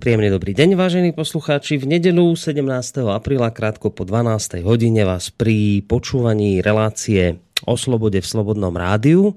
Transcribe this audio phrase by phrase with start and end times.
[0.00, 1.76] Príjemný dobrý deň, vážení poslucháči.
[1.76, 2.64] V nedelu 17.
[3.12, 4.64] apríla krátko po 12.
[4.64, 7.36] hodine vás pri počúvaní relácie
[7.68, 9.36] o slobode v Slobodnom rádiu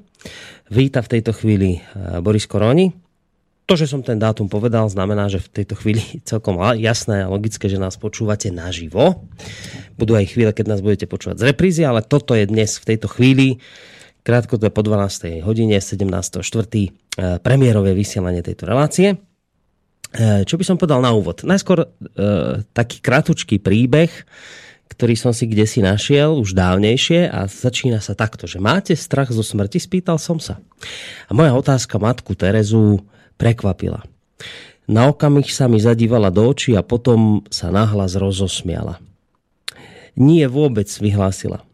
[0.72, 2.96] víta v tejto chvíli eh, Boris Koroni.
[3.68, 6.00] To, že som ten dátum povedal, znamená, že v tejto chvíli
[6.32, 9.28] celkom jasné a logické, že nás počúvate naživo.
[10.00, 13.12] Budú aj chvíle, keď nás budete počúvať z reprízy, ale toto je dnes v tejto
[13.12, 13.60] chvíli
[14.24, 15.44] krátko to je po 12.
[15.44, 16.40] hodine 17.4.
[16.40, 19.33] Eh, premiérové vysielanie tejto relácie.
[20.14, 21.42] Eh, čo by som povedal na úvod?
[21.42, 21.88] Najskôr e,
[22.70, 24.14] taký kratučký príbeh,
[24.94, 29.34] ktorý som si kde si našiel už dávnejšie a začína sa takto, že máte strach
[29.34, 29.82] zo smrti?
[29.82, 30.62] Spýtal som sa.
[31.26, 33.02] A moja otázka matku Terezu
[33.42, 34.06] prekvapila.
[34.86, 39.02] Na okamih sa mi zadívala do očí a potom sa nahlas rozosmiala.
[40.14, 41.66] Nie vôbec, vyhlásila.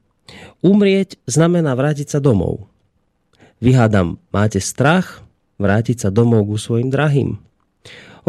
[0.64, 2.72] Umrieť znamená vrátiť sa domov.
[3.60, 5.20] Vyhádam, máte strach
[5.60, 7.36] vrátiť sa domov ku svojim drahým?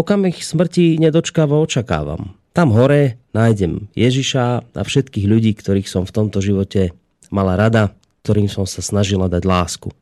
[0.01, 2.33] Okamih smrti nedočkávo očakávam.
[2.56, 6.97] Tam hore nájdem Ježiša a všetkých ľudí, ktorých som v tomto živote
[7.29, 7.93] mala rada,
[8.25, 9.93] ktorým som sa snažila dať lásku.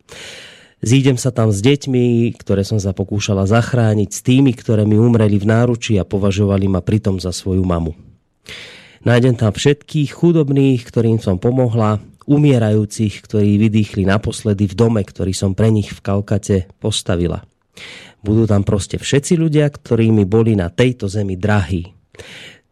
[0.78, 5.34] Zídem sa tam s deťmi, ktoré som sa pokúšala zachrániť, s tými, ktoré mi umreli
[5.34, 7.98] v náruči a považovali ma pritom za svoju mamu.
[9.02, 11.98] Nájdem tam všetkých chudobných, ktorým som pomohla,
[12.30, 17.42] umierajúcich, ktorí vydýchli naposledy v dome, ktorý som pre nich v Kalkate postavila.
[18.22, 21.94] Budú tam proste všetci ľudia, ktorí mi boli na tejto zemi drahí.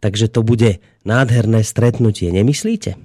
[0.02, 2.98] Takže to bude nádherné stretnutie, nemyslíte?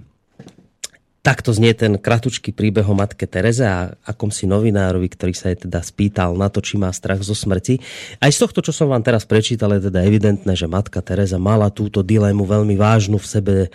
[1.21, 5.69] Takto znie ten kratučký príbeh o matke Tereze a akom si novinárovi, ktorý sa jej
[5.69, 7.77] teda spýtal na to, či má strach zo smrti.
[8.17, 11.69] Aj z tohto, čo som vám teraz prečítal, je teda evidentné, že matka Teresa mala
[11.69, 13.69] túto dilemu veľmi vážnu v sebe, e,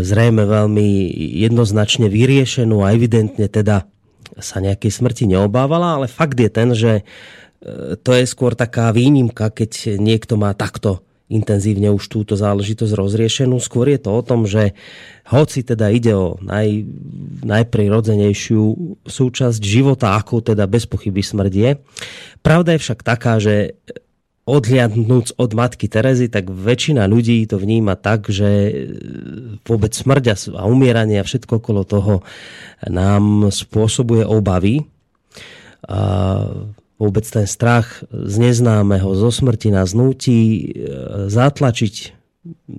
[0.00, 1.12] zrejme veľmi
[1.44, 3.84] jednoznačne vyriešenú a evidentne teda
[4.40, 7.04] sa nejakej smrti neobávala, ale fakt je ten, že
[8.02, 13.58] to je skôr taká výnimka, keď niekto má takto intenzívne už túto záležitosť rozriešenú.
[13.58, 14.78] Skôr je to o tom, že
[15.26, 16.86] hoci teda ide o naj,
[17.42, 18.62] najprirodzenejšiu
[19.02, 21.70] súčasť života, ako teda bez pochyby smrť je,
[22.46, 23.74] pravda je však taká, že
[24.46, 28.86] odhliadnúc od matky Terezy, tak väčšina ľudí to vníma tak, že
[29.66, 32.22] vôbec smrť a umieranie a všetko okolo toho
[32.86, 34.86] nám spôsobuje obavy.
[35.90, 36.46] A
[36.96, 40.60] vôbec ten strach z neznámeho, zo smrti nás nutí e,
[41.28, 41.94] zatlačiť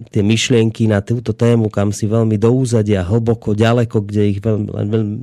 [0.09, 4.67] tie myšlienky na túto tému, kam si veľmi do hlboko, ďaleko, kde ich veľmi,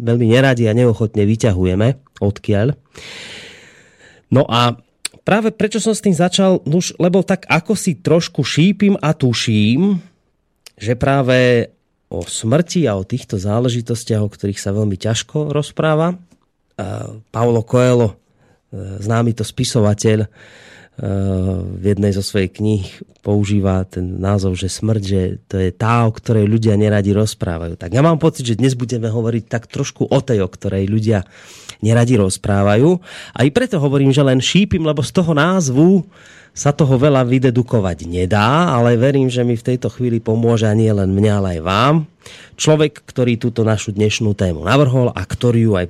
[0.04, 2.76] veľmi, neradi a neochotne vyťahujeme, odkiaľ.
[4.28, 4.76] No a
[5.24, 9.96] práve prečo som s tým začal, nuž, lebo tak ako si trošku šípim a tuším,
[10.76, 11.72] že práve
[12.12, 16.20] o smrti a o týchto záležitostiach, o ktorých sa veľmi ťažko rozpráva,
[17.32, 18.23] Paulo Coelho
[19.00, 20.28] známy to spisovateľ eh,
[21.64, 22.86] v jednej zo svojej kníh
[23.24, 27.80] používa ten názov, že smrť, že to je tá, o ktorej ľudia neradi rozprávajú.
[27.80, 31.24] Tak ja mám pocit, že dnes budeme hovoriť tak trošku o tej, o ktorej ľudia
[31.80, 33.00] neradi rozprávajú.
[33.32, 36.04] A i preto hovorím, že len šípim, lebo z toho názvu
[36.54, 41.10] sa toho veľa vydedukovať nedá, ale verím, že mi v tejto chvíli pomôže nie len
[41.10, 41.94] mňa, ale aj vám.
[42.54, 45.86] Človek, ktorý túto našu dnešnú tému navrhol a ktorý ju aj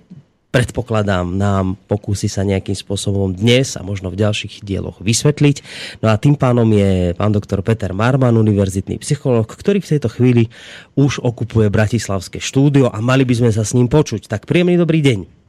[0.54, 5.56] predpokladám, nám pokúsi sa nejakým spôsobom dnes a možno v ďalších dieloch vysvetliť.
[5.98, 10.54] No a tým pánom je pán doktor Peter Marman, univerzitný psychológ, ktorý v tejto chvíli
[10.94, 14.30] už okupuje Bratislavské štúdio a mali by sme sa s ním počuť.
[14.30, 15.44] Tak príjemný dobrý deň.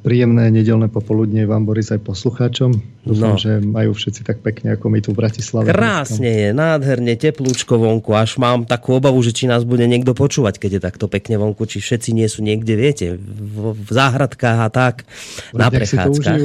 [0.00, 2.72] Príjemné nedelné popoludne vám, Boris, aj poslucháčom.
[3.04, 3.40] Dúfam, no.
[3.40, 5.68] že majú všetci tak pekne, ako my tu v Bratislave.
[5.68, 8.16] Krásne je, nádherne, teplúčko vonku.
[8.16, 11.68] Až mám takú obavu, že či nás bude niekto počúvať, keď je takto pekne vonku.
[11.68, 15.04] Či všetci nie sú niekde, viete, v, v záhradkách a tak,
[15.52, 16.40] na prechádzkach.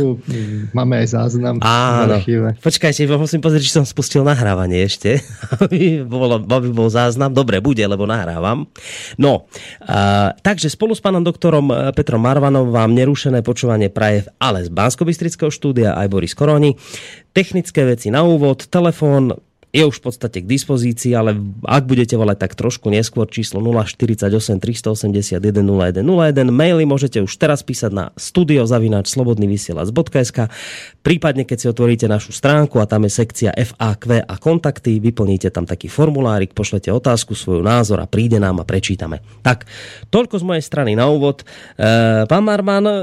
[0.76, 2.20] Máme aj záznam Áno.
[2.60, 5.24] Počkajte, musím pozrieť, či som spustil nahrávanie ešte.
[5.64, 7.32] aby, bol, aby bol záznam.
[7.32, 8.68] Dobre, bude, lebo nahrávam.
[9.16, 9.48] No,
[9.88, 14.74] uh, takže spolu s pánom doktorom Petrom Marvanom vám nerú nerušené počúvanie praje ale z
[14.74, 15.06] bansko
[15.54, 16.74] štúdia aj Boris Koroni.
[17.30, 19.38] Technické veci na úvod, telefón
[19.74, 21.34] je už v podstate k dispozícii, ale
[21.66, 25.98] ak budete volať tak trošku neskôr číslo 048 381 0101,
[26.54, 30.38] maily môžete už teraz písať na studiozavináč.slobodnyvysielac.sk
[31.02, 35.66] prípadne keď si otvoríte našu stránku a tam je sekcia FAQ a kontakty, vyplníte tam
[35.66, 39.26] taký formulárik, pošlete otázku, svoj názor a príde nám a prečítame.
[39.42, 39.66] Tak,
[40.14, 41.42] toľko z mojej strany na úvod.
[41.42, 41.50] E,
[42.30, 42.94] pán Marman, e,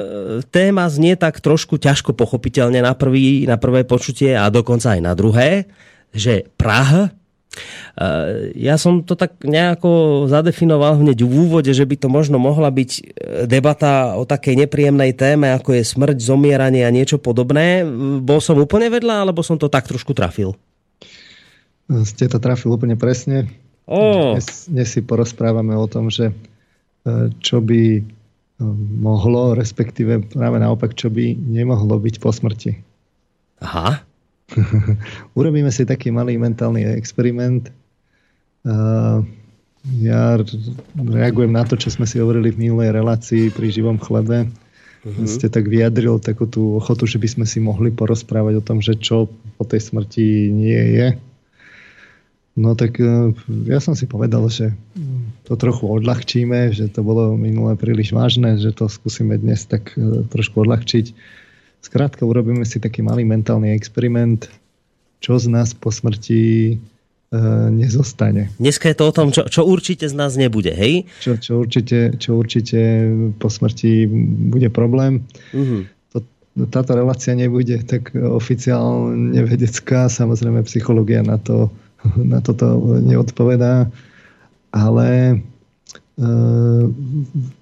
[0.49, 5.19] téma znie tak trošku ťažko pochopiteľne na, prvý, na prvé počutie a dokonca aj na
[5.19, 5.67] druhé
[6.15, 7.15] že Praha
[8.55, 12.91] Ja som to tak nejako zadefinoval hneď v úvode, že by to možno mohla byť
[12.97, 13.03] e,
[13.45, 17.83] debata o takej nepríjemnej téme, ako je smrť, zomieranie a niečo podobné.
[18.23, 20.55] Bol som úplne vedľa, alebo som to tak trošku trafil?
[21.91, 23.51] Ste to trafil úplne presne.
[23.91, 24.39] Oh.
[24.39, 26.35] Dnes, dnes si porozprávame o tom, že e,
[27.43, 28.03] čo by e,
[29.03, 32.79] mohlo, respektíve práve naopak, čo by nemohlo byť po smrti.
[33.61, 34.07] Aha.
[35.39, 37.71] Urobíme si taký malý mentálny experiment.
[40.01, 40.37] Ja
[40.93, 44.51] reagujem na to, čo sme si hovorili v minulej relácii pri živom chlebe.
[45.01, 45.25] Uh-huh.
[45.25, 49.01] Ste tak vyjadril takú tú ochotu, že by sme si mohli porozprávať o tom, že
[49.01, 51.09] čo po tej smrti nie je.
[52.61, 53.33] No tak e,
[53.65, 54.77] ja som si povedal, že
[55.49, 60.29] to trochu odľahčíme, že to bolo minulé príliš vážne, že to skúsime dnes tak e,
[60.29, 61.17] trošku odľahčiť
[61.81, 64.53] Skrátka, urobíme si taký malý mentálny experiment,
[65.21, 67.39] čo z nás po smrti e,
[67.73, 68.53] nezostane.
[68.61, 71.09] Dneska je to o tom, čo, čo určite z nás nebude, hej?
[71.25, 72.81] Čo, čo, určite, čo určite
[73.41, 74.09] po smrti
[74.53, 75.25] bude problém.
[75.57, 75.89] Uh-huh.
[76.13, 76.21] To,
[76.69, 81.73] táto relácia nebude tak oficiálne vedecká, samozrejme psychológia na, to,
[82.33, 83.89] na toto neodpovedá,
[84.73, 85.41] ale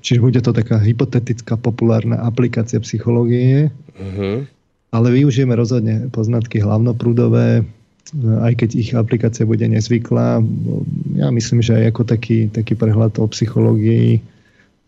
[0.03, 4.43] čiže bude to taká hypotetická populárna aplikácia psychológie, uh-huh.
[4.91, 10.43] ale využijeme rozhodne poznatky hlavnoprúdové, ehm, aj keď ich aplikácia bude nezvyklá.
[11.15, 14.19] Ja myslím, že aj ako taký, taký prehľad o psychológii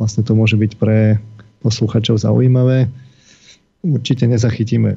[0.00, 1.20] vlastne to môže byť pre
[1.61, 2.88] posluchačov zaujímavé.
[3.84, 4.96] Určite nezachytíme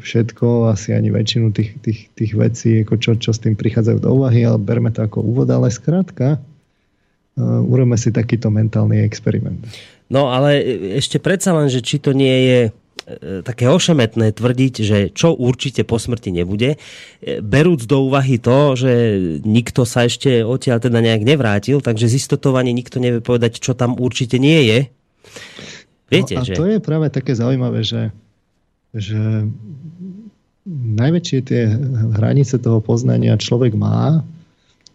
[0.00, 4.12] všetko, asi ani väčšinu tých, tých, tých vecí, ako čo, čo s tým prichádzajú do
[4.12, 6.40] úvahy, ale berme to ako úvod, ale skrátka,
[7.40, 9.58] urobme si takýto mentálny experiment.
[10.12, 10.60] No ale
[11.00, 15.82] ešte predsa len, že či to nie je eh, také ošemetné tvrdiť, že čo určite
[15.82, 18.92] po smrti nebude, eh, berúc do úvahy to, že
[19.42, 23.96] nikto sa ešte odtiaľ teda nejak nevrátil, takže z istotovanie nikto nevie povedať, čo tam
[23.98, 24.78] určite nie je.
[26.12, 26.54] Viete, no a že...
[26.54, 28.12] to je práve také zaujímavé, že,
[28.92, 29.48] že
[30.68, 31.62] najväčšie tie
[32.14, 34.22] hranice toho poznania človek má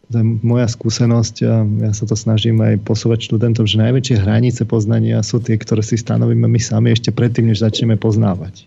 [0.09, 1.53] to je moja skúsenosť a
[1.85, 6.01] ja sa to snažím aj posúvať študentom, že najväčšie hranice poznania sú tie, ktoré si
[6.01, 8.65] stanovíme my sami ešte predtým, než začneme poznávať.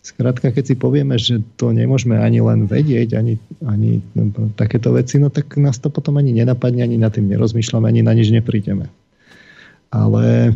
[0.00, 3.36] Skrátka, keď si povieme, že to nemôžeme ani len vedieť, ani,
[3.68, 4.00] ani
[4.56, 8.16] takéto veci, no tak nás to potom ani nenapadne, ani na tým nerozmýšľame, ani na
[8.16, 8.88] nič neprídeme.
[9.90, 10.54] Ale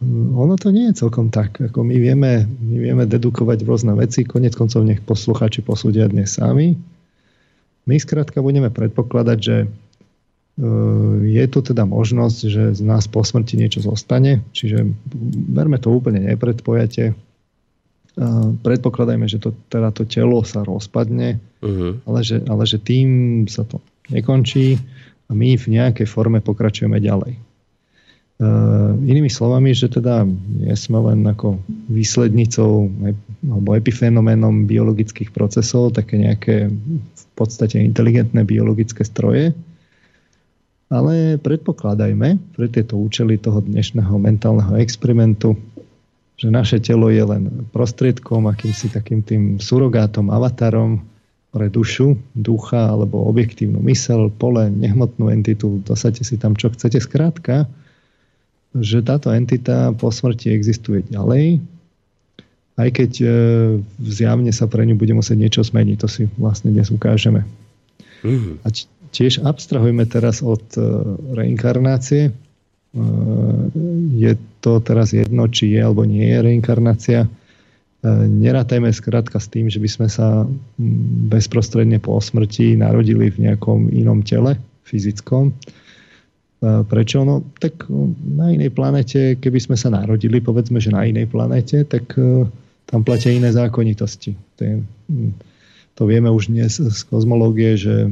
[0.00, 1.60] mm, ono to nie je celkom tak.
[1.60, 6.93] Ako my, vieme, my vieme dedukovať rôzne veci, konec koncov nech posluchači posúdia dnes sami
[7.84, 9.66] my skrátka budeme predpokladať, že e,
[11.28, 14.88] je tu teda možnosť, že z nás po smrti niečo zostane, čiže
[15.52, 17.12] berme to úplne nepredpojate.
[17.12, 17.14] E,
[18.64, 22.00] predpokladajme, že to, teda to telo sa rozpadne, uh-huh.
[22.08, 24.80] ale, že, ale že tým sa to nekončí
[25.28, 27.40] a my v nejakej forme pokračujeme ďalej.
[28.34, 32.90] Uh, inými slovami, že teda nie sme len ako výslednicou
[33.46, 36.66] alebo epifenoménom biologických procesov, také nejaké
[37.34, 39.52] podstate inteligentné biologické stroje,
[40.92, 45.58] ale predpokladajme pre tieto účely toho dnešného mentálneho experimentu,
[46.38, 51.02] že naše telo je len prostriedkom, akýmsi takým tým surogátom, avatarom
[51.54, 56.98] pre dušu, ducha alebo objektívnu mysel, pole, nehmotnú entitu, dosadte si tam čo chcete.
[56.98, 57.70] Skrátka,
[58.74, 61.62] že táto entita po smrti existuje ďalej,
[62.74, 63.26] aj keď e,
[64.02, 65.96] zjavne sa pre ňu bude musieť niečo zmeniť.
[66.02, 67.46] To si vlastne dnes ukážeme.
[68.26, 68.54] Mm-hmm.
[68.66, 68.68] A
[69.14, 70.82] tiež abstrahujme teraz od e,
[71.38, 72.30] reinkarnácie.
[72.30, 72.32] E,
[74.18, 77.30] je to teraz jedno, či je alebo nie je reinkarnácia.
[78.04, 80.44] Nerátajme skrátka s tým, že by sme sa
[81.32, 85.56] bezprostredne po smrti narodili v nejakom inom tele, fyzickom
[86.64, 87.18] Prečo?
[87.28, 87.84] No tak
[88.24, 92.48] na inej planete, keby sme sa narodili, povedzme, že na inej planete, tak e,
[92.86, 94.36] tam platia iné zákonitosti.
[94.56, 94.74] To, je,
[95.94, 98.08] to vieme už dnes z kozmológie, že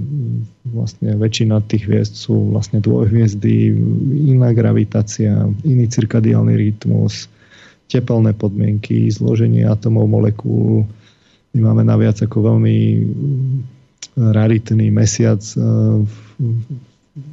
[0.66, 3.74] vlastne väčšina tých hviezd sú vlastne dvojhviezdy,
[4.32, 7.28] iná gravitácia, iný cirkadiálny rytmus,
[7.92, 10.88] tepelné podmienky, zloženie atomov, molekúl.
[11.52, 13.58] My máme naviac ako veľmi hm,
[14.32, 15.60] raritný mesiac e,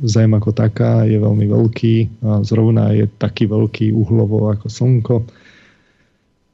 [0.03, 1.95] Zem ako taká je veľmi veľký
[2.27, 5.23] a zrovna je taký veľký uhlovo ako Slnko.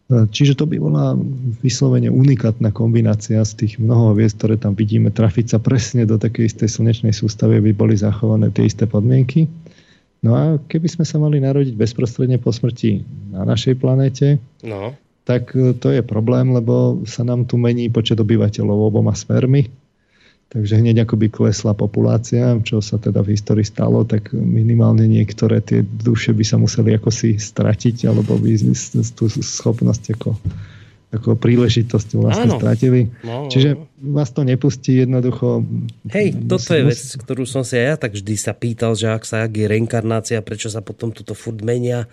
[0.06, 1.18] Čiže to by bola
[1.66, 6.46] vyslovene unikátna kombinácia z tých mnoho hviezd, ktoré tam vidíme, trafiť sa presne do takej
[6.54, 9.50] istej slnečnej sústavy, by boli zachované tie isté podmienky.
[10.22, 13.02] No a keby sme sa mali narodiť bezprostredne po smrti
[13.34, 14.94] na našej planéte, no.
[15.26, 19.85] tak to je problém, lebo sa nám tu mení počet obyvateľov oboma smermi
[20.46, 25.60] Takže hneď ako by klesla populácia, čo sa teda v histórii stalo, tak minimálne niektoré
[25.60, 28.54] tie duše by sa museli ako si stratiť, alebo by
[29.18, 30.38] tú schopnosť ako,
[31.18, 32.62] ako príležitosť vlastne Áno.
[32.62, 33.10] stratili.
[33.26, 35.66] No, no, Čiže vás to nepustí jednoducho.
[36.14, 39.26] Hej, toto je vec, ktorú som si aj ja tak vždy sa pýtal, že ak
[39.26, 42.06] sa ak je reinkarnácia, prečo sa potom toto furt menia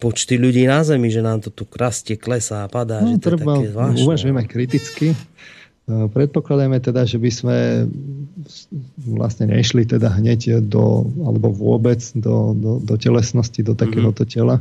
[0.00, 3.04] počty ľudí na Zemi, že nám to tu rastie, klesá a padá.
[3.04, 3.62] No, že to treba,
[3.94, 5.12] uvažujeme kriticky
[5.86, 7.58] Predpokladajme teda, že by sme
[9.06, 14.30] vlastne nešli teda hneď do, alebo vôbec do, do, do telesnosti, do takéhoto mhm.
[14.30, 14.56] tela.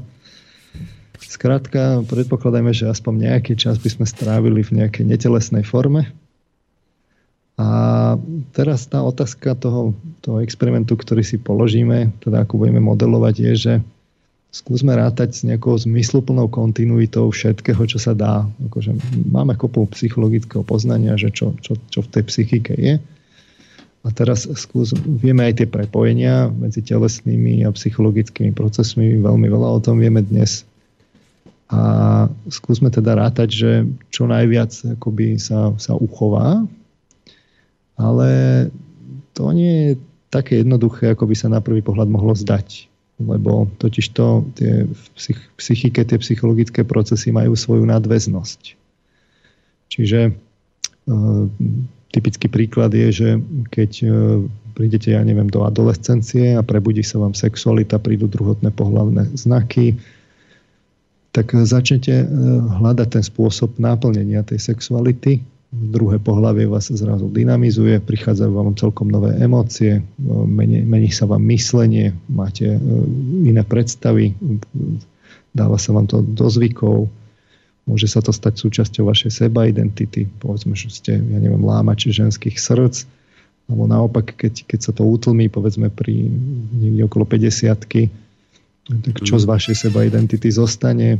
[1.17, 6.13] Skrátka, predpokladajme, že aspoň nejaký čas by sme strávili v nejakej netelesnej forme.
[7.55, 7.69] A
[8.51, 13.73] teraz tá otázka toho, toho experimentu, ktorý si položíme, teda ako budeme modelovať, je, že
[14.55, 18.47] skúsme rátať s nejakou zmysluplnou kontinuitou všetkého, čo sa dá.
[18.71, 18.95] Akože
[19.27, 22.95] máme kopu psychologického poznania, že čo, čo, čo v tej psychike je.
[24.05, 29.19] A teraz skús, vieme aj tie prepojenia medzi telesnými a psychologickými procesmi.
[29.19, 30.63] Veľmi veľa o tom vieme dnes.
[31.67, 31.81] A
[32.47, 33.71] skúsme teda rátať, že
[34.13, 36.63] čo najviac akoby sa, sa uchová,
[37.97, 38.29] ale
[39.33, 39.91] to nie je
[40.29, 45.05] také jednoduché, ako by sa na prvý pohľad mohlo zdať lebo totiž to tie v
[45.55, 48.75] psychike, tie psychologické procesy majú svoju nadväznosť.
[49.87, 50.31] Čiže e,
[52.11, 53.29] typický príklad je, že
[53.71, 54.07] keď e,
[54.75, 59.95] prídete, ja neviem, do adolescencie a prebudí sa vám sexualita, prídu druhotné pohlavné znaky,
[61.31, 62.27] tak začnete e,
[62.83, 69.35] hľadať ten spôsob náplnenia tej sexuality druhé pohlavie vás zrazu dynamizuje, prichádzajú vám celkom nové
[69.37, 69.99] emócie,
[70.47, 72.79] mení, mení sa vám myslenie, máte e,
[73.49, 74.37] iné predstavy,
[75.51, 77.11] dáva sa vám to do zvykov,
[77.85, 82.55] môže sa to stať súčasťou vašej seba identity, povedzme, že ste, ja neviem, lámači ženských
[82.55, 83.03] srdc,
[83.65, 86.29] alebo naopak, keď, keď sa to utlmí, povedzme pri
[86.77, 87.73] niekde okolo 50
[88.85, 91.17] tak čo z vašej seba identity zostane,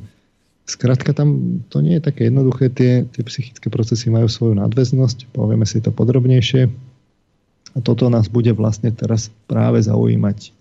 [0.66, 5.62] Skrátka tam to nie je také jednoduché, tie, tie psychické procesy majú svoju nadväznosť, povieme
[5.70, 6.74] si to podrobnejšie.
[7.76, 10.58] A toto nás bude vlastne teraz práve zaujímať.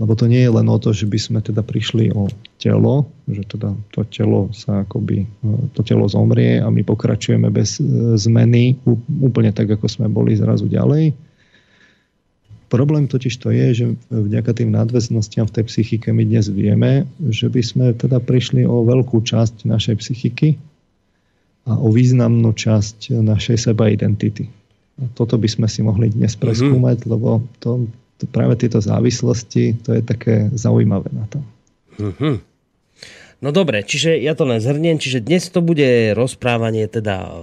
[0.00, 3.44] Lebo to nie je len o to, že by sme teda prišli o telo, že
[3.44, 5.28] teda to telo sa akoby,
[5.76, 8.80] to telo zomrie a my pokračujeme bez e, zmeny
[9.20, 11.12] úplne tak, ako sme boli zrazu ďalej
[12.70, 13.84] Problém totiž to je, že
[14.14, 18.86] vďaka tým nadväznostiam v tej psychike my dnes vieme, že by sme teda prišli o
[18.86, 20.54] veľkú časť našej psychiky
[21.66, 24.46] a o významnú časť našej seba identity.
[25.02, 26.40] A toto by sme si mohli dnes mhm.
[26.40, 27.12] preskúmať, mm-hmm.
[27.12, 27.90] lebo to,
[28.22, 31.42] to, práve tieto závislosti, to je také zaujímavé na to.
[31.98, 32.34] Mm-hmm.
[33.40, 37.42] No dobre, čiže ja to nezhrniem, čiže dnes to bude rozprávanie teda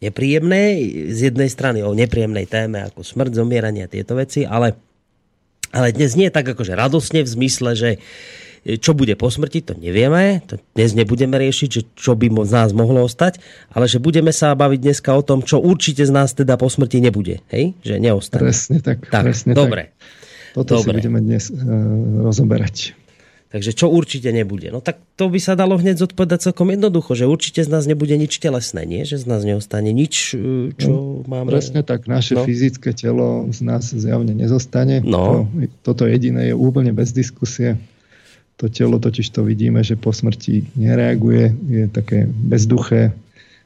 [0.00, 0.76] nepríjemné,
[1.12, 4.76] z jednej strany o nepríjemnej téme ako smrť, zomieranie a tieto veci, ale,
[5.72, 7.90] ale dnes nie je tak akože radosne v zmysle, že
[8.66, 10.42] čo bude po smrti, to nevieme.
[10.50, 13.38] To dnes nebudeme riešiť, že čo by z nás mohlo ostať,
[13.70, 16.98] ale že budeme sa baviť dneska o tom, čo určite z nás teda po smrti
[16.98, 17.46] nebude.
[17.54, 17.78] Hej?
[17.86, 18.50] Že neostane.
[18.50, 19.06] Presne tak.
[19.06, 19.94] tak presne dobre.
[19.94, 20.58] Tak.
[20.58, 20.98] Toto dobre.
[20.98, 21.62] si budeme dnes uh,
[22.26, 23.05] rozoberať.
[23.56, 24.68] Takže čo určite nebude?
[24.68, 28.12] No tak to by sa dalo hneď zodpovedať celkom jednoducho, že určite z nás nebude
[28.12, 29.08] nič telesné, nie?
[29.08, 31.56] Že z nás neostane nič, e, čo no, máme.
[31.56, 32.44] Presne tak, naše no.
[32.44, 35.00] fyzické telo z nás zjavne nezostane.
[35.00, 35.48] No.
[35.48, 37.80] To, toto jediné je úplne bez diskusie.
[38.60, 43.16] To telo totiž to vidíme, že po smrti nereaguje, je také bezduché.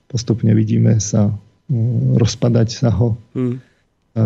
[0.06, 1.34] Postupne vidíme sa
[1.66, 3.18] mm, rozpadať sa ho.
[3.34, 3.58] Hmm.
[4.14, 4.22] E,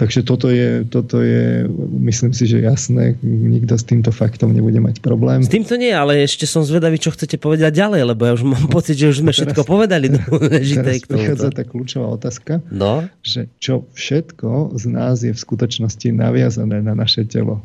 [0.00, 1.68] Takže toto je, toto je,
[2.08, 5.44] myslím si, že jasné, nikto s týmto faktom nebude mať problém.
[5.44, 8.64] S týmto nie, ale ešte som zvedavý, čo chcete povedať ďalej, lebo ja už mám
[8.72, 10.08] pocit, že už sme teraz, všetko povedali.
[10.80, 13.04] Teraz prichádza tá kľúčová otázka, no?
[13.20, 17.60] že čo všetko z nás je v skutočnosti naviazané na naše telo.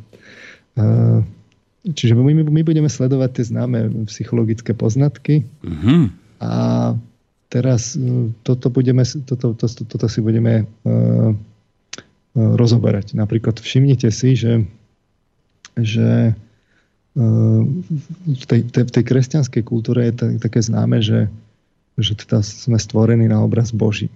[1.87, 6.01] Čiže my, my budeme sledovať tie známe psychologické poznatky mm-hmm.
[6.43, 6.53] a
[7.47, 11.31] teraz e, toto, budeme, toto, to, to, toto si budeme uh,
[12.35, 13.15] rozoberať.
[13.15, 14.53] Napríklad všimnite si, že,
[15.79, 16.35] že
[17.15, 17.23] e,
[18.27, 21.31] v tej, tej, tej kresťanskej kultúre je také známe, že,
[21.95, 24.11] že teda sme stvorení na obraz Boží.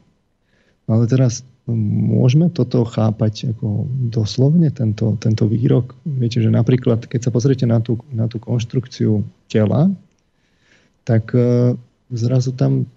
[0.86, 5.94] No ale teraz môžeme toto chápať ako doslovne, tento, tento výrok.
[6.04, 9.94] Viete, že napríklad, keď sa pozriete na tú, na tú konštrukciu tela,
[11.06, 11.30] tak
[12.10, 12.90] zrazu tam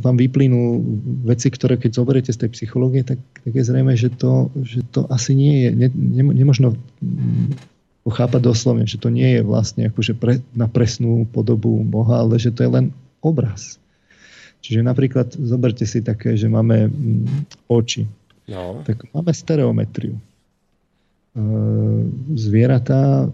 [0.00, 0.80] vám vyplynú
[1.28, 5.04] veci, ktoré keď zoberiete z tej psychológie, tak, tak je zrejme, že to, že to
[5.12, 6.72] asi nie je, ne, ne, nemožno
[8.06, 12.54] chápať doslovne, že to nie je vlastne akože pre, na presnú podobu Boha, ale že
[12.54, 12.86] to je len
[13.20, 13.76] obraz.
[14.64, 18.08] Čiže napríklad zoberte si také, že máme mm, oči.
[18.46, 18.82] No.
[18.86, 20.16] Tak máme stereometriu.
[20.16, 20.22] E,
[22.38, 23.28] zvieratá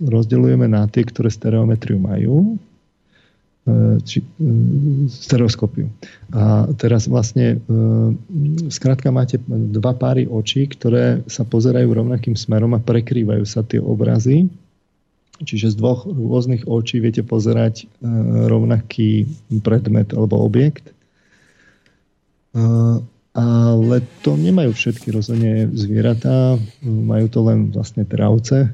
[0.00, 2.56] rozdeľujeme na tie, ktoré stereometriu majú,
[4.02, 4.24] či, e,
[5.06, 5.86] stereoskopiu.
[6.34, 7.62] A teraz vlastne
[8.72, 14.50] skrátka máte dva páry očí, ktoré sa pozerajú rovnakým smerom a prekrývajú sa tie obrazy
[15.42, 18.06] Čiže z dvoch rôznych očí viete pozerať e,
[18.46, 19.26] rovnaký
[19.64, 20.92] predmet alebo objekt.
[20.92, 20.94] E,
[23.32, 28.72] ale to nemajú všetky rozhodne zvieratá, majú to len vlastne travce, e,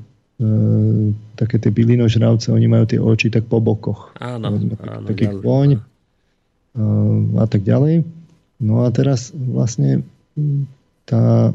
[1.35, 4.15] také tie bylinožravce, oni majú tie oči tak po bokoch.
[4.23, 5.07] Áno, áno.
[5.11, 5.83] Taký kôň
[7.35, 8.07] a tak ďalej.
[8.63, 10.07] No a teraz vlastne
[11.07, 11.51] tá,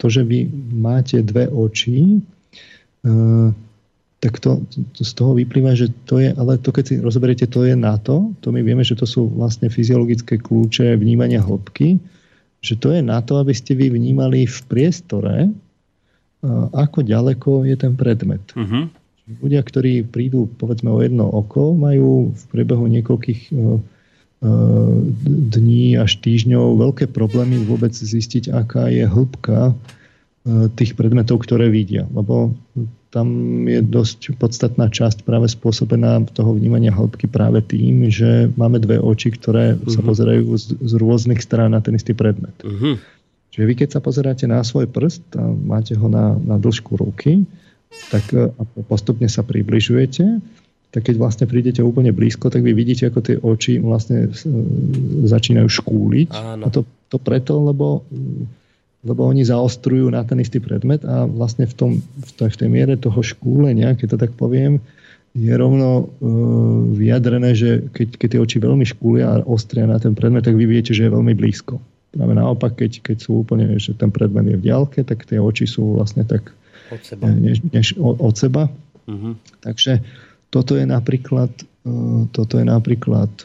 [0.00, 2.24] to, že vy máte dve oči,
[4.16, 4.64] tak to,
[4.96, 8.00] to z toho vyplýva, že to je, ale to keď si rozoberiete, to je na
[8.00, 12.00] to, to my vieme, že to sú vlastne fyziologické kľúče vnímania hĺbky,
[12.64, 15.52] že to je na to, aby ste vy vnímali v priestore,
[16.72, 18.42] ako ďaleko je ten predmet.
[18.54, 18.88] Uh-huh.
[19.26, 23.50] Ľudia, ktorí prídu povedzme o jedno oko, majú v priebehu niekoľkých
[25.26, 29.72] dní až týždňov veľké problémy vôbec zistiť, aká je hĺbka
[30.78, 32.06] tých predmetov, ktoré vidia.
[32.12, 32.54] Lebo
[33.10, 33.28] tam
[33.64, 39.32] je dosť podstatná časť práve spôsobená toho vnímania hĺbky práve tým, že máme dve oči,
[39.32, 39.88] ktoré uh-huh.
[39.88, 40.06] sa mhm.
[40.06, 42.54] pozerajú z, z rôznych strán na ten istý predmet.
[42.60, 43.00] Uh-huh.
[43.56, 47.48] Čiže vy keď sa pozeráte na svoj prst a máte ho na, na dĺžku ruky,
[48.12, 50.44] tak e, a postupne sa približujete,
[50.92, 54.36] tak keď vlastne prídete úplne blízko, tak vy vidíte, ako tie oči vlastne e,
[55.24, 56.30] začínajú škúliť.
[56.36, 56.62] Áno.
[56.62, 58.04] A to, to preto, lebo
[59.06, 62.68] lebo oni zaostrujú na ten istý predmet a vlastne v, tom, v, tej, v tej
[62.68, 64.82] miere toho škúlenia, keď to tak poviem,
[65.36, 66.04] je rovno e,
[66.98, 70.66] vyjadrené, že keď, keď tie oči veľmi škúlia a ostria na ten predmet, tak vy
[70.66, 71.78] viete, že je veľmi blízko.
[72.16, 75.68] Práve naopak, keď, keď sú úplne, že ten predmet je v diálke, tak tie oči
[75.68, 76.56] sú vlastne tak
[76.88, 77.28] od seba.
[77.28, 78.72] Než, než od, od seba.
[79.04, 79.36] Uh-huh.
[79.60, 80.00] Takže
[80.48, 81.52] toto je napríklad,
[81.84, 81.94] e,
[82.32, 83.28] toto je napríklad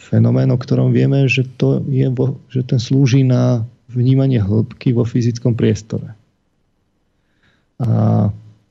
[0.00, 2.08] fenomén, o ktorom vieme, že, to je
[2.48, 6.16] že ten slúži na vnímanie hĺbky vo fyzickom priestore.
[7.78, 8.28] A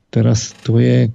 [0.09, 1.13] teraz to je,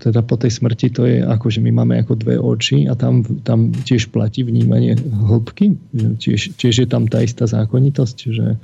[0.00, 3.24] teda po tej smrti to je ako, že my máme ako dve oči a tam,
[3.42, 5.76] tam tiež platí vnímanie hĺbky.
[6.20, 8.60] Tiež, tiež je tam tá istá zákonitosť, že,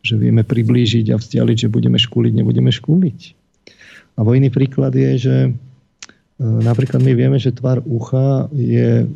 [0.00, 3.20] že vieme priblížiť a vzdialiť, že budeme škúliť, nebudeme škúliť.
[4.18, 5.50] A iný príklad je, že e,
[6.42, 9.08] napríklad my vieme, že tvar ucha je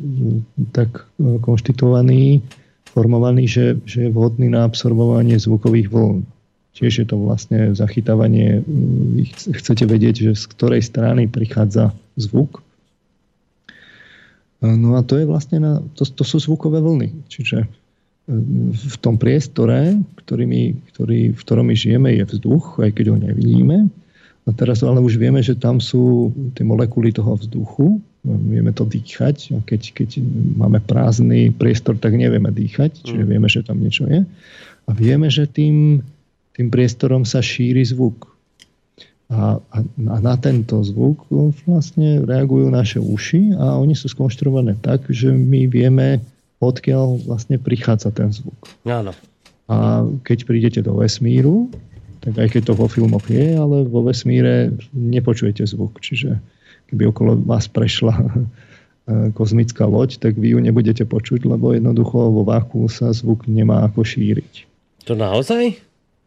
[0.73, 2.41] tak e, konštituovaný,
[2.89, 6.25] formovaný, že, že je vhodný na absorbovanie zvukových vln.
[6.75, 12.59] Tiež je to vlastne zachytávanie, mm, chcete vedieť, že z ktorej strany prichádza zvuk.
[14.59, 17.31] No a to je vlastne na, to, to sú zvukové vlny.
[17.31, 17.63] Čiže
[18.27, 20.61] mm, v tom priestore, ktorý my,
[20.91, 23.87] ktorý, v ktorom my žijeme, je vzduch, aj keď ho nevidíme.
[24.45, 29.57] A teraz ale už vieme, že tam sú tie molekuly toho vzduchu, vieme to dýchať.
[29.57, 30.09] A keď, keď
[30.59, 33.29] máme prázdny priestor, tak nevieme dýchať, čiže mm.
[33.29, 34.21] vieme, že tam niečo je.
[34.85, 36.05] A vieme, že tým,
[36.55, 38.31] tým priestorom sa šíri zvuk.
[39.27, 41.27] A, a, a na tento zvuk
[41.65, 46.21] vlastne reagujú naše uši a oni sú skonštruované tak, že my vieme,
[46.61, 48.55] odkiaľ vlastne prichádza ten zvuk.
[48.87, 49.11] Áno.
[49.65, 51.73] A keď prídete do vesmíru,
[52.21, 55.97] tak aj keď to vo filmoch je, ale vo vesmíre nepočujete zvuk.
[56.01, 56.37] Čiže
[56.89, 62.45] keby okolo vás prešla eh, kozmická loď, tak vy ju nebudete počuť, lebo jednoducho vo
[62.45, 64.69] váku sa zvuk nemá ako šíriť.
[65.05, 65.84] To naozaj?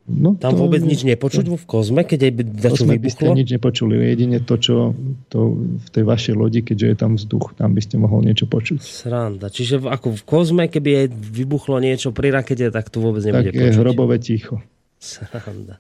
[0.09, 3.37] No, Tam to, vôbec nič nepočuť to, v kozme, keď aj dačo vybuchlo?
[3.37, 3.95] nič nepočuli.
[4.09, 4.97] Jedine to, čo
[5.29, 8.81] to v tej vašej lodi, keďže je tam vzduch, tam by ste mohol niečo počuť.
[8.81, 9.53] Sranda.
[9.53, 13.61] Čiže ako v kozme, keby aj vybuchlo niečo pri rakete, tak to vôbec nebude tak
[13.61, 13.69] počuť.
[13.69, 14.57] Tak je hrobové ticho.
[14.99, 15.79] Sranda.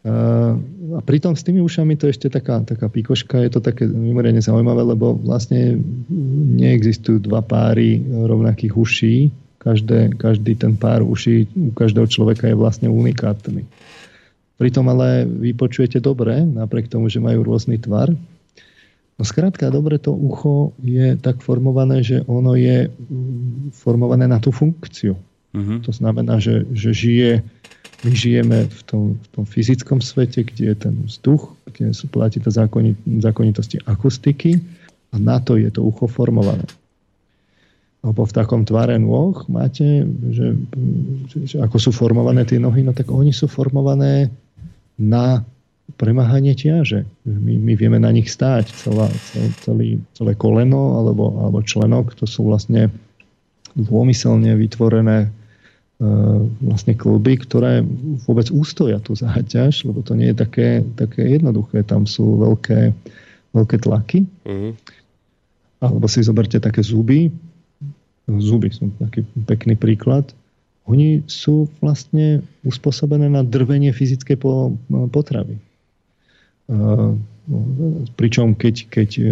[0.94, 4.38] A pritom s tými ušami to je ešte taká, taká pikoška, je to také mimoriadne
[4.38, 5.74] zaujímavé, lebo vlastne
[6.54, 9.16] neexistujú dva páry rovnakých uší.
[9.58, 13.66] Každé, každý ten pár uší u každého človeka je vlastne unikátny.
[14.58, 18.10] Pritom ale vy počujete dobre, napriek tomu, že majú rôzny tvar.
[19.18, 22.90] No skrátka, dobre to ucho je tak formované, že ono je
[23.74, 25.14] formované na tú funkciu.
[25.54, 25.78] Uh-huh.
[25.86, 27.32] To znamená, že, že žije
[28.06, 32.38] my žijeme v tom, v tom fyzickom svete, kde je ten vzduch, kde sú platí
[32.38, 34.62] to zákonit, zákonitosti akustiky
[35.10, 36.62] a na to je to ucho formované.
[38.06, 40.54] Lebo v takom tvare nôh máte, že,
[41.42, 44.30] že ako sú formované tie nohy, no tak oni sú formované
[44.98, 45.46] na
[45.96, 47.06] premáhanie ťaže.
[47.24, 48.68] My, my vieme na nich stáť.
[48.74, 49.08] Celá,
[49.64, 52.92] celý, celé koleno alebo, alebo členok, to sú vlastne
[53.78, 55.30] dômyselne vytvorené
[56.62, 57.82] vlastne kluby, ktoré
[58.22, 61.82] vôbec ústoja tú záťaž, lebo to nie je také, také jednoduché.
[61.82, 62.94] Tam sú veľké,
[63.50, 64.22] veľké tlaky.
[64.46, 64.72] Mm-hmm.
[65.82, 67.34] Alebo si zoberte také zuby.
[68.30, 70.30] Zuby sú taký pekný príklad.
[70.88, 74.40] Oni sú vlastne uspôsobené na drvenie fyzickej
[75.12, 75.60] potravy.
[78.16, 79.24] Pričom keď, keď e,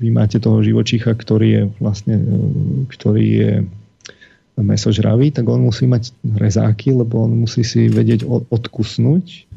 [0.00, 2.20] vy máte toho živočícha, ktorý je vlastne,
[2.92, 3.52] ktorý je
[4.60, 9.48] mesožravý, tak on musí mať rezáky, lebo on musí si vedieť odkusnúť.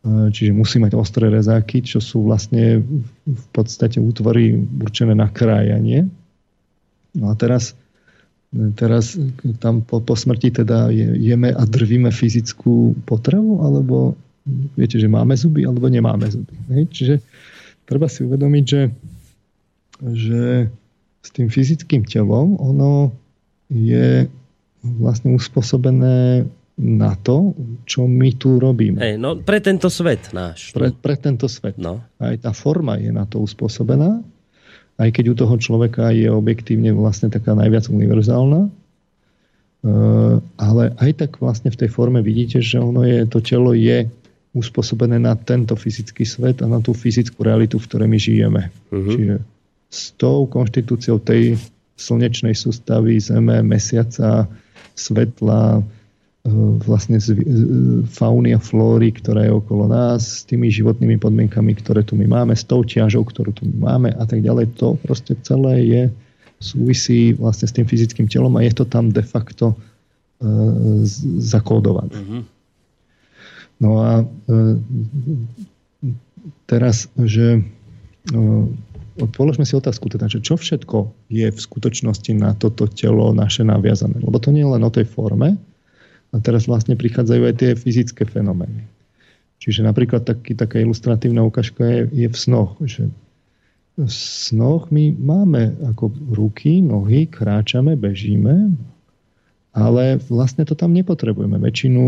[0.00, 2.80] Čiže musí mať ostré rezáky, čo sú vlastne
[3.28, 6.08] v podstate útvory určené na krájanie.
[7.12, 7.76] No a teraz,
[8.74, 9.14] teraz
[9.62, 14.18] tam po, po smrti teda jeme a drvíme fyzickú potravu, alebo
[14.74, 16.54] viete, že máme zuby, alebo nemáme zuby.
[16.74, 16.82] Hej?
[16.90, 17.14] Čiže
[17.86, 18.82] treba si uvedomiť, že,
[20.02, 20.42] že
[21.20, 23.14] s tým fyzickým telom ono
[23.70, 24.26] je
[24.82, 26.48] vlastne uspôsobené
[26.80, 27.52] na to,
[27.84, 28.96] čo my tu robíme.
[28.96, 30.72] Hey, no, pre tento svet náš.
[30.72, 31.76] Pre, pre tento svet.
[31.76, 32.00] No.
[32.16, 34.24] Aj tá forma je na to uspôsobená,
[35.00, 41.30] aj keď u toho človeka je objektívne vlastne taká najviac univerzálna, uh, ale aj tak
[41.40, 44.04] vlastne v tej forme vidíte, že ono je, to telo je
[44.52, 48.62] uspôsobené na tento fyzický svet a na tú fyzickú realitu, v ktorej my žijeme.
[48.90, 49.14] Uh-huh.
[49.14, 49.36] Čiže
[49.90, 51.58] s tou konštitúciou tej
[51.94, 54.50] slnečnej sústavy, Zeme, Mesiaca,
[54.96, 55.82] svetla, e,
[56.80, 57.36] vlastne z
[58.08, 62.56] fauny a flóry, ktorá je okolo nás, s tými životnými podmienkami, ktoré tu my máme,
[62.56, 64.72] s tou ťažou, ktorú tu my máme a tak ďalej.
[64.80, 66.02] To proste celé je
[66.60, 71.04] súvisí vlastne s tým fyzickým telom a je to tam de facto uh,
[71.44, 72.16] zakódované.
[72.16, 72.42] Uh-huh.
[73.80, 74.76] No a uh,
[76.64, 77.60] teraz, že
[78.32, 78.64] uh,
[79.36, 84.20] položme si otázku, teda, že čo všetko je v skutočnosti na toto telo naše naviazané.
[84.24, 85.60] Lebo to nie je len o tej forme,
[86.30, 88.86] a teraz vlastne prichádzajú aj tie fyzické fenomény.
[89.60, 93.12] Čiže napríklad taký, taká ilustratívna ukážka je, je v snoch, že
[94.00, 98.72] v snoch my máme ako ruky, nohy, kráčame, bežíme,
[99.76, 101.60] ale vlastne to tam nepotrebujeme.
[101.60, 102.02] Väčšinu,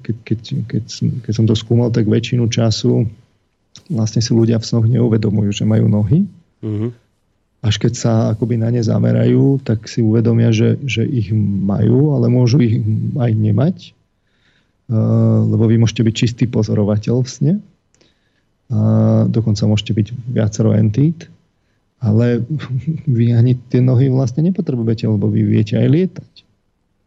[0.00, 0.84] keď, keď, keď,
[1.28, 3.04] keď som to skúmal, tak väčšinu času
[3.92, 6.24] vlastne si ľudia v snoch neuvedomujú, že majú nohy
[6.64, 6.90] Mm-hmm.
[7.64, 12.28] Až keď sa akoby na ne zamerajú, tak si uvedomia, že, že ich majú, ale
[12.28, 12.78] môžu ich
[13.16, 13.76] aj nemať.
[14.86, 17.54] Uh, lebo vy môžete byť čistý pozorovateľ v sne.
[18.70, 21.26] Uh, dokonca môžete byť viacero entít.
[21.98, 22.44] Ale
[23.08, 26.32] vy ani tie nohy vlastne nepotrebujete, lebo vy viete aj lietať.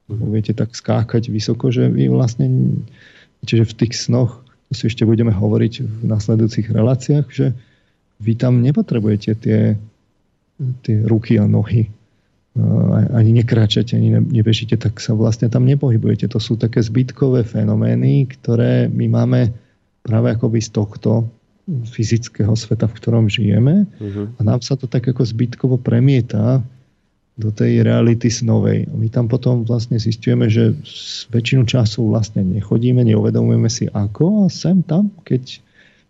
[0.09, 2.75] Lebo viete tak skákať vysoko, že vy vlastne...
[3.45, 7.55] Čiže v tých snoch, to si ešte budeme hovoriť v nasledujúcich reláciách, že
[8.19, 9.79] vy tam nepotrebujete tie,
[10.83, 11.87] tie ruky a nohy.
[13.15, 16.27] Ani nekráčate, ani nebežíte, tak sa vlastne tam nepohybujete.
[16.35, 19.55] To sú také zbytkové fenomény, ktoré my máme
[20.03, 21.29] práve akoby z tohto
[21.69, 23.85] fyzického sveta, v ktorom žijeme.
[24.01, 24.33] Uh-huh.
[24.35, 26.65] A nám sa to tak ako zbytkovo premieta
[27.39, 28.89] do tej reality snovej.
[28.91, 30.75] My tam potom vlastne zistujeme, že
[31.31, 35.63] väčšinu času vlastne nechodíme, neuvedomujeme si ako a sem tam, keď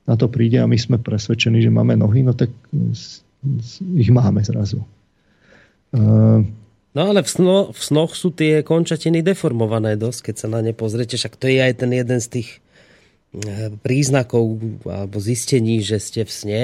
[0.09, 2.49] na to príde a my sme presvedčení, že máme nohy, no tak
[3.95, 4.83] ich máme zrazu.
[6.89, 10.73] No ale v, sno, v snoch sú tie končatiny deformované dosť, keď sa na ne
[10.73, 11.15] pozriete.
[11.15, 12.49] Však to je aj ten jeden z tých
[13.37, 16.61] eh, príznakov alebo zistení, že ste v sne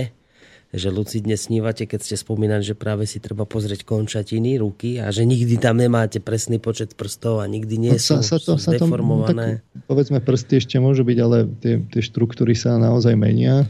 [0.76, 5.24] že lucidne snívate, keď ste spomínali, že práve si treba pozrieť končatiny, ruky a že
[5.24, 8.76] nikdy tam nemáte presný počet prstov a nikdy nie no, sú, sa, to, sú sa
[8.76, 9.64] deformované.
[9.64, 13.64] To, tak, povedzme, prsty ešte môžu byť, ale tie, tie štruktúry sa naozaj menia.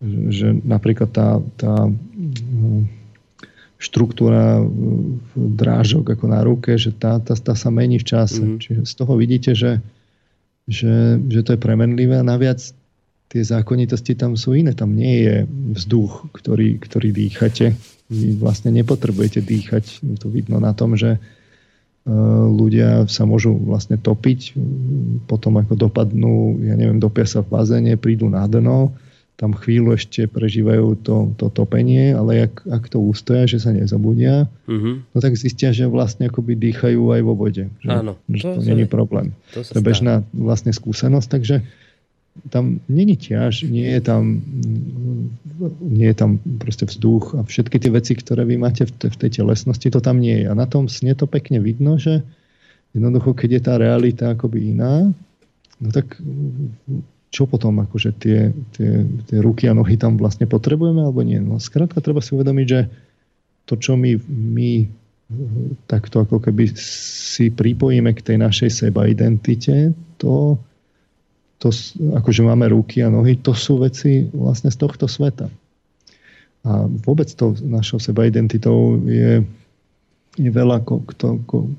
[0.00, 2.88] Že, napríklad tá, tá mm,
[3.80, 4.60] štruktúra
[5.36, 8.40] drážok ako na ruke, že tá, tá, tá sa mení v čase.
[8.40, 8.60] Mm-hmm.
[8.60, 9.80] Čiže z toho vidíte, že,
[10.68, 12.60] že, že to je premenlivé a naviac
[13.30, 14.74] tie zákonitosti tam sú iné.
[14.74, 15.36] Tam nie je
[15.78, 17.78] vzduch, ktorý, ktorý dýchate.
[18.10, 20.02] Vy vlastne nepotrebujete dýchať.
[20.18, 21.18] To vidno na tom, že e,
[22.50, 24.58] ľudia sa môžu vlastne topiť,
[25.30, 28.90] potom ako dopadnú, ja neviem, dopia sa v bazéne, prídu na dno,
[29.40, 34.52] tam chvíľu ešte prežívajú to, to topenie, ale ak, ak to ústoja, že sa nezabudia,
[34.68, 35.00] uh-huh.
[35.00, 37.72] no tak zistia, že vlastne akoby dýchajú aj vo vode.
[37.80, 39.32] Že, Áno, že to, to je problém.
[39.56, 41.64] To, to je bežná vlastne skúsenosť, takže
[42.52, 44.44] tam není ťaž, nie je tam,
[45.80, 49.18] nie je tam proste vzduch a všetky tie veci, ktoré vy máte v, tej, v
[49.24, 50.52] tej telesnosti, to tam nie je.
[50.52, 52.20] A na tom sne to pekne vidno, že
[52.92, 55.08] jednoducho, keď je tá realita akoby iná,
[55.80, 56.20] no tak
[57.30, 61.38] čo potom akože tie, tie, tie ruky a nohy tam vlastne potrebujeme alebo nie.
[61.38, 62.80] No skrátka treba si uvedomiť, že
[63.70, 64.70] to, čo my, my
[65.86, 70.58] takto ako keby si pripojíme k tej našej seba identite, to,
[71.62, 71.70] to
[72.18, 75.46] akože máme ruky a nohy, to sú veci vlastne z tohto sveta.
[76.66, 79.46] A vôbec to našou seba identitou je,
[80.34, 81.70] je veľa, ko, kto, ko,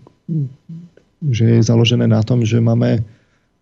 [1.27, 3.03] že je založené na tom, že máme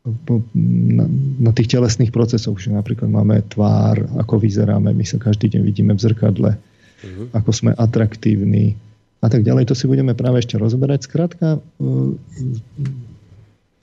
[0.07, 1.05] na,
[1.39, 5.91] na tých telesných procesoch, že napríklad máme tvár, ako vyzeráme, my sa každý deň vidíme
[5.91, 7.25] v zrkadle, uh-huh.
[7.35, 8.79] ako sme atraktívni
[9.19, 9.67] a tak ďalej.
[9.67, 11.03] To si budeme práve ešte rozoberať.
[11.03, 11.85] Skrátka, e,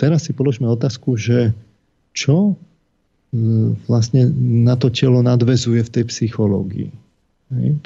[0.00, 1.52] teraz si položme otázku, že
[2.16, 6.90] čo e, vlastne na to telo nadvezuje v tej psychológii.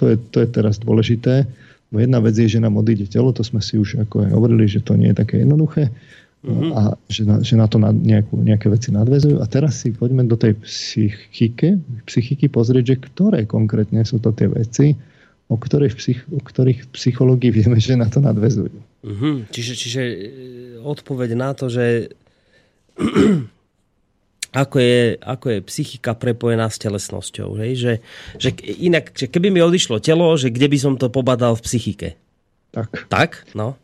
[0.01, 1.45] To je, to je teraz dôležité.
[1.91, 4.81] Jedna vec je, že nám odíde telo, to sme si už ako aj hovorili, že
[4.81, 5.91] to nie je také jednoduché
[6.45, 6.73] uh-huh.
[6.73, 9.41] a že na, že na to na nejakú, nejaké veci nadvezujú.
[9.41, 11.77] A teraz si poďme do tej psychike,
[12.09, 14.97] psychiky pozrieť, že ktoré konkrétne sú to tie veci,
[15.51, 18.79] o ktorých, psych, o ktorých psychológii vieme, že na to nadvezujú.
[19.05, 19.45] Uh-huh.
[19.51, 20.17] Čiže, čiže e,
[20.81, 22.15] odpoveď na to, že
[24.63, 27.59] ako je, ako je psychika prepojená s telesnosťou.
[27.59, 27.73] Hej?
[27.79, 27.93] Že,
[28.39, 28.49] že
[28.83, 32.09] inak, že keby mi odišlo telo, že kde by som to pobadal v psychike?
[32.71, 33.11] Tak.
[33.11, 33.31] Tak?
[33.59, 33.75] No.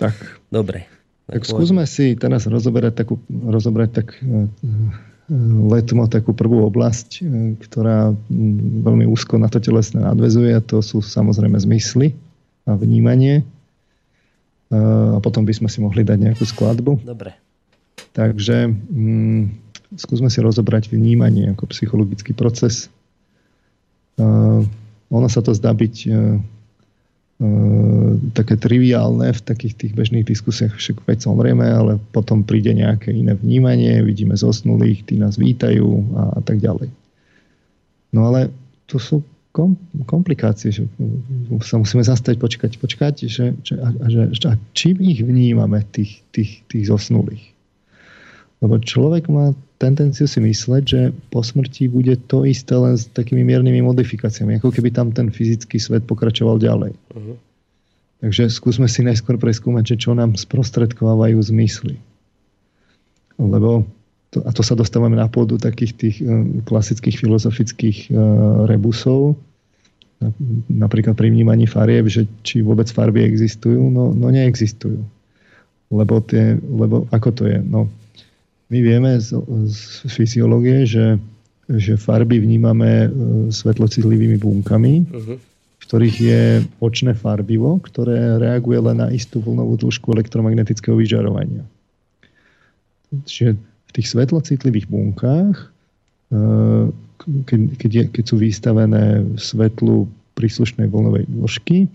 [0.00, 0.16] Tak.
[0.48, 0.99] Dobre.
[1.30, 5.36] Tak skúsme si teraz rozoberať, takú, rozoberať tak e, e,
[5.70, 8.10] letmo takú prvú oblasť, e, ktorá
[8.82, 12.18] veľmi úzko na to telesné nadvezuje a to sú samozrejme zmysly
[12.66, 13.46] a vnímanie.
[14.70, 17.02] A potom by sme si mohli dať nejakú skladbu.
[17.02, 17.34] Dobre.
[18.14, 19.42] Takže mm,
[19.98, 22.86] skúsme si rozobrať vnímanie ako psychologický proces.
[24.14, 24.62] Uh,
[25.10, 26.38] ono sa to zdá byť uh,
[28.36, 33.32] také triviálne v takých tých bežných diskusiách, však veď zomrieme, ale potom príde nejaké iné
[33.32, 35.88] vnímanie, vidíme zosnulých, tí nás vítajú
[36.20, 36.92] a, a tak ďalej.
[38.12, 38.52] No ale
[38.84, 39.24] to sú
[39.56, 39.72] kom,
[40.04, 40.84] komplikácie, že
[41.64, 46.60] sa musíme zastať, počkať, počkať, že, že, a, že, a čím ich vnímame, tých, tých,
[46.68, 47.56] tých zosnulých?
[48.60, 51.00] Lebo človek má tendenciu si mysleť, že
[51.32, 55.80] po smrti bude to isté len s takými miernymi modifikáciami, ako keby tam ten fyzický
[55.80, 56.92] svet pokračoval ďalej.
[56.92, 57.36] Uh-huh.
[58.20, 61.96] Takže skúsme si najskôr preskúmať, že čo nám sprostredkovávajú zmysly.
[63.40, 63.88] Lebo
[64.28, 69.40] to, a to sa dostávame na pôdu takých tých uh, klasických filozofických uh, rebusov,
[70.68, 75.00] napríklad pri vnímaní farieb, že či vôbec farby existujú, no, no neexistujú.
[75.90, 77.58] Lebo, tie, lebo ako to je?
[77.64, 77.88] No,
[78.70, 79.34] my vieme z,
[79.66, 81.18] z fyziológie, že,
[81.66, 83.08] že farby vnímame e,
[83.50, 85.36] svetlocitlivými bunkami, uh-huh.
[85.42, 86.42] v ktorých je
[86.78, 91.66] očné farbivo, ktoré reaguje len na istú vlnovú dĺžku elektromagnetického vyžarovania.
[93.26, 95.54] Čiže v tých svetlocitlivých bunkách,
[96.30, 96.38] e,
[97.50, 100.06] keď, keď, je, keď sú vystavené svetlu
[100.38, 101.90] príslušnej vlnovej dĺžky,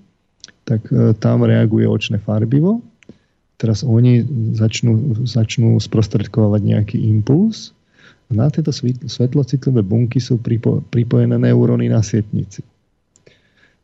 [0.68, 2.84] tak e, tam reaguje očné farbivo
[3.56, 7.72] Teraz oni začnú, začnú sprostredkovať nejaký impuls
[8.28, 8.76] a na tieto
[9.08, 12.66] svetlocitlivé bunky sú pripo, pripojené neuróny na sietnici.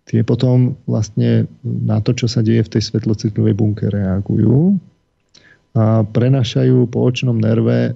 [0.09, 4.75] Tie potom vlastne na to, čo sa deje v tej svetlocitlivej bunke, reagujú
[5.71, 7.95] a prenašajú po očnom nerve,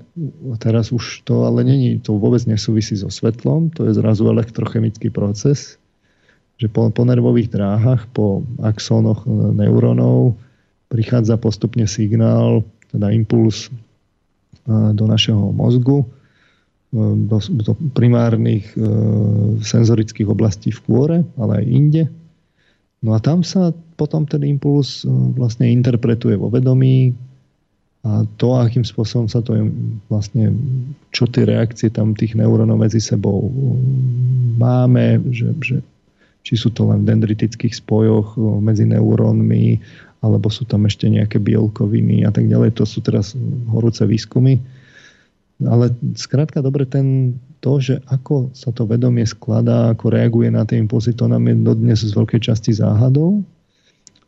[0.63, 5.75] teraz už to ale není, to vôbec nesúvisí so svetlom, to je zrazu elektrochemický proces,
[6.55, 10.39] že po, po nervových dráhach, po axónoch neurónov
[10.95, 12.63] prichádza postupne signál,
[12.95, 13.67] teda impuls
[14.95, 16.07] do našeho mozgu,
[16.95, 18.79] do, do primárnych e,
[19.59, 22.03] senzorických oblastí v kôre, ale aj inde.
[23.03, 27.11] No a tam sa potom ten impuls e, vlastne interpretuje vo vedomí
[28.05, 29.59] a to, akým spôsobom sa to
[30.07, 30.55] vlastne,
[31.11, 33.49] čo tie reakcie tam tých neurónov medzi sebou
[34.55, 35.77] máme, že, že
[36.45, 39.81] či sú to len v dendritických spojoch medzi neurónmi,
[40.25, 42.81] alebo sú tam ešte nejaké bielkoviny a tak ďalej.
[42.81, 43.37] To sú teraz
[43.69, 44.57] horúce výskumy.
[45.61, 50.81] Ale skrátka dobre ten, to, že ako sa to vedomie skladá, ako reaguje na tie
[50.81, 53.45] impulsy, to nám je dodnes z veľkej časti záhadou.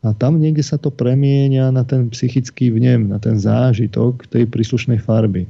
[0.06, 5.02] A tam niekde sa to premieňa na ten psychický vnem, na ten zážitok tej príslušnej
[5.02, 5.44] farby.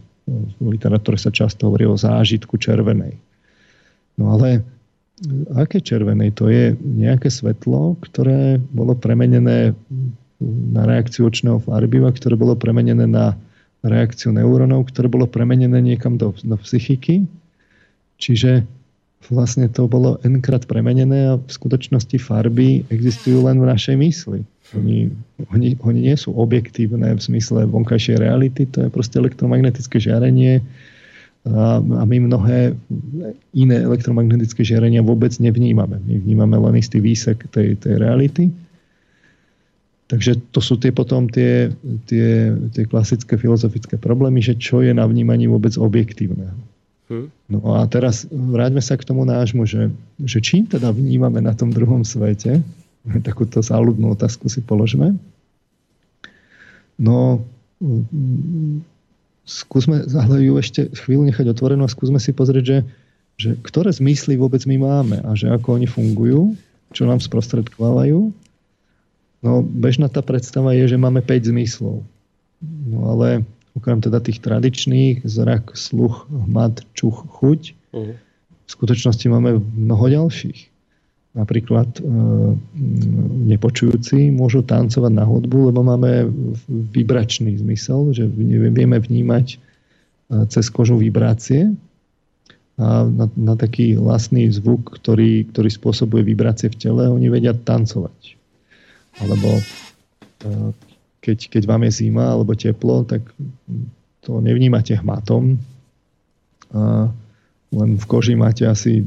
[0.59, 3.15] V literatúre sa často hovorí o zážitku červenej.
[4.17, 4.65] No ale
[5.55, 6.35] aké červenej?
[6.39, 9.77] To je nejaké svetlo, ktoré bolo premenené
[10.47, 13.35] na reakciu očného farbiva, ktoré bolo premenené na
[13.83, 17.27] reakciu neurónov, ktoré bolo premenené niekam do, do psychiky.
[18.19, 18.67] Čiže
[19.31, 24.41] vlastne to bolo nkrát premenené a v skutočnosti farby existujú len v našej mysli.
[24.79, 25.11] Oni,
[25.51, 30.61] oni, oni nie sú objektívne v zmysle vonkajšej reality, to je proste elektromagnetické žiarenie
[31.49, 32.77] a, a my mnohé
[33.57, 35.99] iné elektromagnetické žiarenia vôbec nevnímame.
[36.05, 38.53] My vnímame len istý výsek tej, tej reality
[40.09, 41.69] Takže to sú tie potom tie,
[42.09, 46.49] tie, tie klasické filozofické problémy, že čo je na vnímaní vôbec objektívne.
[47.13, 47.29] Hmm.
[47.49, 49.93] No a teraz vráťme sa k tomu nášmu, že,
[50.25, 52.65] že čím teda vnímame na tom druhom svete,
[53.29, 55.13] takúto záľudnú otázku si položme.
[56.97, 57.45] No,
[59.45, 62.79] skúsme ale ju ešte chvíľu nechať otvorenú a skúsme si pozrieť, že,
[63.37, 66.57] že ktoré zmysly vôbec my máme a že ako oni fungujú,
[66.97, 68.48] čo nám sprostredkovávajú
[69.39, 72.03] No, bežná tá predstava je, že máme 5 zmyslov.
[72.63, 73.47] No ale
[73.79, 77.61] okrem teda tých tradičných, zrak, sluch, hmat, čuch, chuť,
[77.95, 78.15] uh-huh.
[78.67, 80.75] v skutočnosti máme mnoho ďalších.
[81.39, 82.03] Napríklad e,
[83.55, 86.27] nepočujúci môžu tancovať na hudbu, lebo máme
[86.67, 89.57] vibračný zmysel, že vieme vnímať e,
[90.51, 91.79] cez kožu vibrácie
[92.75, 98.38] a na, na taký vlastný zvuk, ktorý, ktorý spôsobuje vibrácie v tele, oni vedia tancovať
[99.23, 99.63] alebo e,
[101.23, 103.23] keď, keď vám je zima alebo teplo, tak
[104.23, 105.59] to nevnímate hmatom.
[106.73, 107.11] A
[107.73, 109.05] len v koži máte asi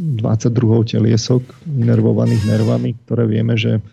[0.00, 3.84] 22 teliesok inervovaných nervami, ktoré vieme, že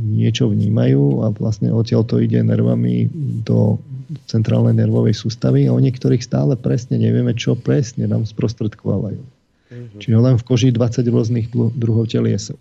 [0.00, 3.06] niečo vnímajú a vlastne odtiaľ to ide nervami
[3.46, 3.78] do
[4.26, 9.22] centrálnej nervovej sústavy a o niektorých stále presne nevieme, čo presne nám sprostredkovávajú.
[9.22, 10.00] Mm-hmm.
[10.02, 12.58] Čiže len v koži 20 rôznych druhov teliesok.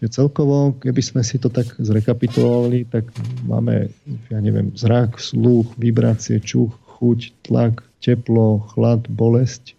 [0.00, 3.12] Čiže celkovo, keby sme si to tak zrekapitulovali, tak
[3.44, 3.92] máme,
[4.32, 9.74] ja neviem, zrak, sluch, vibrácie, čuch, chuť, tlak, teplo, chlad, bolesť, e,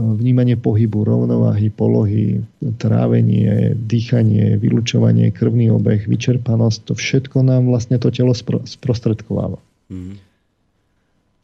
[0.00, 2.40] vnímanie pohybu, rovnováhy, polohy,
[2.80, 8.32] trávenie, dýchanie, vylúčovanie, krvný obeh, vyčerpanosť, to všetko nám vlastne to telo
[8.64, 9.60] sprostredkováva.
[9.92, 10.16] Mm.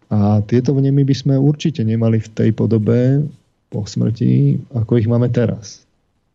[0.09, 3.28] A tieto vnemy by sme určite nemali v tej podobe
[3.68, 5.85] po smrti, ako ich máme teraz.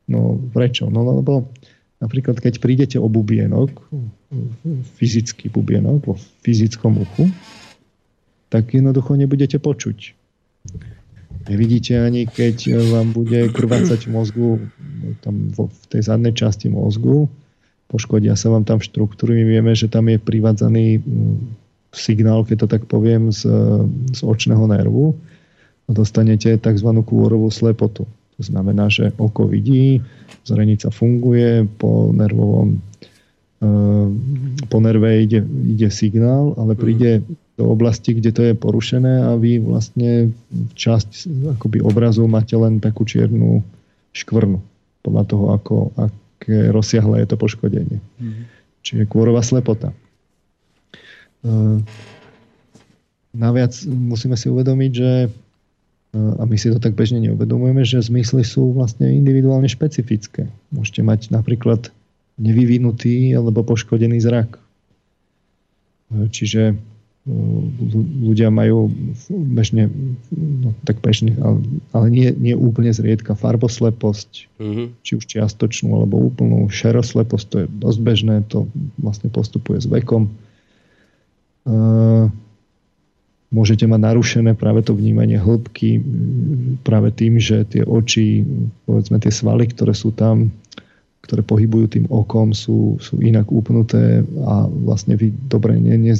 [0.09, 0.91] No prečo?
[0.91, 1.47] No lebo
[2.03, 3.71] napríklad keď prídete o bubienok,
[4.99, 7.31] fyzický bubienok vo fyzickom uchu,
[8.51, 10.13] tak jednoducho nebudete počuť.
[11.43, 14.49] Nevidíte ani, keď vám bude krvácať v mozgu,
[15.25, 17.27] tam v tej zadnej časti mozgu,
[17.91, 19.43] poškodia sa vám tam štruktúry.
[19.43, 21.37] My vieme, že tam je privádzaný mm,
[21.91, 23.45] signál, keď to tak poviem, z,
[24.15, 25.13] z očného nervu
[25.85, 26.89] a dostanete tzv.
[27.03, 28.07] kôrovú slepotu.
[28.37, 30.01] To znamená, že oko vidí,
[30.43, 32.81] zrenica funguje, po nervovom
[33.61, 34.07] eh,
[34.67, 37.21] po nerve ide, ide signál, ale príde
[37.53, 40.33] do oblasti, kde to je porušené a vy vlastne
[40.73, 43.61] časť akoby obrazu máte len takú čiernu
[44.09, 44.57] škvrnu
[45.05, 47.99] podľa toho, ako, aké rozsiahle je to poškodenie.
[48.17, 48.49] Mm.
[48.81, 49.93] Čiže kôrová slepota.
[51.43, 51.77] Eh,
[53.35, 55.11] naviac musíme si uvedomiť, že
[56.13, 60.45] a my si to tak bežne neuvedomujeme, že zmysly sú vlastne individuálne špecifické.
[60.69, 61.89] Môžete mať napríklad
[62.37, 64.61] nevyvinutý alebo poškodený zrak.
[66.13, 66.75] Čiže e,
[68.29, 68.93] ľudia majú
[69.33, 69.89] bežne,
[70.37, 71.65] no tak bežne, ale,
[71.97, 74.87] ale nie, nie úplne zriedka farbosleposť, mm-hmm.
[75.01, 78.69] či už čiastočnú alebo úplnú šerosleposť, to je dosť bežné, to
[79.01, 80.29] vlastne postupuje s vekom.
[81.65, 82.29] Uh,
[83.53, 86.01] môžete mať narušené práve to vnímanie hĺbky
[86.81, 88.41] práve tým, že tie oči,
[88.89, 90.49] povedzme tie svaly, ktoré sú tam,
[91.21, 96.13] ktoré pohybujú tým okom, sú, sú inak upnuté a vlastne vy dobre ne, ne,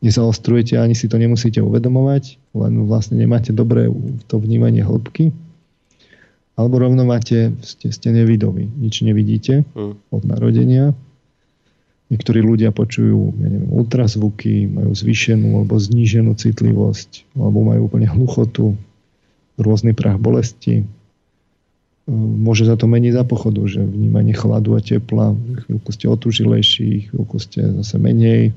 [0.00, 3.92] nezaostrujete, ani si to nemusíte uvedomovať, len vlastne nemáte dobré
[4.26, 5.30] to vnímanie hĺbky.
[6.56, 9.96] Alebo rovno máte, ste, ste nevidoví, nič nevidíte hm.
[10.08, 10.96] od narodenia
[12.10, 18.74] Niektorí ľudia počujú ja neviem, ultrazvuky, majú zvýšenú alebo zníženú citlivosť, alebo majú úplne hluchotu,
[19.54, 20.82] rôzny prach bolesti.
[22.10, 27.36] Môže za to meniť za pochodu, že vnímanie chladu a tepla, chvíľku ste otužilejší, chvíľku
[27.38, 28.50] ste zase menej.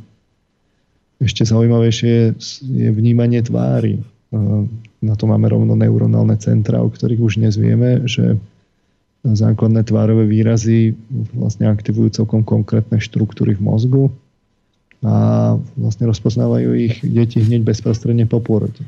[1.22, 4.02] Ešte zaujímavejšie je, vnímanie tvári.
[5.04, 8.42] Na to máme rovno neuronálne centra, o ktorých už dnes vieme, že
[9.24, 11.00] základné tvárové výrazy
[11.32, 14.04] vlastne aktivujú celkom konkrétne štruktúry v mozgu
[15.00, 18.84] a vlastne rozpoznávajú ich deti hneď bezprostredne po pôrode.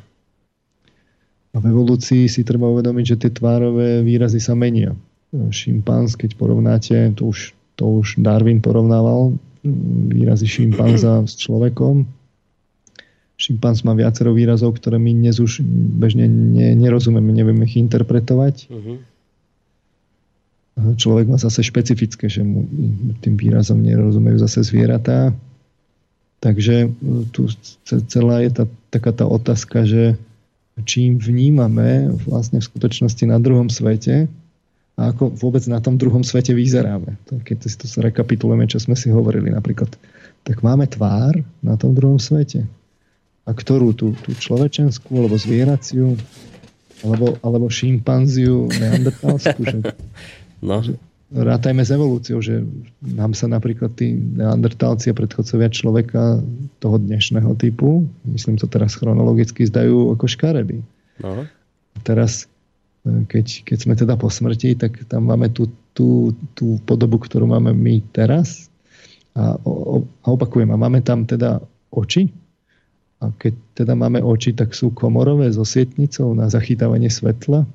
[1.55, 4.91] A v evolúcii si treba uvedomiť, že tie tvárové výrazy sa menia.
[5.31, 9.39] Šimpanz, keď porovnáte, to už, to už Darwin porovnával,
[10.11, 12.03] výrazy šimpanza s človekom.
[13.39, 15.63] Šimpanz má viacero výrazov, ktoré my dnes už
[15.99, 16.27] bežne
[16.75, 18.55] nerozumieme, nevieme ich interpretovať.
[18.71, 19.14] Uh-huh
[20.75, 22.67] človek má zase špecifické, že mu
[23.23, 25.31] tým výrazom nerozumejú zase zvieratá.
[26.43, 26.87] Takže e,
[27.31, 27.47] tu
[28.11, 30.19] celá je tá, taká tá otázka, že
[30.83, 34.27] čím vnímame vlastne v skutočnosti na druhom svete
[34.99, 37.15] a ako vôbec na tom druhom svete vyzeráme.
[37.23, 39.95] Keď si to rekapitulujeme, čo sme si hovorili napríklad,
[40.43, 42.67] tak máme tvár na tom druhom svete.
[43.47, 43.95] A ktorú?
[43.95, 46.19] Tú, tú človečenskú, alebo zvieraciu,
[47.03, 49.61] alebo, alebo šimpanziu, neandertalskú.
[49.63, 49.79] Že,
[50.65, 51.43] no.
[51.45, 52.65] rátajme s evolúciou, že
[53.01, 56.41] nám sa napríklad tí neandertálci a predchodcovia človeka
[56.81, 60.81] toho dnešného typu, myslím to teraz chronologicky, zdajú ako škaredy.
[61.21, 61.47] No.
[62.03, 62.49] Teraz
[63.05, 67.69] keď, keď sme teda po smrti, tak tam máme tú, tú, tú podobu, ktorú máme
[67.77, 68.67] my teraz.
[69.37, 71.61] A, o, a opakujem, a máme tam teda
[71.93, 72.33] oči.
[73.21, 77.69] A keď teda máme oči, tak sú komorové so sietnicou na zachytávanie svetla.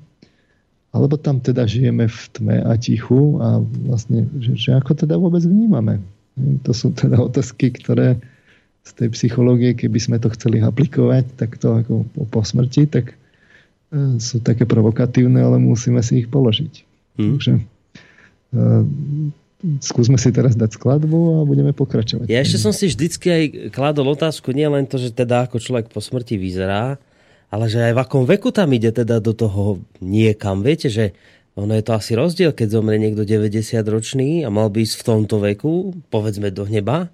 [0.91, 5.39] Alebo tam teda žijeme v tme a tichu a vlastne, že, že ako teda vôbec
[5.43, 6.03] vnímame.
[6.67, 8.19] To sú teda otázky, ktoré
[8.81, 11.93] z tej psychológie, keby sme to chceli aplikovať, tak to ako
[12.27, 13.15] po smrti, tak
[14.17, 16.73] sú také provokatívne, ale musíme si ich položiť.
[17.19, 17.35] Hmm.
[17.35, 18.83] Takže uh,
[19.83, 22.31] skúsme si teraz dať skladbu a budeme pokračovať.
[22.31, 23.43] Ja ešte som si vždycky aj
[23.75, 26.95] kladol otázku, nie len to, že teda ako človek po smrti vyzerá,
[27.51, 30.63] ale že aj v akom veku tam ide teda do toho niekam.
[30.63, 31.11] Viete, že
[31.59, 35.05] ono je to asi rozdiel, keď zomrie niekto 90 ročný a mal by ísť v
[35.05, 37.11] tomto veku, povedzme do neba,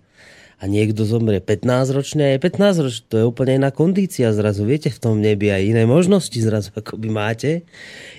[0.57, 3.03] a niekto zomrie 15 ročne a je 15 ročne.
[3.13, 4.65] To je úplne iná kondícia zrazu.
[4.65, 7.61] Viete, v tom nebi aj iné možnosti zrazu, ako by máte.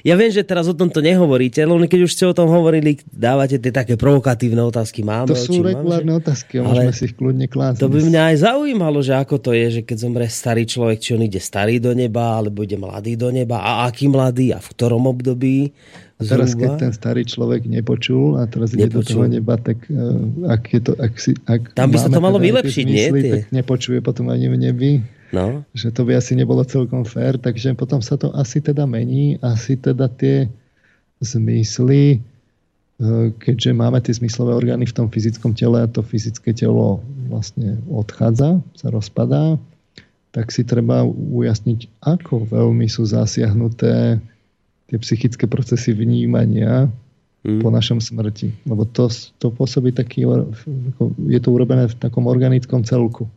[0.07, 3.59] Ja viem, že teraz o tomto nehovoríte, len keď už ste o tom hovorili, dávate
[3.59, 5.03] tie také provokatívne otázky.
[5.03, 6.19] Máme, to sú regulárne že...
[6.23, 7.83] otázky a môžeme si ich kľudne klásť.
[7.83, 11.19] To by mňa aj zaujímalo, že ako to je, že keď zomrie starý človek, či
[11.19, 14.69] on ide starý do neba, alebo ide mladý do neba a aký mladý a v
[14.79, 15.75] ktorom období
[16.19, 18.99] a teraz, keď ten starý človek nepočul a teraz ide nepočul.
[18.99, 22.19] do toho neba, tak uh, ak, je to, ak, si, ak Tam by sa to
[22.19, 23.07] malo teda vylepšiť, nie?
[23.07, 23.29] Ty?
[23.31, 24.93] Tak nepočuje potom ani v nebi.
[25.31, 25.63] No.
[25.79, 29.39] Že to by asi nebolo celkom fér, takže potom sa to asi teda mení.
[29.47, 30.51] Asi teda tie
[31.23, 32.19] zmysly,
[32.99, 36.99] uh, keďže máme tie zmyslové orgány v tom fyzickom tele a to fyzické telo
[37.31, 39.55] vlastne odchádza, sa rozpadá,
[40.35, 44.19] tak si treba ujasniť, ako veľmi sú zasiahnuté
[44.89, 46.89] tie psychické procesy vnímania
[47.45, 47.61] mm.
[47.61, 48.53] po našom smrti.
[48.65, 50.25] Lebo to, to pôsobí taký,
[51.29, 53.29] je to urobené v takom organickom celku.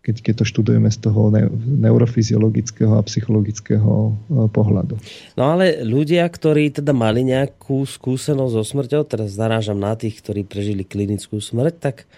[0.00, 1.28] Keď, keď to študujeme z toho
[1.76, 4.12] neurofyziologického a psychologického e,
[4.48, 4.96] pohľadu.
[5.36, 10.48] No ale ľudia, ktorí teda mali nejakú skúsenosť so smrťou, teraz zarážam na tých, ktorí
[10.48, 12.08] prežili klinickú smrť, tak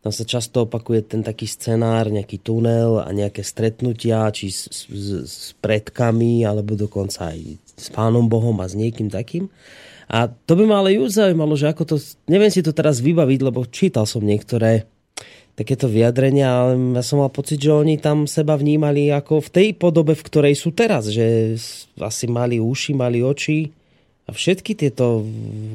[0.00, 5.08] tam sa často opakuje ten taký scenár, nejaký tunel a nejaké stretnutia, či s, s,
[5.28, 9.52] s predkami, alebo dokonca aj s pánom Bohom a s niekým takým.
[10.10, 11.96] A to by ma ale ju zaujímalo, že ako to,
[12.26, 14.88] neviem si to teraz vybaviť, lebo čítal som niektoré
[15.54, 19.68] takéto vyjadrenia, ale ja som mal pocit, že oni tam seba vnímali ako v tej
[19.76, 21.54] podobe, v ktorej sú teraz, že
[22.00, 23.68] asi mali uši, mali oči
[24.24, 25.20] a všetky tieto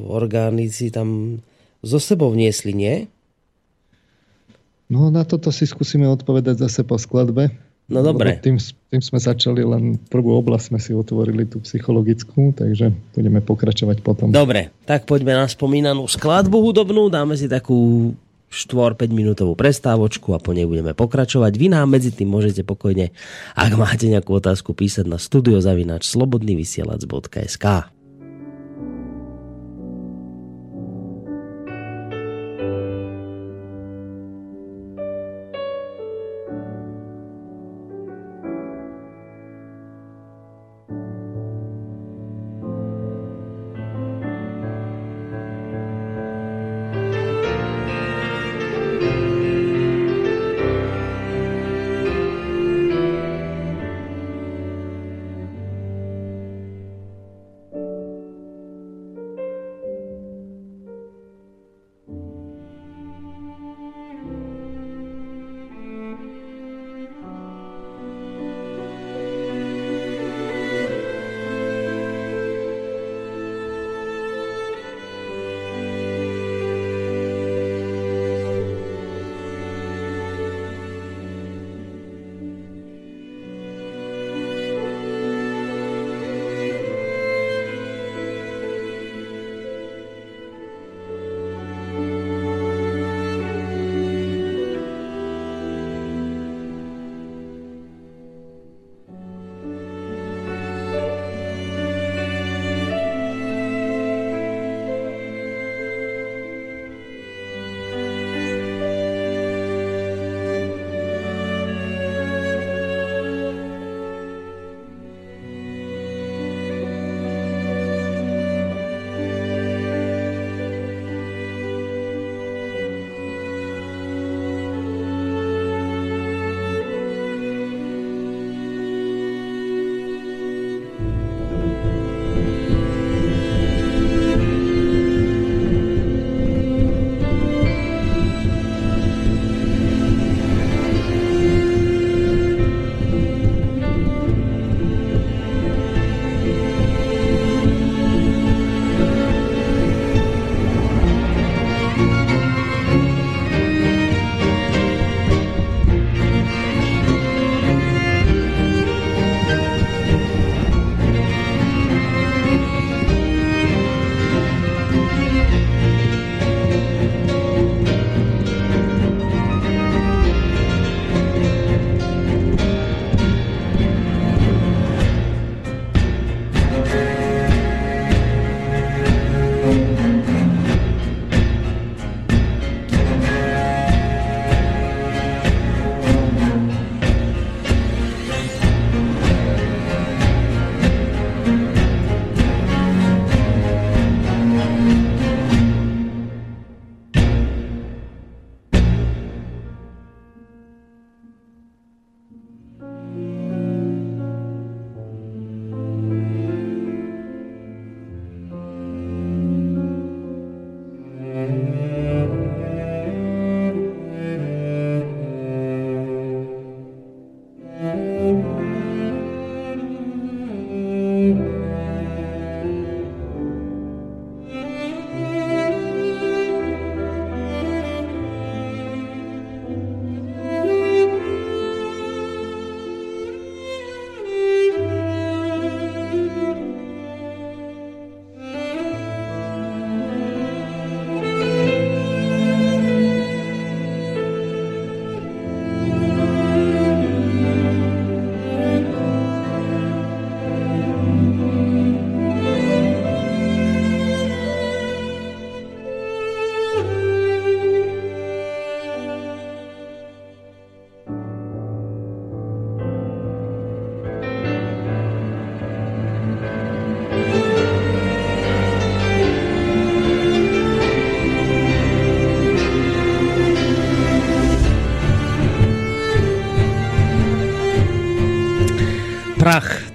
[0.09, 1.39] orgány si tam
[1.85, 3.05] zo sebou vniesli, nie?
[4.85, 7.49] No na toto si skúsime odpovedať zase po skladbe.
[7.85, 8.41] No dobre.
[8.41, 8.57] Tým,
[8.89, 14.33] tým sme začali, len prvú oblasť sme si otvorili tú psychologickú, takže budeme pokračovať potom.
[14.33, 18.09] Dobre, tak poďme na spomínanú skladbu hudobnú, dáme si takú
[18.49, 21.53] 4-5 minútovú prestávočku a po nej budeme pokračovať.
[21.61, 23.13] Vy nám medzi tým môžete pokojne,
[23.53, 27.65] ak máte nejakú otázku, písať na studiozavinač slobodnyvysielac.sk.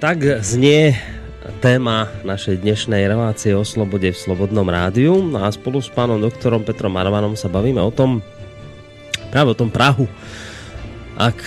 [0.01, 0.97] tak znie
[1.61, 5.21] téma našej dnešnej relácie o slobode v Slobodnom rádiu.
[5.21, 8.17] No a spolu s pánom doktorom Petrom Marvanom sa bavíme o tom,
[9.29, 10.09] práve o tom Prahu.
[11.21, 11.37] Ak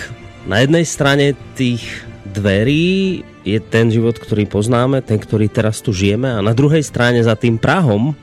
[0.47, 1.83] na jednej strane tých
[2.31, 7.19] dverí je ten život, ktorý poznáme, ten, ktorý teraz tu žijeme a na druhej strane
[7.27, 8.15] za tým Prahom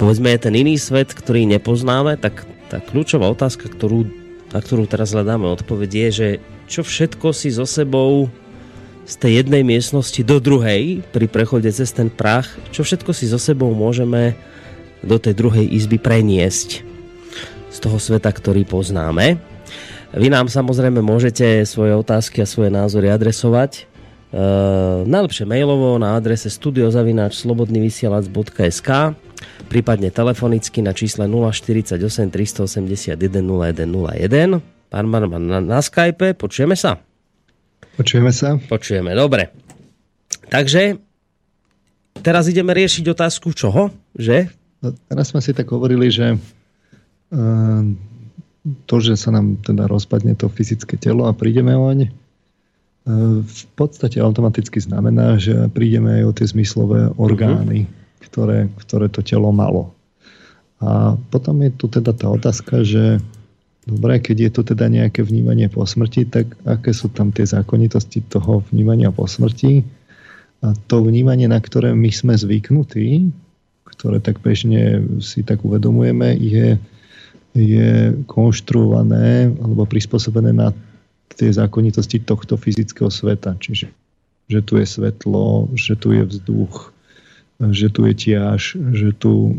[0.00, 4.08] povedzme je ten iný svet, ktorý nepoznáme, tak tá kľúčová otázka, ktorú,
[4.48, 6.28] na ktorú teraz hľadáme odpoveď je, že
[6.72, 8.32] čo všetko si so sebou
[9.04, 13.36] z tej jednej miestnosti do druhej pri prechode cez ten prach, čo všetko si so
[13.36, 14.32] sebou môžeme
[15.04, 16.80] do tej druhej izby preniesť
[17.68, 19.36] z toho sveta, ktorý poznáme.
[20.14, 23.90] Vy nám samozrejme môžete svoje otázky a svoje názory adresovať
[24.30, 28.90] uh, najlepšie mailovo na adrese studiozavináč.slobodnyvysielac.sk
[29.68, 34.62] prípadne telefonicky na čísle 048 381 0101
[34.94, 37.02] Pán Marman, na, na Skype, počujeme sa?
[37.94, 38.56] Počujeme sa.
[38.58, 39.52] Počujeme, dobre.
[40.48, 40.98] Takže
[42.20, 44.50] teraz ideme riešiť otázku čoho, že?
[44.84, 47.82] No, teraz sme si tak hovorili, že uh,
[48.84, 54.20] to, že sa nám teda rozpadne to fyzické telo a prídeme oň, uh, v podstate
[54.20, 58.24] automaticky znamená, že prídeme aj o tie zmyslové orgány, uh-huh.
[58.28, 59.94] ktoré, ktoré to telo malo.
[60.84, 63.22] A potom je tu teda tá otázka, že
[63.84, 68.24] Dobre, keď je to teda nejaké vnímanie po smrti, tak aké sú tam tie zákonitosti
[68.24, 69.84] toho vnímania po smrti?
[70.64, 73.28] A to vnímanie, na ktoré my sme zvyknutí,
[73.84, 76.80] ktoré tak bežne si tak uvedomujeme, je,
[77.52, 80.72] je konštruované alebo prispôsobené na
[81.36, 83.52] tie zákonitosti tohto fyzického sveta.
[83.60, 83.92] Čiže
[84.44, 86.92] že tu je svetlo, že tu je vzduch,
[87.72, 89.56] že tu je tiaž, že tu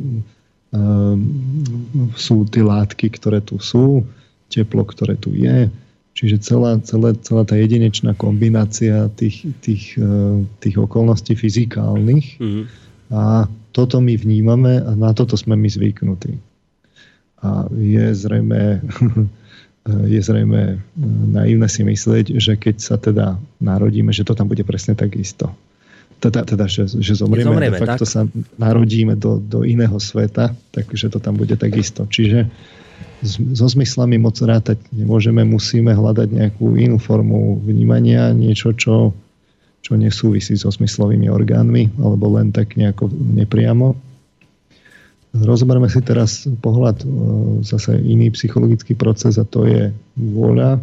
[2.15, 4.03] sú tie látky, ktoré tu sú,
[4.51, 5.67] teplo, ktoré tu je.
[6.15, 12.65] Čiže celá, celá, celá tá jedinečná kombinácia tých, tých, ehm, tých okolností fyzikálnych mm-hmm.
[13.11, 16.39] a toto my vnímame a na toto sme my zvyknutí.
[17.43, 18.79] A je zrejme,
[20.15, 20.79] je zrejme
[21.35, 25.51] naivné si myslieť, že keď sa teda narodíme, že to tam bude presne tak isto
[26.19, 28.13] teda, teda že, že zomrieme, zomrieme de facto tak?
[28.13, 28.21] sa
[28.57, 32.07] narodíme do, do iného sveta, takže to tam bude takisto.
[32.07, 32.49] Čiže
[33.25, 39.11] so zmyslami moc rátať nemôžeme, musíme hľadať nejakú inú formu vnímania, niečo, čo,
[39.81, 43.97] čo nesúvisí so zmyslovými orgánmi, alebo len tak nejako nepriamo.
[45.35, 47.07] Rozoberme si teraz pohľad, e,
[47.67, 50.79] zase iný psychologický proces a to je vôľa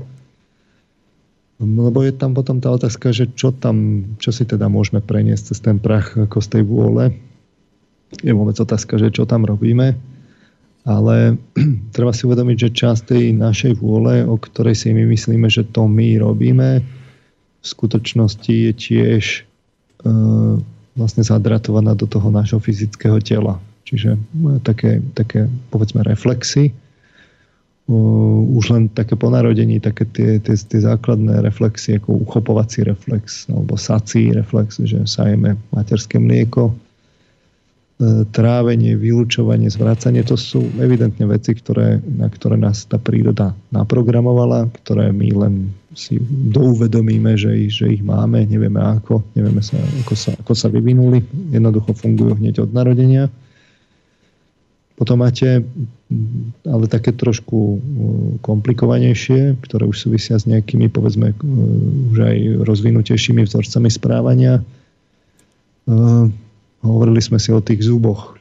[1.61, 5.59] lebo je tam potom tá otázka, že čo tam, čo si teda môžeme preniesť cez
[5.61, 7.15] ten prach ako z tej vôle.
[8.21, 9.95] Je vôbec otázka, že čo tam robíme.
[10.83, 11.39] Ale
[11.95, 15.87] treba si uvedomiť, že časť tej našej vôle, o ktorej si my myslíme, že to
[15.87, 16.83] my robíme,
[17.63, 19.41] v skutočnosti je tiež e,
[20.99, 23.63] vlastne zadratovaná do toho nášho fyzického tela.
[23.87, 24.19] Čiže
[24.67, 26.75] také, také povedzme reflexy,
[27.91, 33.75] už len také po narodení, také tie, tie, tie základné reflexy, ako uchopovací reflex alebo
[33.75, 36.75] sací reflex, že sajeme materské mlieko, e,
[38.31, 45.11] trávenie, vylúčovanie, zvracanie, to sú evidentne veci, ktoré, na ktoré nás tá príroda naprogramovala, ktoré
[45.11, 45.55] my len
[45.99, 46.23] si
[46.55, 49.77] douvedomíme, že, že ich máme, nevieme ako, nevieme sa,
[50.07, 51.19] ako, sa, ako sa vyvinuli,
[51.51, 53.27] jednoducho fungujú hneď od narodenia.
[55.03, 55.67] Potom máte
[56.63, 57.79] ale také trošku uh,
[58.39, 64.63] komplikovanejšie, ktoré už súvisia s nejakými, povedzme, uh, už aj rozvinutejšími vzorcami správania.
[65.91, 66.31] Uh,
[66.87, 68.39] hovorili sme si o tých zuboch,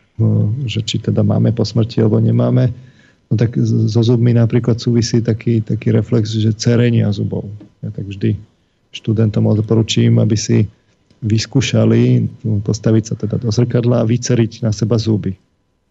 [0.69, 2.69] že či teda máme po smrti alebo nemáme.
[3.33, 7.49] No tak so zubmi napríklad súvisí taký, taký reflex, že cerenia zubov.
[7.81, 8.37] Ja tak vždy
[8.93, 10.69] študentom odporúčím, aby si
[11.25, 12.29] vyskúšali
[12.61, 15.33] postaviť sa teda do zrkadla a vyceriť na seba zuby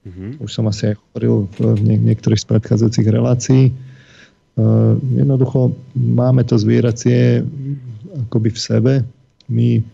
[0.00, 0.40] Mm-hmm.
[0.40, 3.62] Už som asi aj hovoril v niektorých z predchádzajúcich relácií.
[4.56, 7.44] Uh, jednoducho máme to zvieracie
[8.26, 8.92] akoby v sebe.
[9.46, 9.84] My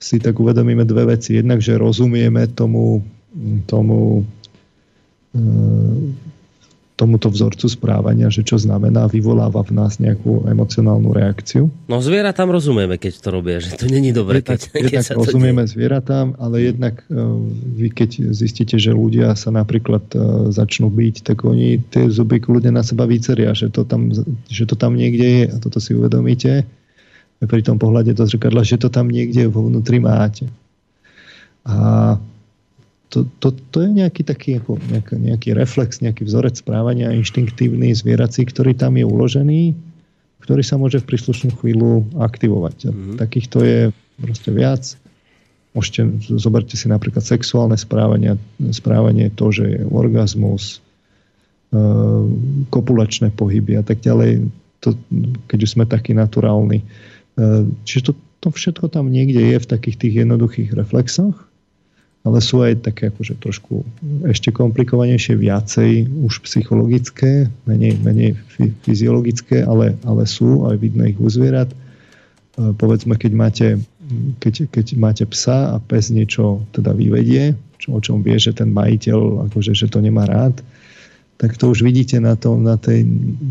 [0.00, 1.36] si tak uvedomíme dve veci.
[1.36, 3.04] Jednak, že rozumieme tomu,
[3.68, 4.24] tomu
[5.36, 5.98] uh,
[6.94, 11.66] tomuto vzorcu správania, že čo znamená, vyvoláva v nás nejakú emocionálnu reakciu.
[11.90, 14.46] No zviera tam rozumieme, keď to robia, že to není dobre.
[14.46, 15.74] Keď, keď, keď sa rozumieme deje.
[15.74, 17.18] zvieratám, ale jednak e,
[17.82, 20.18] vy keď zistíte, že ľudia sa napríklad e,
[20.54, 24.14] začnú byť, tak oni tie zuby ľudia na seba vyceria, že to tam,
[24.46, 26.62] že to tam niekde je a toto si uvedomíte
[27.42, 30.46] pri tom pohľade do zrkadla, že to tam niekde vo vnútri máte.
[31.66, 32.16] A
[33.12, 38.42] to, to, to je nejaký taký ako, nejaký, nejaký reflex, nejaký vzorec správania inštinktívny, zvierací,
[38.48, 39.62] ktorý tam je uložený,
[40.42, 42.90] ktorý sa môže v príslušnú chvíľu aktivovať.
[42.90, 43.16] Mm-hmm.
[43.16, 43.78] Takýchto je
[44.20, 44.82] proste viac.
[45.74, 46.06] Môžete,
[46.38, 48.38] zoberte si napríklad sexuálne správanie,
[48.70, 50.78] správanie to, že je orgazmus,
[51.74, 51.80] e,
[52.70, 54.46] kopulačné pohyby a tak ďalej,
[54.78, 54.94] to,
[55.50, 56.86] keď už sme takí naturálni.
[57.34, 61.34] E, čiže to, to všetko tam niekde je v takých tých jednoduchých reflexoch,
[62.24, 63.84] ale sú aj také akože trošku
[64.24, 68.40] ešte komplikovanejšie, viacej už psychologické, menej, menej
[68.82, 71.68] fyziologické, ale, ale sú, aj vidno ich u zvierat.
[71.68, 71.76] E,
[72.72, 73.68] povedzme, keď máte
[74.40, 78.68] keď, keď máte psa a pes niečo teda vyvedie, čo, o čom vie, že ten
[78.68, 80.60] majiteľ akože, že to nemá rád,
[81.40, 83.04] tak to už vidíte na, tom, na, tej,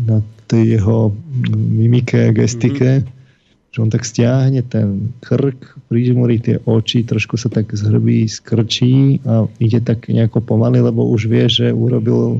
[0.06, 1.12] na tej jeho
[1.52, 3.13] mimike, gestike, mm-hmm.
[3.74, 9.50] Že on tak stiahne ten krk, prižmúri tie oči, trošku sa tak zhrbí, skrčí a
[9.58, 12.38] ide tak nejako pomaly, lebo už vie, že urobil,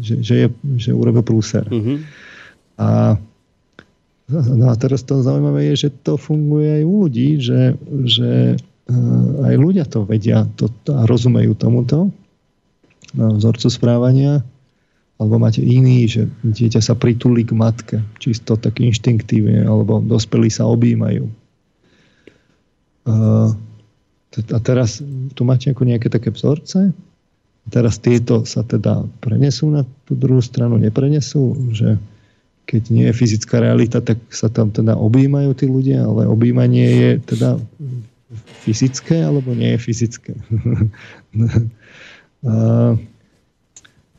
[0.00, 0.48] že, že, je,
[0.80, 1.68] že urobil prúser.
[1.68, 1.96] Mm-hmm.
[2.80, 2.88] A
[4.28, 9.46] No a teraz to zaujímavé je, že to funguje aj u ľudí, že, že eh,
[9.48, 12.12] aj ľudia to vedia to, a rozumejú tomuto
[13.16, 14.44] no, vzorcu správania.
[15.18, 20.70] Alebo máte iný, že dieťa sa pritulí k matke, čisto tak inštinktívne, alebo dospelí sa
[20.70, 21.26] objímajú.
[24.38, 25.02] A teraz
[25.34, 26.94] tu máte ako nejaké také vzorce,
[27.68, 31.98] teraz tieto sa teda prenesú na tú druhú stranu, neprenesú, že
[32.68, 37.10] keď nie je fyzická realita, tak sa tam teda objímajú tí ľudia, ale objímanie je
[37.24, 37.56] teda
[38.60, 40.36] fyzické alebo nie je fyzické.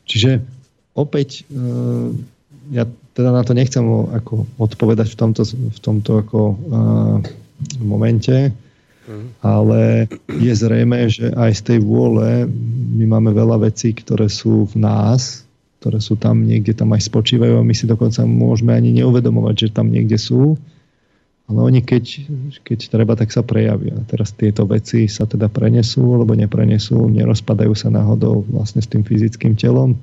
[0.10, 0.42] Čiže
[0.96, 1.66] opäť e,
[2.70, 2.86] ja
[3.18, 3.84] teda na to nechcem
[4.14, 6.56] ako odpovedať v tomto, v tomto ako
[7.82, 8.54] momente,
[9.10, 9.44] mhm.
[9.44, 12.48] ale je zrejme, že aj z tej vôle
[12.96, 15.44] my máme veľa vecí, ktoré sú v nás,
[15.80, 19.76] ktoré sú tam niekde tam aj spočívajú a my si dokonca môžeme ani neuvedomovať, že
[19.76, 20.60] tam niekde sú.
[21.50, 22.30] Ale oni keď,
[22.62, 23.98] keď treba, tak sa prejavia.
[24.06, 29.58] Teraz tieto veci sa teda prenesú, alebo neprenesú, nerozpadajú sa náhodou vlastne s tým fyzickým
[29.58, 29.98] telom.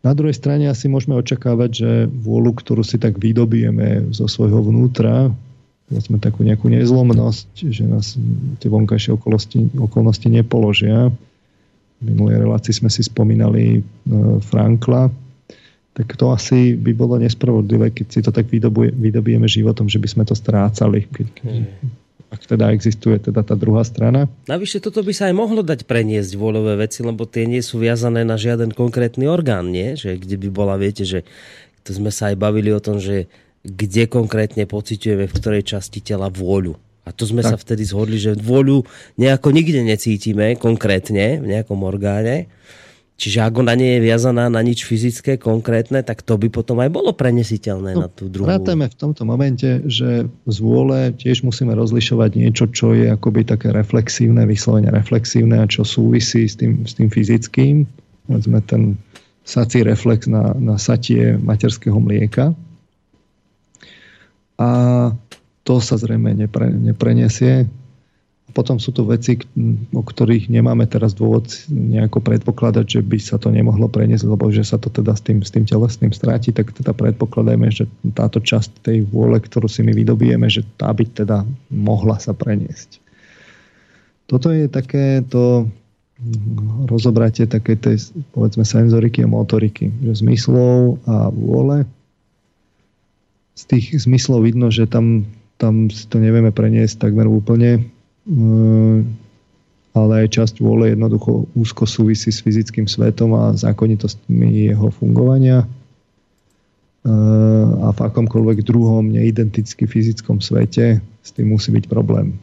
[0.00, 5.28] Na druhej strane asi môžeme očakávať, že vôľu, ktorú si tak vydobijeme zo svojho vnútra,
[5.90, 8.14] sme takú nejakú nezlomnosť, že nás
[8.62, 11.10] tie vonkajšie okolnosti, okolnosti nepoložia,
[12.00, 13.80] v minulej relácii sme si spomínali e,
[14.40, 15.12] Frankla,
[15.92, 20.08] tak to asi by bolo nespravodlivé, keď si to tak vydobuje, vydobijeme životom, že by
[20.08, 21.04] sme to strácali.
[21.10, 21.66] Keď, hmm.
[22.28, 24.28] Ak teda existuje teda tá druhá strana.
[24.44, 28.22] Navyše toto by sa aj mohlo dať preniesť voľové veci, lebo tie nie sú viazané
[28.28, 29.96] na žiaden konkrétny orgán, nie?
[29.96, 31.24] Že kde by bola, viete, že
[31.82, 33.26] to sme sa aj bavili o tom, že
[33.64, 36.76] kde konkrétne pociťujeme v ktorej časti tela vôľu.
[37.04, 37.56] A to sme tak.
[37.56, 38.84] sa vtedy zhodli, že vôľu
[39.16, 42.46] nejako nikde necítime konkrétne v nejakom orgáne.
[43.20, 46.88] Čiže ak ona nie je viazaná na nič fyzické, konkrétne, tak to by potom aj
[46.88, 48.48] bolo prenesiteľné no, na tú druhú.
[48.48, 53.76] Rátame v tomto momente, že z vôle tiež musíme rozlišovať niečo, čo je akoby také
[53.76, 57.84] reflexívne, vyslovene reflexívne a čo súvisí s tým, s tým fyzickým.
[58.24, 58.96] Povedzme ten
[59.44, 62.56] sací reflex na, na satie materského mlieka.
[64.56, 64.70] A
[65.68, 67.68] to sa zrejme nepre, nepreniesie.
[68.50, 69.38] Potom sú tu veci,
[69.94, 74.66] o ktorých nemáme teraz dôvod nejako predpokladať, že by sa to nemohlo preniesť, lebo že
[74.66, 78.84] sa to teda s tým, s tým telesným stráti, tak teda predpokladajme, že táto časť
[78.84, 83.00] tej vôle, ktorú si my vydobijeme, že tá by teda mohla sa preniesť.
[84.26, 85.66] Toto je také to
[86.86, 91.88] rozobratie také tej, povedzme, senzoriky a motoriky, že zmyslov a vôle.
[93.56, 95.24] Z tých zmyslov vidno, že tam
[95.60, 97.84] tam si to nevieme preniesť takmer úplne,
[99.90, 105.66] ale aj časť vôle jednoducho úzko súvisí s fyzickým svetom a zákonitostmi jeho fungovania
[107.80, 112.36] a v akomkoľvek druhom neidenticky fyzickom svete s tým musí byť problém.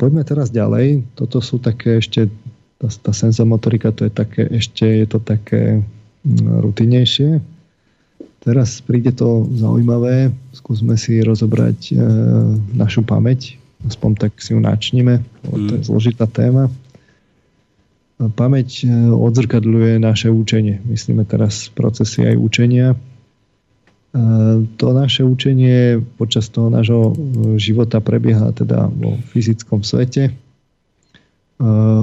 [0.00, 1.04] Poďme teraz ďalej.
[1.12, 2.32] Toto sú také ešte,
[2.80, 5.84] tá, tá senzomotorika, to je také, ešte je to také
[6.24, 7.42] mm, rutinnejšie
[8.46, 11.94] Teraz príde to zaujímavé, skúsme si rozobrať e,
[12.78, 15.66] našu pamäť, aspoň tak si ju načnime, mm.
[15.68, 15.86] to je mm.
[15.86, 16.72] zložitá téma.
[18.16, 20.80] Pamäť e, odzrkadľuje naše učenie.
[20.88, 22.86] Myslíme teraz procesy aj učenia.
[22.92, 22.98] E,
[24.80, 27.12] to naše učenie počas toho nášho
[27.60, 30.32] života prebieha teda vo fyzickom svete e,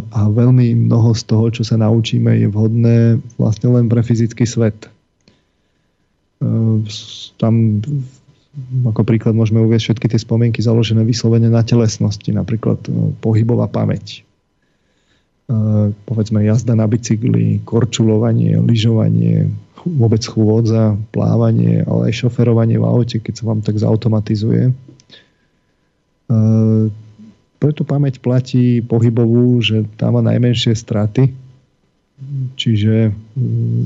[0.06, 4.94] a veľmi mnoho z toho, čo sa naučíme, je vhodné vlastne len pre fyzický svet
[7.40, 7.82] tam
[8.86, 14.22] ako príklad môžeme uvieť všetky tie spomienky založené vyslovene na telesnosti, napríklad e, pohybová pamäť.
[15.50, 19.50] Ehm, povedzme jazda na bicykli, korčulovanie, lyžovanie,
[19.84, 24.70] vôbec chôdza, plávanie, ale aj šoferovanie v aute, keď sa vám tak zautomatizuje.
[24.70, 24.74] E,
[27.58, 31.32] pre tú pamäť platí pohybovú, že tá má najmenšie straty,
[32.54, 33.12] čiže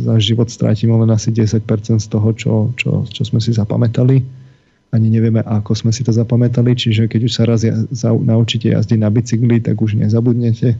[0.04, 1.64] za život stratíme len asi 10%
[1.98, 4.47] z toho, čo, čo, čo sme si zapamätali.
[4.88, 8.72] Ani nevieme, ako sme si to zapamätali, čiže keď už sa raz ja, za, naučíte
[8.72, 10.80] jazdiť na bicykli, tak už nezabudnete.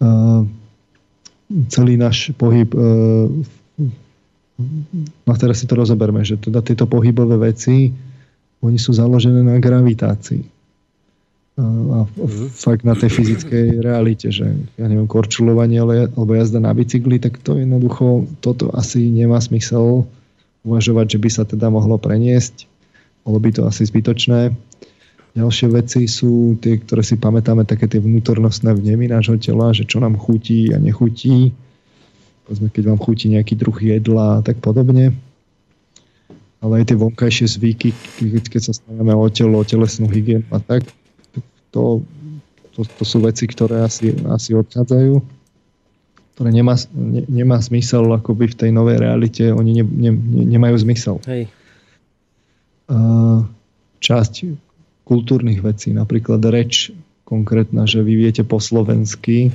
[0.00, 0.48] Uh,
[1.68, 3.28] celý náš pohyb uh,
[5.26, 7.90] no teraz si to rozoberme, že teda tieto pohybové veci
[8.62, 10.54] oni sú založené na gravitácii
[11.54, 12.50] a mhm.
[12.50, 17.54] fakt na tej fyzickej realite, že ja neviem, korčulovanie alebo jazda na bicykli, tak to
[17.54, 20.02] jednoducho, toto asi nemá smysel
[20.64, 22.66] uvažovať, že by sa teda mohlo preniesť.
[23.24, 24.52] Bolo by to asi zbytočné.
[25.34, 29.98] Ďalšie veci sú tie, ktoré si pamätáme, také tie vnútornostné vnemy nášho tela, že čo
[29.98, 31.50] nám chutí a nechutí.
[32.46, 35.16] Povedzme, keď vám chutí nejaký druh jedla a tak podobne.
[36.62, 37.88] Ale aj tie vonkajšie zvyky,
[38.48, 40.86] keď sa stavíme o telo, o telesnú hygienu a tak,
[41.74, 42.00] to,
[42.72, 45.18] to, to sú veci, ktoré asi, asi odchádzajú,
[46.34, 50.76] ktoré nemá, ne, nemá zmysel akoby v tej novej realite, oni ne, ne, ne, nemajú
[50.82, 51.16] zmysel.
[51.30, 51.46] Hej.
[54.02, 54.34] Časť
[55.06, 56.90] kultúrnych vecí, napríklad reč
[57.24, 59.54] konkrétna, že vy viete po slovensky,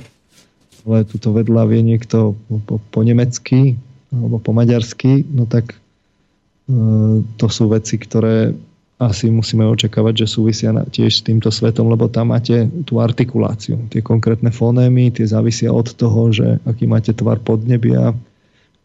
[0.82, 2.34] ale tuto vedľa vie niekto
[2.66, 3.76] po, po, nemecky
[4.10, 8.56] alebo po maďarsky, no tak uh, to sú veci, ktoré
[9.00, 13.80] asi musíme očakávať, že súvisia tiež s týmto svetom, lebo tam máte tú artikuláciu.
[13.88, 18.12] Tie konkrétne fonémy, tie závisia od toho, že aký máte tvar podnebia,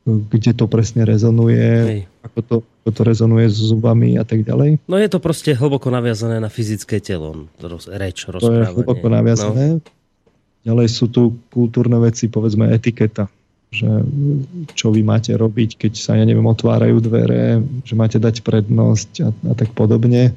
[0.07, 4.79] kde to presne rezonuje, ako to, ako to rezonuje s zubami a tak ďalej.
[4.87, 7.51] No je to proste hlboko naviazané na fyzické telo,
[7.91, 8.39] reč, rozprávanie.
[8.39, 9.65] To je hlboko naviazané.
[9.77, 9.93] No.
[10.65, 13.27] Ďalej sú tu kultúrne veci, povedzme etiketa
[13.75, 13.91] že
[14.71, 19.29] čo vy máte robiť, keď sa, ja neviem, otvárajú dvere, že máte dať prednosť a,
[19.51, 20.31] a tak podobne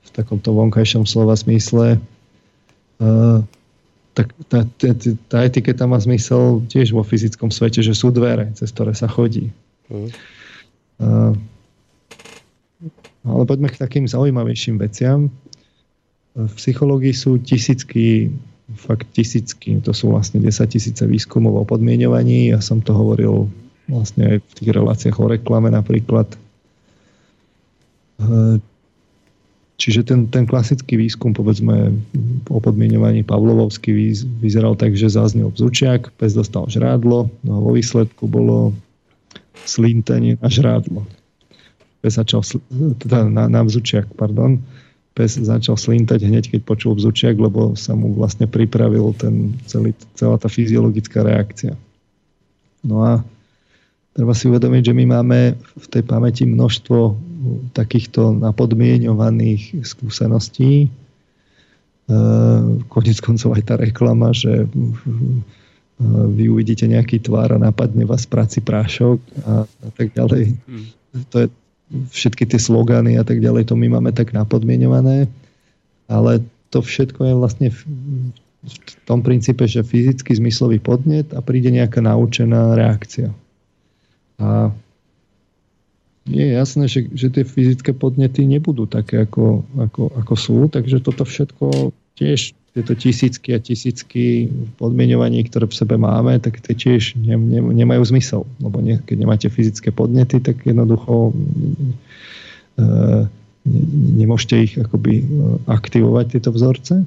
[0.00, 2.00] v takomto vonkajšom slova smysle.
[2.96, 3.44] Uh,
[4.16, 4.90] tak tá, tá,
[5.28, 9.52] tá etiketa má zmysel tiež vo fyzickom svete, že sú dvere, cez ktoré sa chodí.
[9.92, 10.10] Mm.
[11.00, 11.32] Uh,
[13.24, 15.28] ale poďme k takým zaujímavejším veciam.
[16.32, 18.32] V psychológii sú tisícky
[18.76, 22.54] fakt tisícky, to sú vlastne 10 tisíce výskumov o podmienovaní.
[22.54, 23.50] Ja som to hovoril
[23.90, 26.30] vlastne aj v tých reláciách o reklame napríklad.
[28.20, 28.58] E,
[29.80, 31.94] čiže ten, ten klasický výskum, povedzme,
[32.46, 33.90] o podmienovaní Pavlovovský
[34.38, 38.76] vyzeral tak, že zaznel bzučiak, pes dostal žrádlo, no a vo výsledku bolo
[39.66, 41.04] slintanie na žrádlo.
[42.00, 42.46] Pes začal,
[43.02, 44.62] teda na, na bzučiak, pardon
[45.14, 50.38] pes začal slintať hneď, keď počul bzučiak, lebo sa mu vlastne pripravil ten celý, celá
[50.38, 51.74] tá fyziologická reakcia.
[52.86, 53.20] No a
[54.14, 56.98] treba si uvedomiť, že my máme v tej pamäti množstvo
[57.72, 60.86] takýchto napodmienovaných skúseností.
[60.86, 60.88] E,
[62.88, 64.66] konec koncov aj tá reklama, že e,
[66.32, 70.56] vy uvidíte nejaký tvár a napadne vás práci prášok a, a tak ďalej.
[70.64, 70.86] Hmm.
[71.34, 71.46] To je,
[71.90, 75.26] všetky tie slogany a tak ďalej, to my máme tak napodmienované,
[76.06, 77.80] ale to všetko je vlastne v,
[79.08, 83.32] tom princípe, že fyzický zmyslový podnet a príde nejaká naučená reakcia.
[84.36, 84.70] A
[86.28, 91.24] je jasné, že, že tie fyzické podnety nebudú také, ako, ako, ako sú, takže toto
[91.24, 94.46] všetko tiež tieto tisícky a tisícky
[94.78, 98.46] podmienovaní, ktoré v sebe máme, tak tie tiež ne, ne, nemajú zmysel.
[98.62, 101.32] Lebo ne, keď nemáte fyzické podnety, tak jednoducho e,
[103.66, 103.82] ne,
[104.22, 105.24] nemôžete ich akoby e,
[105.66, 106.94] aktivovať, tieto vzorce.
[107.02, 107.06] E,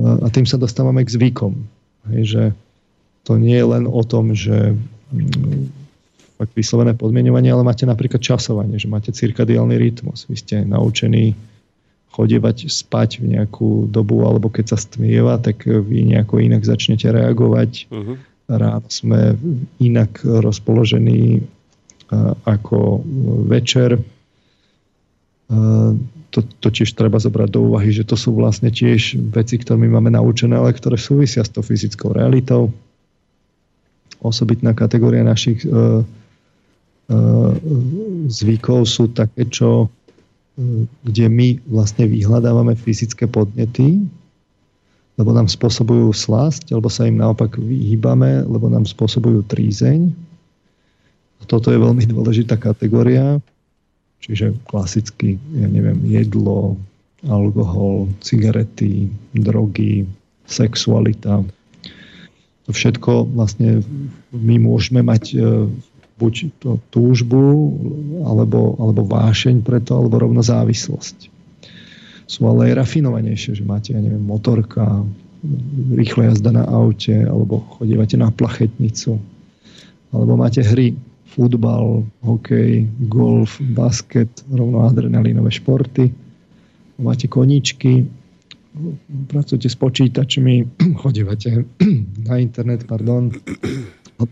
[0.00, 1.52] a tým sa dostávame k zvykom.
[2.16, 2.42] Hej, že
[3.28, 4.72] to nie je len o tom, že
[5.12, 5.68] mm,
[6.40, 10.24] fakt vyslovené podmienovanie, ale máte napríklad časovanie, že máte cirkadiálny rytmus.
[10.32, 11.36] Vy ste naučení
[12.12, 17.88] chodievať spať v nejakú dobu, alebo keď sa stmieva, tak vy nejako inak začnete reagovať.
[17.88, 18.20] Uh-huh.
[18.52, 19.40] Ráno sme
[19.80, 21.48] inak rozpoložení
[22.44, 23.00] ako
[23.48, 23.96] večer.
[26.32, 29.96] To, to tiež treba zobrať do úvahy, že to sú vlastne tiež veci, ktoré my
[29.96, 32.68] máme naučené, ale ktoré súvisia s tou fyzickou realitou.
[34.20, 36.04] Osobitná kategória našich uh,
[38.28, 39.88] zvykov sú také, čo
[41.02, 44.04] kde my vlastne vyhľadávame fyzické podnety,
[45.16, 50.12] lebo nám spôsobujú slasť, alebo sa im naopak vyhýbame, lebo nám spôsobujú trízeň.
[51.48, 53.42] Toto je veľmi dôležitá kategória,
[54.22, 56.78] čiže klasicky, ja neviem, jedlo,
[57.26, 60.06] alkohol, cigarety, drogy,
[60.46, 61.42] sexualita.
[62.66, 63.82] to všetko vlastne
[64.30, 65.38] my môžeme mať
[66.22, 67.74] buď to túžbu,
[68.22, 71.26] alebo, alebo vášeň pre to, alebo rovno závislosť.
[72.30, 75.02] Sú ale aj rafinovanejšie, že máte, ja neviem, motorka,
[75.98, 79.18] rýchla jazda na aute, alebo chodívate na plachetnicu,
[80.14, 80.94] alebo máte hry,
[81.26, 86.14] futbal, hokej, golf, basket, rovno adrenalínové športy,
[87.02, 88.06] máte koníčky,
[89.26, 90.54] pracujete s počítačmi,
[91.02, 91.66] chodívate
[92.30, 93.34] na internet, pardon,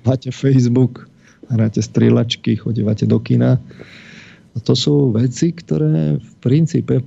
[0.06, 1.09] máte Facebook,
[1.50, 3.58] hráte strielačky, chodívate do kina.
[4.54, 7.02] A to sú veci, ktoré v princípe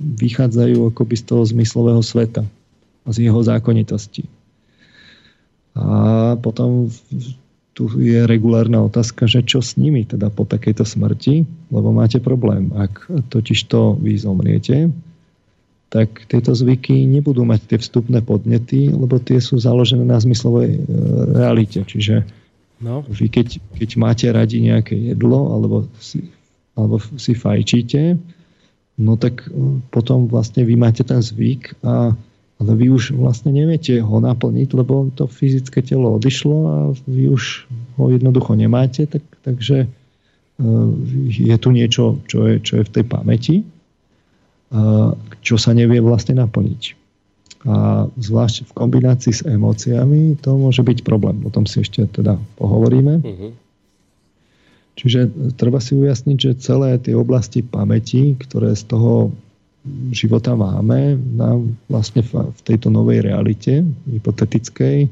[0.00, 2.46] vychádzajú akoby z toho zmyslového sveta
[3.04, 4.26] a z jeho zákonitosti.
[5.74, 6.90] A potom
[7.74, 12.74] tu je regulárna otázka, že čo s nimi teda po takejto smrti, lebo máte problém.
[12.74, 14.90] Ak totiž to vy zomriete,
[15.90, 20.80] tak tieto zvyky nebudú mať tie vstupné podnety, lebo tie sú založené na zmyslovej e,
[21.34, 21.82] realite.
[21.82, 22.22] Čiže
[22.80, 23.04] no.
[23.06, 26.28] vy keď, keď máte radi nejaké jedlo alebo si,
[26.74, 28.16] alebo si fajčíte,
[29.00, 32.16] no tak e, potom vlastne vy máte ten zvyk a
[32.60, 36.76] ale vy už vlastne neviete ho naplniť, lebo to fyzické telo odišlo a
[37.08, 37.64] vy už
[37.96, 40.68] ho jednoducho nemáte, tak, takže e,
[41.24, 43.56] je tu niečo, čo je, čo je v tej pamäti,
[45.42, 46.99] čo sa nevie vlastne naplniť.
[47.68, 51.44] A zvlášť v kombinácii s emóciami to môže byť problém.
[51.44, 53.14] O tom si ešte teda pohovoríme.
[53.20, 53.52] Uh-huh.
[54.96, 55.28] Čiže
[55.60, 59.32] treba si ujasniť, že celé tie oblasti pamäti, ktoré z toho
[60.12, 65.08] života máme, nám vlastne v tejto novej realite, hypotetickej,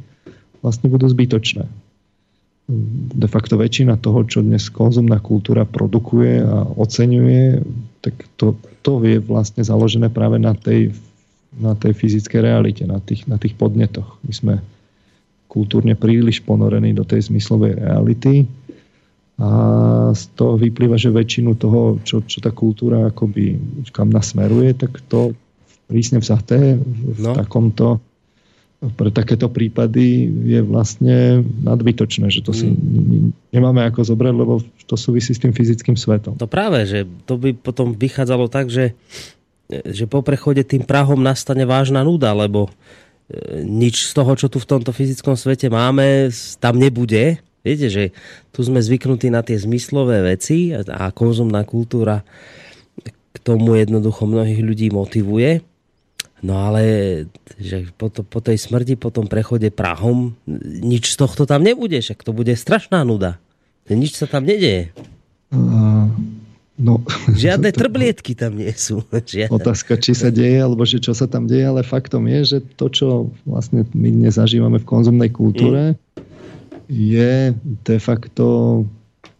[0.61, 1.65] vlastne budú zbytočné.
[3.17, 7.65] De facto väčšina toho, čo dnes konzumná kultúra produkuje a oceňuje,
[8.05, 10.93] tak to, to je vlastne založené práve na tej,
[11.57, 14.21] na tej fyzickej realite, na tých, na tých podnetoch.
[14.27, 14.55] My sme
[15.49, 18.45] kultúrne príliš ponorení do tej zmyslovej reality
[19.41, 19.51] a
[20.13, 23.57] z toho vyplýva, že väčšinu toho, čo, čo tá kultúra akoby
[23.95, 25.33] kam nasmeruje, tak to
[25.89, 27.33] prísne vzaté v no.
[27.33, 28.03] takomto
[28.79, 33.51] pre takéto prípady je vlastne nadbytočné, že to si mm.
[33.51, 36.39] nemáme ako zobrať, lebo to súvisí s tým fyzickým svetom.
[36.39, 38.95] To práve, že to by potom vychádzalo tak, že,
[39.69, 42.73] že po prechode tým Prahom nastane vážna nuda, lebo
[43.29, 48.05] e, nič z toho, čo tu v tomto fyzickom svete máme, tam nebude Viete, že
[48.55, 52.23] tu sme zvyknutí na tie zmyslové veci a konzumná kultúra
[53.05, 55.61] k tomu jednoducho mnohých ľudí motivuje.
[56.39, 56.83] No ale
[57.59, 61.99] že po, to, po tej smrti, po tom prechode Prahom, nič z tohto tam nebude,
[61.99, 63.43] však to bude strašná nuda.
[63.91, 64.95] Nič sa tam nedeje.
[65.51, 66.07] Uh,
[66.79, 67.03] no,
[67.35, 69.03] Žiadne trblietky tam nie sú.
[69.11, 69.53] Žiadne.
[69.53, 72.87] Otázka, či sa deje, alebo že čo sa tam deje, ale faktom je, že to,
[72.89, 73.07] čo
[73.45, 76.29] vlastne my dnes zažívame v konzumnej kultúre, mm
[76.89, 77.53] je
[77.85, 78.83] de facto,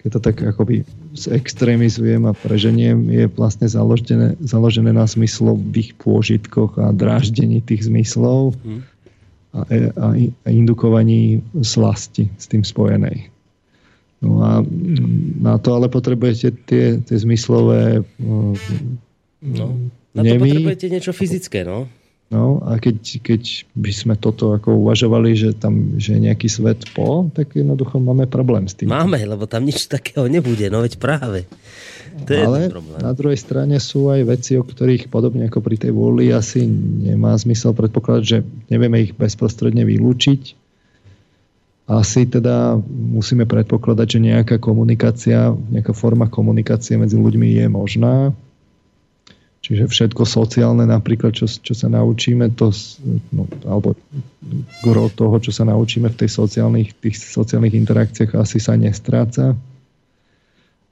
[0.05, 0.85] keď to tak akoby
[1.33, 8.81] extrémizujem a preženiem, je vlastne založené, založené na zmyslových pôžitkoch a dráždení tých zmyslov hmm.
[9.57, 9.61] a,
[9.97, 10.07] a,
[10.45, 13.33] a indukovaní slasti s tým spojenej.
[14.19, 14.67] No a
[15.39, 19.65] na to ale potrebujete tie, tie zmyslové no,
[20.11, 21.87] na to potrebujete niečo fyzické, no.
[22.29, 26.85] No a keď, keď by sme toto ako uvažovali, že tam že je nejaký svet
[26.93, 28.93] po, tak jednoducho máme problém s tým.
[28.93, 31.49] Máme, lebo tam nič takého nebude, no veď práve.
[32.29, 33.01] To je Ale problém.
[33.01, 37.33] na druhej strane sú aj veci, o ktorých podobne ako pri tej vôli asi nemá
[37.39, 38.39] zmysel predpokladať, že
[38.69, 40.68] nevieme ich bezprostredne vylúčiť.
[41.89, 48.15] Asi teda musíme predpokladať, že nejaká komunikácia, nejaká forma komunikácie medzi ľuďmi je možná
[49.59, 52.71] Čiže všetko sociálne napríklad, čo, čo sa naučíme, to,
[53.35, 53.99] no, alebo
[54.81, 59.59] gro toho, čo sa naučíme v tej sociálnych, tých sociálnych interakciách asi sa nestráca.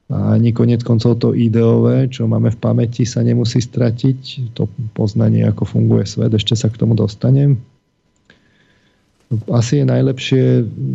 [0.07, 4.51] A ani konec koncov to ideové, čo máme v pamäti, sa nemusí stratiť.
[4.53, 7.57] To poznanie, ako funguje svet, ešte sa k tomu dostanem
[9.51, 10.43] asi je najlepšie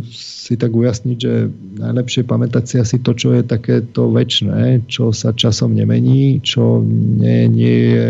[0.09, 5.37] si tak ujasniť, že najlepšie pamätať si asi to, čo je takéto väčšné, čo sa
[5.37, 6.80] časom nemení, čo
[7.20, 8.09] nie, nie je,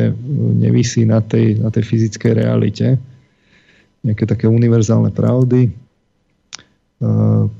[0.62, 3.02] nevisí na tej, na tej fyzickej realite.
[4.06, 5.74] Nejaké také univerzálne pravdy,
[7.02, 7.50] uh,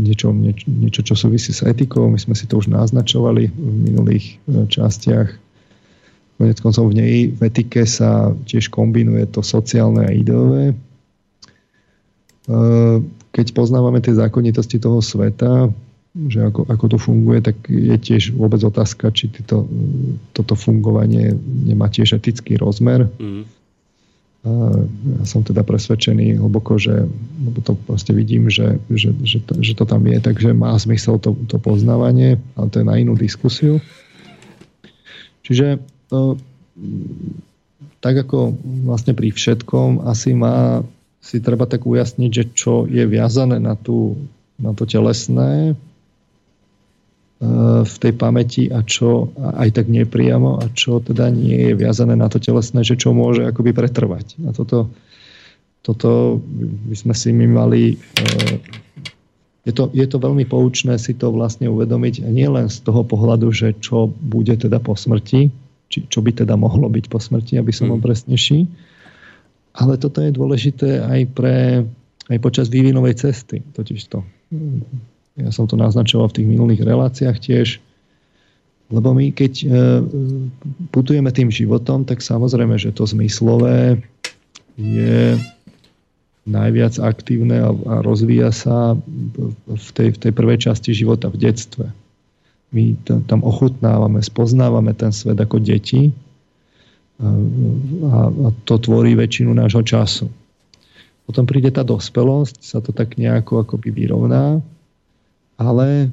[0.00, 0.32] niečo,
[0.64, 2.08] niečo, čo súvisí s etikou.
[2.08, 5.36] My sme si to už naznačovali v minulých uh, častiach.
[6.40, 10.76] Konec koncov v nej v etike sa tiež kombinuje to sociálne a ideové
[13.34, 15.70] keď poznávame tie zákonitosti toho sveta,
[16.16, 19.68] že ako, ako to funguje, tak je tiež vôbec otázka, či tyto,
[20.32, 23.12] toto fungovanie nemá tiež etický rozmer.
[23.20, 23.44] Mm.
[25.20, 27.04] ja som teda presvedčený hlboko, že
[27.44, 31.20] lebo to proste vidím, že, že, že, to, že to tam je, takže má zmysel
[31.20, 33.84] to, to poznávanie, ale to je na inú diskusiu.
[35.44, 36.40] Čiže to,
[38.00, 38.56] tak ako
[38.88, 40.80] vlastne pri všetkom asi má
[41.26, 44.14] si treba tak ujasniť, že čo je viazané na, tú,
[44.62, 45.74] na to telesné,
[47.84, 52.32] v tej pamäti a čo aj tak nepriamo a čo teda nie je viazané na
[52.32, 54.40] to telesné, že čo môže akoby pretrvať.
[54.48, 54.88] A toto,
[55.84, 56.40] toto
[56.88, 57.82] by sme si my mali...
[57.92, 58.56] E,
[59.68, 63.52] je to, je to veľmi poučné si to vlastne uvedomiť nie len z toho pohľadu,
[63.52, 65.52] že čo bude teda po smrti,
[65.92, 68.06] či, čo by teda mohlo byť po smrti, aby som bol mm.
[68.06, 68.64] presnejší,
[69.76, 71.84] ale toto je dôležité aj pre
[72.26, 74.26] aj počas vývinovej cesty, totiž to
[75.36, 77.68] ja som to naznačoval v tých minulých reláciách tiež.
[78.88, 79.66] Lebo my, keď e,
[80.94, 84.00] putujeme tým životom, tak samozrejme, že to zmyslové
[84.78, 85.36] je
[86.46, 87.70] najviac aktívne a,
[88.00, 88.94] rozvíja sa
[89.66, 91.90] v tej, v tej prvej časti života, v detstve.
[92.70, 92.94] My
[93.26, 96.14] tam ochutnávame, spoznávame ten svet ako deti
[97.20, 100.28] a, a to tvorí väčšinu nášho času.
[101.26, 104.62] Potom príde tá dospelosť, sa to tak nejako akoby vyrovná
[105.56, 106.12] ale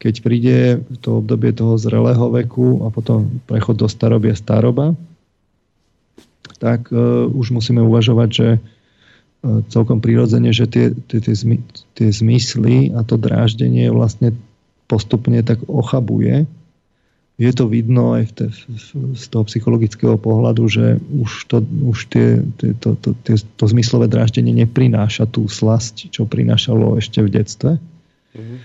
[0.00, 0.58] keď príde
[1.04, 4.96] to obdobie toho zrelého veku a potom prechod do staroby a staroba,
[6.56, 11.60] tak uh, už musíme uvažovať, že uh, celkom prirodzene, že tie, tie, tie, zmy,
[11.92, 14.32] tie zmysly a to dráždenie vlastne
[14.88, 16.48] postupne tak ochabuje.
[17.40, 18.46] Je to vidno aj v te,
[19.16, 24.12] z toho psychologického pohľadu, že už, to, už tie, tie, to, to, tie, to zmyslové
[24.12, 27.72] dráždenie neprináša tú slasť, čo prinášalo ešte v detstve.
[28.36, 28.58] Mm-hmm.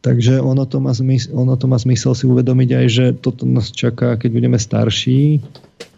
[0.00, 3.70] Takže ono to, má zmysel, ono to má zmysel si uvedomiť aj, že toto nás
[3.70, 5.38] čaká, keď budeme starší,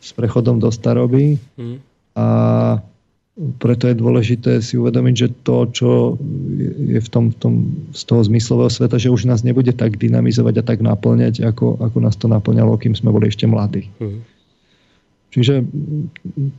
[0.02, 1.38] s prechodom do staroby.
[1.54, 1.78] Mm.
[2.18, 2.26] A
[3.32, 5.90] preto je dôležité si uvedomiť, že to, čo
[6.76, 7.64] je v tom, tom,
[7.96, 11.96] z toho zmyslového sveta, že už nás nebude tak dynamizovať a tak naplňať, ako, ako
[12.04, 13.88] nás to naplňalo, kým sme boli ešte mladí.
[13.96, 14.20] Mm.
[15.32, 15.64] Čiže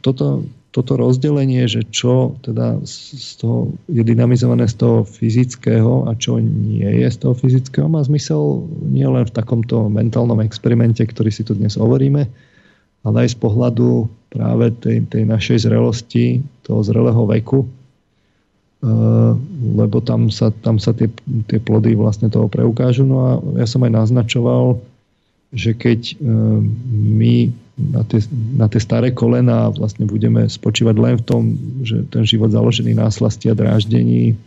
[0.02, 6.42] toto, toto rozdelenie, že čo teda z toho je dynamizované z toho fyzického a čo
[6.42, 11.46] nie je z toho fyzického, má zmysel nie len v takomto mentálnom experimente, ktorý si
[11.46, 12.26] tu dnes hovoríme,
[13.04, 19.32] ale aj z pohľadu práve tej, tej našej zrelosti, toho zrelého veku, eh,
[19.78, 21.12] lebo tam sa, tam sa tie,
[21.52, 23.06] tie plody vlastne toho preukážu.
[23.06, 23.30] No a
[23.62, 24.82] ja som aj naznačoval,
[25.54, 26.18] že keď eh,
[26.90, 27.36] my
[27.74, 28.22] na tie,
[28.54, 31.42] na tie staré kolena vlastne budeme spočívať len v tom,
[31.82, 34.38] že ten život založený na slasti a dráždení,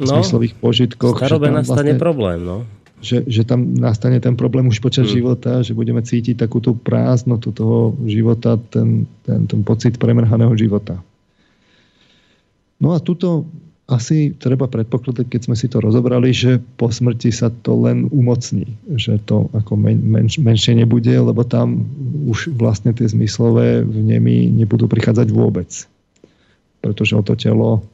[0.00, 1.20] no, zmyslových požitkoch.
[1.20, 2.64] Starobe nastane vlastne, problém, no.
[3.06, 5.14] Že, že tam nastane ten problém už počas hmm.
[5.14, 10.98] života, že budeme cítiť takú tú prázdnotu toho života, ten, ten, ten pocit premrhaného života.
[12.82, 13.46] No a tuto
[13.86, 18.66] asi treba predpokladať, keď sme si to rozobrali, že po smrti sa to len umocní.
[18.90, 21.86] Že to ako men, men, menšie nebude, lebo tam
[22.26, 25.70] už vlastne tie zmyslové vnemy nebudú prichádzať vôbec.
[26.82, 27.86] Pretože o to telo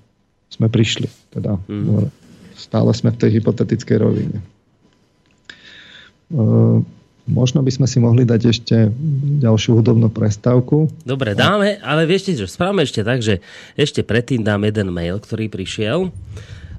[0.48, 1.12] sme prišli.
[1.28, 2.08] Teda mm.
[2.56, 4.40] stále sme v tej hypotetickej rovine.
[6.33, 6.80] Uh,
[7.22, 8.76] Možno by sme si mohli dať ešte
[9.39, 10.91] ďalšiu hudobnú prestávku.
[11.07, 13.39] Dobre, dáme, ale viete, že správame ešte tak, že
[13.78, 16.11] ešte predtým dám jeden mail, ktorý prišiel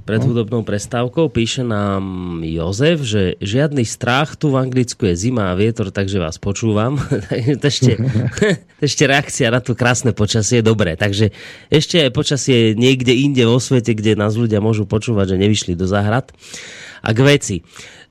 [0.04, 0.36] pred no.
[0.36, 1.32] hudobnou prestávkou.
[1.32, 2.04] Píše nám
[2.44, 7.00] Jozef, že žiadny strach, tu v Anglicku je zima a vietor, takže vás počúvam.
[7.72, 7.96] ešte,
[8.88, 11.00] ešte reakcia na to krásne počasie, dobre.
[11.00, 11.32] Takže
[11.72, 15.88] ešte aj počasie niekde inde vo svete, kde nás ľudia môžu počúvať, že nevyšli do
[15.88, 16.36] záhrad.
[17.00, 17.58] A k veci.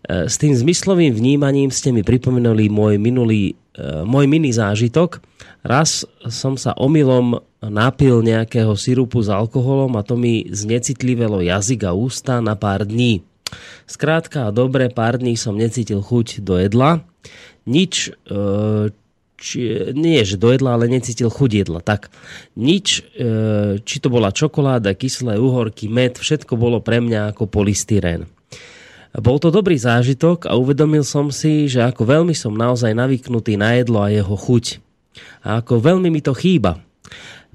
[0.02, 5.22] E, s tým zmyslovým vnímaním ste mi pripomenuli môj minulý, e, môj mini zážitok.
[5.62, 11.94] Raz som sa omylom napil nejakého sirupu s alkoholom a to mi znecitlivelo jazyk a
[11.94, 13.22] ústa na pár dní.
[13.86, 17.06] Skrátka a dobre, pár dní som necítil chuť do jedla.
[17.62, 18.90] Nič, e,
[19.38, 19.58] či,
[19.94, 21.78] nie že do jedla, ale necítil chuť jedla.
[21.78, 22.10] Tak
[22.58, 23.02] nič,
[23.82, 28.30] či to bola čokoláda, kyslé uhorky, med, všetko bolo pre mňa ako polystyrén.
[29.12, 33.76] Bol to dobrý zážitok a uvedomil som si, že ako veľmi som naozaj navyknutý na
[33.76, 34.80] jedlo a jeho chuť.
[35.44, 36.80] A ako veľmi mi to chýba.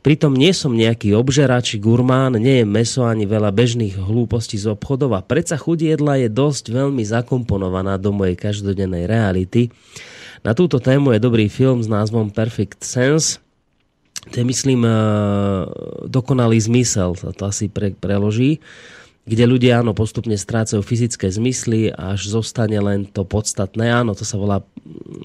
[0.05, 5.17] Pritom nie som nejaký obžerač gurmán, nie je meso ani veľa bežných hlúpostí z obchodov
[5.17, 9.73] a predsa chuť jedla je dosť veľmi zakomponovaná do mojej každodennej reality.
[10.45, 13.41] Na túto tému je dobrý film s názvom Perfect Sense.
[14.29, 14.93] To je, myslím, eh,
[16.05, 18.61] dokonalý zmysel, sa to asi pre, preloží
[19.27, 23.91] kde ľudia áno postupne strácajú fyzické zmysly, až zostane len to podstatné.
[23.91, 24.63] Áno, to sa volá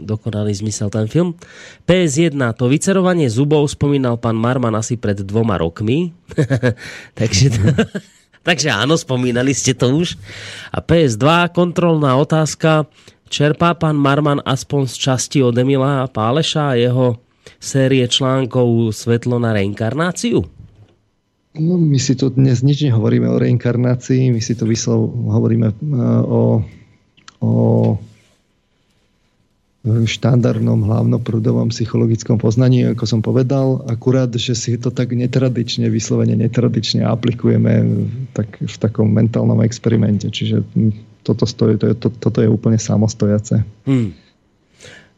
[0.03, 1.39] dokonalý zmysel ten film.
[1.87, 6.11] PS1, to vycerovanie zubov spomínal pán Marman asi pred dvoma rokmi.
[7.19, 7.55] takže,
[8.47, 10.19] takže áno, spomínali ste to už.
[10.75, 12.91] A PS2, kontrolná otázka.
[13.31, 17.23] Čerpá pán Marman aspoň z časti od Emila Páleša a jeho
[17.63, 20.62] série článkov Svetlo na reinkarnáciu?
[21.53, 26.25] No, my si tu dnes nič nehovoríme o reinkarnácii, my si tu vyslov hovoríme uh,
[26.25, 26.43] o,
[27.45, 27.53] o
[29.83, 37.03] štandardnom hlavnoprúdovom psychologickom poznaní, ako som povedal, akurát, že si to tak netradične, vyslovene netradične
[37.03, 40.31] aplikujeme tak, v takom mentálnom experimente.
[40.31, 40.63] Čiže
[41.27, 43.67] toto, stojí, to je, to, toto je úplne samostojace.
[43.83, 44.15] Hmm.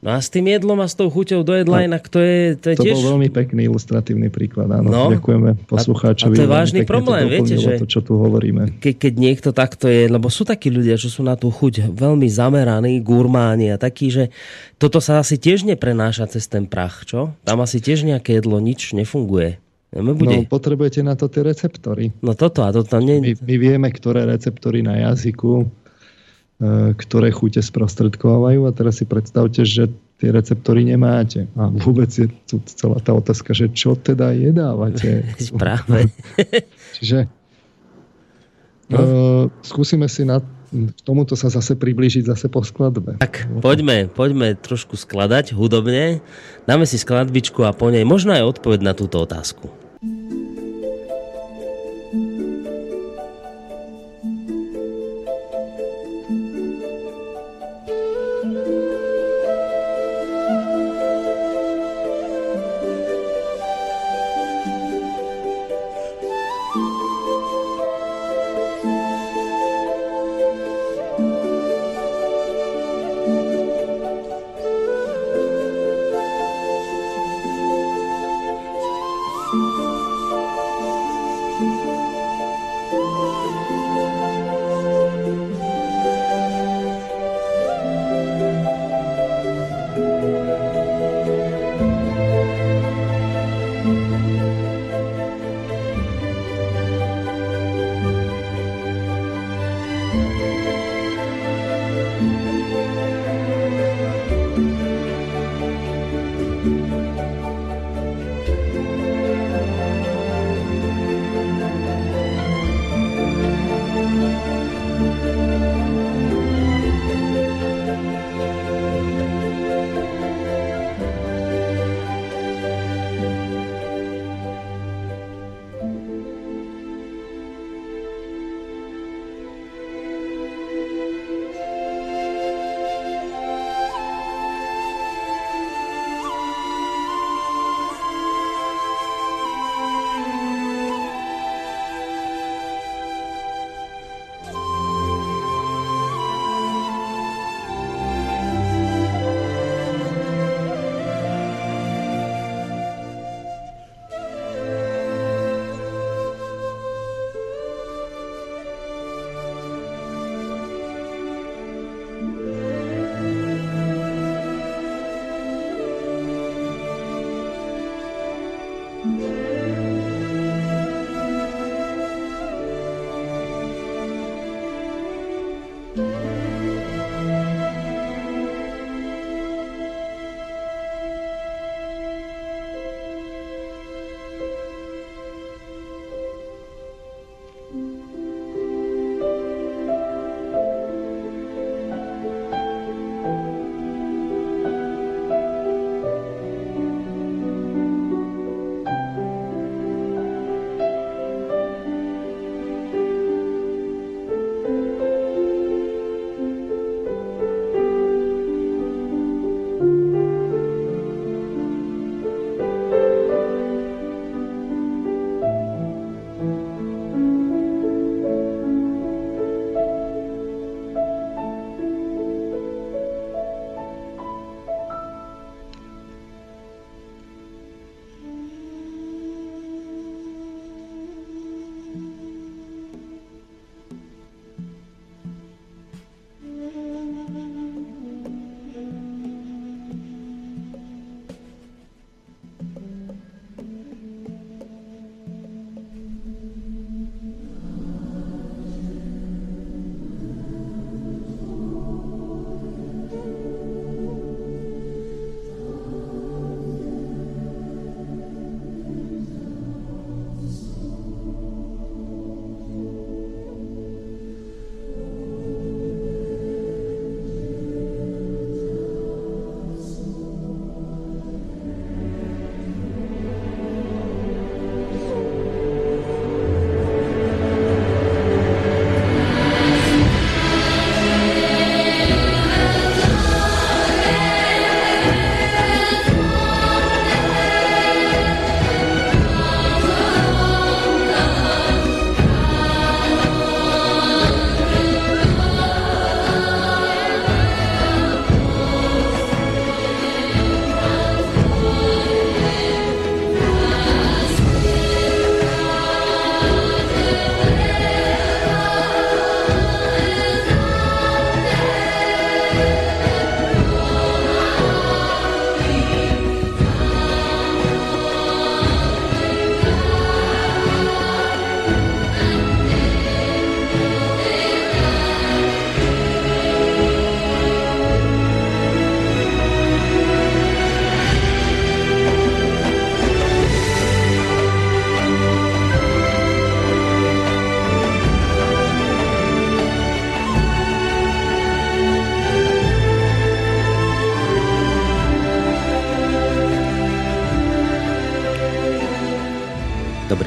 [0.05, 2.61] No a s tým jedlom a s tou chuťou do jedla no, inak to je,
[2.61, 2.93] to je to tiež...
[3.01, 4.93] bol veľmi pekný ilustratívny príklad, áno.
[4.93, 6.37] No, Ďakujeme poslucháčovi.
[6.37, 8.85] A, to je vážny problém, viete, že to, čo tu hovoríme.
[8.85, 12.29] Ke, keď niekto takto je, lebo sú takí ľudia, čo sú na tú chuť veľmi
[12.29, 14.29] zameraní, gurmáni a takí, že
[14.77, 17.33] toto sa asi tiež neprenáša cez ten prach, čo?
[17.49, 19.57] Tam asi tiež nejaké jedlo nič nefunguje.
[19.95, 20.43] Bude.
[20.43, 22.11] No, potrebujete na to tie receptory.
[22.19, 23.23] No toto a toto nie...
[23.23, 25.71] My, my vieme, ktoré receptory na jazyku
[26.97, 29.91] ktoré chute sprostredkovajú a teraz si predstavte, že
[30.23, 31.51] tie receptory nemáte.
[31.59, 35.27] A vôbec je tu celá tá otázka, že čo teda jedávate.
[35.63, 36.15] Práve.
[36.97, 37.27] Čiže
[38.89, 38.97] no.
[38.97, 40.41] uh, skúsime si na
[40.75, 43.23] k tomuto sa zase priblížiť zase po skladbe.
[43.23, 46.19] Tak poďme, poďme trošku skladať hudobne.
[46.67, 49.71] Dáme si skladbičku a po nej možno aj odpoveď na túto otázku.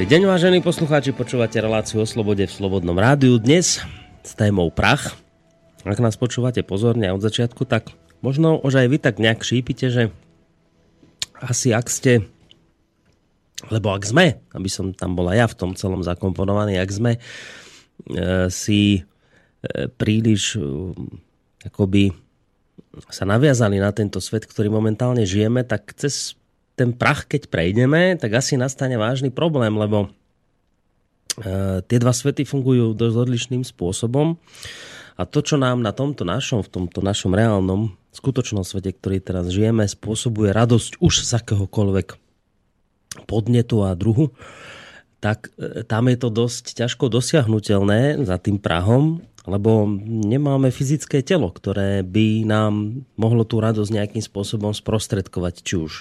[0.08, 3.36] Dobrý deň, vážení poslucháči, počúvate reláciu o slobode v Slobodnom rádiu.
[3.36, 3.84] Dnes
[4.24, 5.12] s témou prach.
[5.84, 7.92] Ak nás počúvate pozorne od začiatku, tak
[8.24, 10.08] možno už aj vy tak nejak šípite, že
[11.36, 12.24] asi ak ste
[13.68, 18.48] lebo ak sme, aby som tam bola ja v tom celom zakomponovaný, ak sme e,
[18.48, 19.00] si e,
[19.92, 20.64] príliš e,
[21.68, 22.16] akoby
[23.12, 26.32] sa naviazali na tento svet, ktorý momentálne žijeme, tak cez
[26.78, 30.06] ten prach, keď prejdeme, tak asi nastane vážny problém, lebo
[31.42, 34.38] e, tie dva svety fungujú dosť odlišným spôsobom.
[35.18, 39.50] A to, čo nám na tomto našom, v tomto našom reálnom, skutočnom svete, ktorý teraz
[39.50, 42.14] žijeme, spôsobuje radosť už z akéhokoľvek
[43.26, 44.30] podnetu a druhu,
[45.18, 51.48] tak e, tam je to dosť ťažko dosiahnutelné za tým Prahom, lebo nemáme fyzické telo,
[51.48, 55.92] ktoré by nám mohlo tú radosť nejakým spôsobom sprostredkovať, či už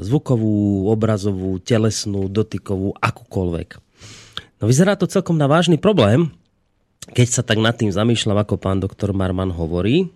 [0.00, 3.68] zvukovú, obrazovú, telesnú, dotykovú, akúkoľvek.
[4.58, 6.32] No vyzerá to celkom na vážny problém,
[7.12, 10.10] keď sa tak nad tým zamýšľam, ako pán doktor Marman hovorí.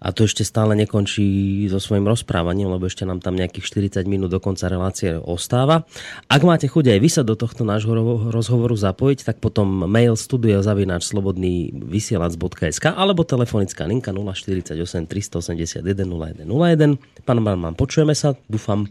[0.00, 4.32] A to ešte stále nekončí so svojím rozprávaním, lebo ešte nám tam nejakých 40 minút
[4.32, 5.84] do konca relácie ostáva.
[6.24, 7.92] Ak máte chuť aj vy sa do tohto nášho
[8.32, 14.72] rozhovoru zapojiť, tak potom mail studiozavináč slobodný vysielac.sk alebo telefonická linka 048
[15.04, 16.96] 381 0101.
[17.28, 18.88] Pán Barman, počujeme sa, dúfam.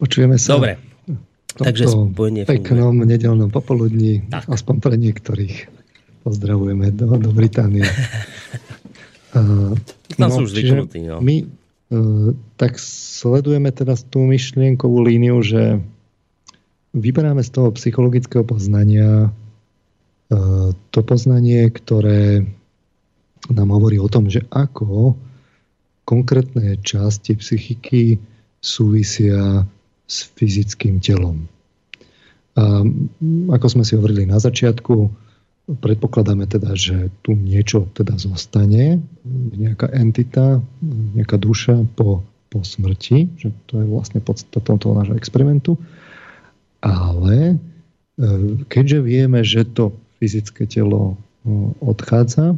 [0.00, 0.56] Počujeme sa.
[0.56, 0.80] Dobre.
[1.60, 3.20] Takže spojenie peknom funguje.
[3.20, 4.48] nedelnom popoludní, tak.
[4.48, 5.56] aspoň pre niektorých.
[6.24, 7.84] Pozdravujeme do, do Británie.
[9.30, 9.74] Uh,
[10.18, 11.06] no, sú už zvyknutí.
[11.06, 11.22] No.
[11.22, 15.78] My uh, tak sledujeme teraz tú myšlienkovú líniu, že
[16.90, 22.42] vyberáme z toho psychologického poznania uh, to poznanie, ktoré
[23.48, 25.14] nám hovorí o tom, že ako
[26.04, 28.18] konkrétne časti psychiky
[28.60, 29.64] súvisia
[30.10, 31.46] s fyzickým telom.
[32.58, 32.82] A
[33.54, 35.08] ako sme si hovorili na začiatku,
[35.78, 38.98] predpokladáme teda, že tu niečo teda zostane,
[39.54, 40.58] nejaká entita,
[41.14, 45.78] nejaká duša po, po smrti, že to je vlastne podstatou toho nášho experimentu.
[46.82, 47.56] Ale e,
[48.66, 51.16] keďže vieme, že to fyzické telo e,
[51.84, 52.56] odchádza, e,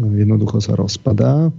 [0.00, 1.50] jednoducho sa rozpadá,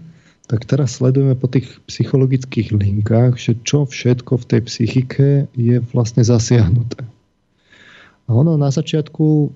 [0.47, 6.23] tak teraz sledujeme po tých psychologických linkách, že čo všetko v tej psychike je vlastne
[6.23, 7.03] zasiahnuté.
[8.23, 9.51] A ono na začiatku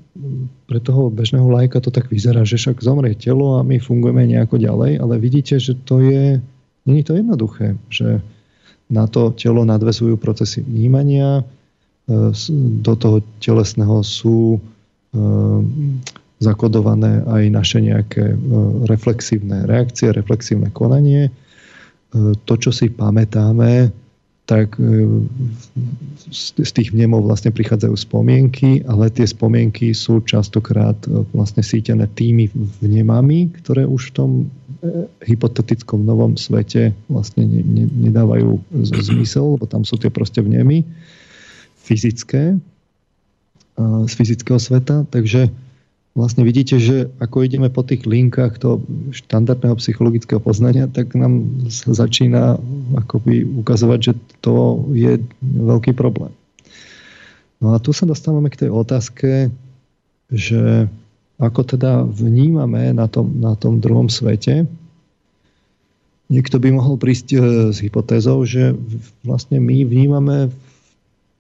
[0.67, 4.59] pre toho bežného lajka to tak vyzerá, že však zomrie telo a my fungujeme nejako
[4.59, 6.43] ďalej, ale vidíte, že to je,
[6.83, 8.19] nie to jednoduché, že
[8.91, 11.43] na to telo nadvezujú procesy vnímania, e,
[12.83, 14.59] do toho telesného sú e,
[16.43, 18.37] zakodované aj naše nejaké e,
[18.87, 21.31] reflexívne reakcie, reflexívne konanie.
[22.47, 23.91] To, čo si pamätáme,
[24.47, 25.27] tak e,
[26.31, 32.47] z tých vnemov vlastne prichádzajú spomienky, ale tie spomienky sú častokrát e, vlastne sítené tými
[32.79, 34.45] vnemami, ktoré už v tom e,
[35.27, 40.87] hypotetickom novom svete vlastne ne, ne, nedávajú zmysel, lebo tam sú tie proste vnemy
[41.83, 42.55] fyzické
[43.77, 45.53] z fyzického sveta, takže
[46.17, 48.81] vlastne vidíte, že ako ideme po tých linkách toho
[49.13, 52.57] štandardného psychologického poznania, tak nám začína
[52.97, 56.33] akoby ukazovať, že to je veľký problém.
[57.61, 59.53] No a tu sa dostávame k tej otázke,
[60.33, 60.89] že
[61.37, 64.65] ako teda vnímame na tom, na tom druhom svete.
[66.33, 67.37] Niekto by mohol prísť e,
[67.71, 68.73] s hypotézou, že
[69.21, 70.49] vlastne my vnímame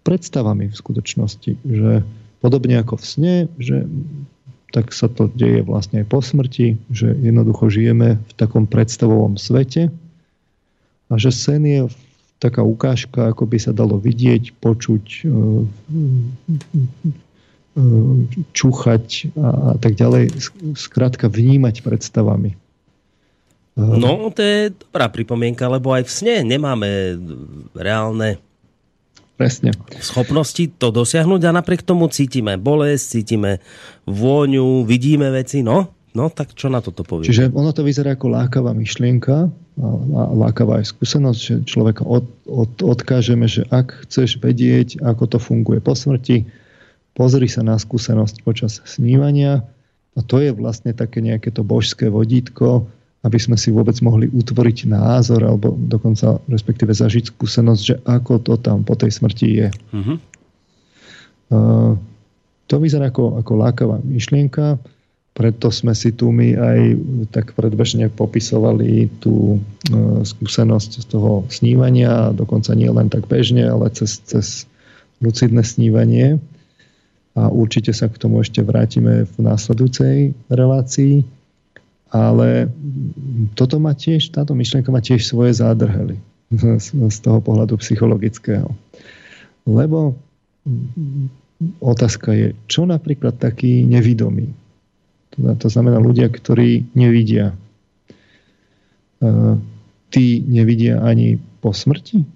[0.05, 2.05] predstavami v skutočnosti, že
[2.39, 3.83] podobne ako v sne, že
[4.71, 9.87] tak sa to deje vlastne aj po smrti, že jednoducho žijeme v takom predstavovom svete
[11.07, 11.81] a že sen je
[12.37, 15.41] taká ukážka, ako by sa dalo vidieť, počuť, e, e,
[18.53, 20.33] čúchať a tak ďalej.
[20.77, 22.57] Skrátka vnímať predstavami.
[23.77, 26.89] No, to je dobrá pripomienka, lebo aj v sne nemáme
[27.77, 28.41] reálne
[29.37, 29.69] Presne.
[30.01, 33.61] schopnosti to dosiahnuť a napriek tomu cítime bolesť, cítime
[34.09, 35.93] vôňu, vidíme veci, no?
[36.17, 37.29] No, tak čo na toto povie?
[37.29, 42.73] Čiže ono to vyzerá ako lákavá myšlienka a lákavá aj skúsenosť, že človeka od, od,
[42.81, 46.49] odkážeme, že ak chceš vedieť, ako to funguje po smrti,
[47.13, 49.61] pozri sa na skúsenosť počas snívania
[50.17, 52.89] a to je vlastne také nejaké to božské vodítko,
[53.25, 58.53] aby sme si vôbec mohli utvoriť názor alebo dokonca respektíve zažiť skúsenosť, že ako to
[58.61, 59.67] tam po tej smrti je.
[59.93, 60.17] Uh-huh.
[61.47, 61.93] Uh,
[62.67, 64.77] to vyzerá ako, ako lákavá myšlienka,
[65.37, 66.79] preto sme si tu my aj
[67.29, 69.61] tak predbežne popisovali tú
[69.93, 74.65] uh, skúsenosť z toho snívania, dokonca nie len tak bežne, ale cez, cez
[75.21, 76.37] lucidné snívanie
[77.37, 81.21] a určite sa k tomu ešte vrátime v následujúcej relácii.
[82.07, 82.71] Ale
[83.59, 86.19] toto má tiež, táto myšlienka má tiež svoje zádrhely
[87.11, 88.71] z toho pohľadu psychologického.
[89.67, 90.15] Lebo
[91.83, 94.47] otázka je, čo napríklad taký nevidomý?
[95.37, 97.53] To znamená ľudia, ktorí nevidia.
[99.21, 99.25] E,
[100.09, 102.23] tí nevidia ani po smrti?
[102.23, 102.27] E,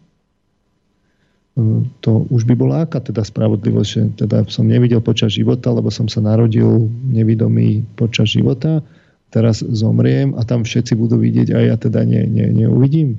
[2.03, 6.05] to už by bola aká teda spravodlivosť, že teda som nevidel počas života, lebo som
[6.05, 8.85] sa narodil nevidomý počas života,
[9.31, 13.15] teraz zomriem a tam všetci budú vidieť a ja teda ne, ne, neuvidím.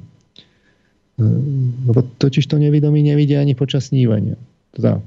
[1.16, 1.24] E,
[1.89, 4.36] lebo totiž to nevidomí nevidia ani počas snívania.
[4.76, 5.01] Teda,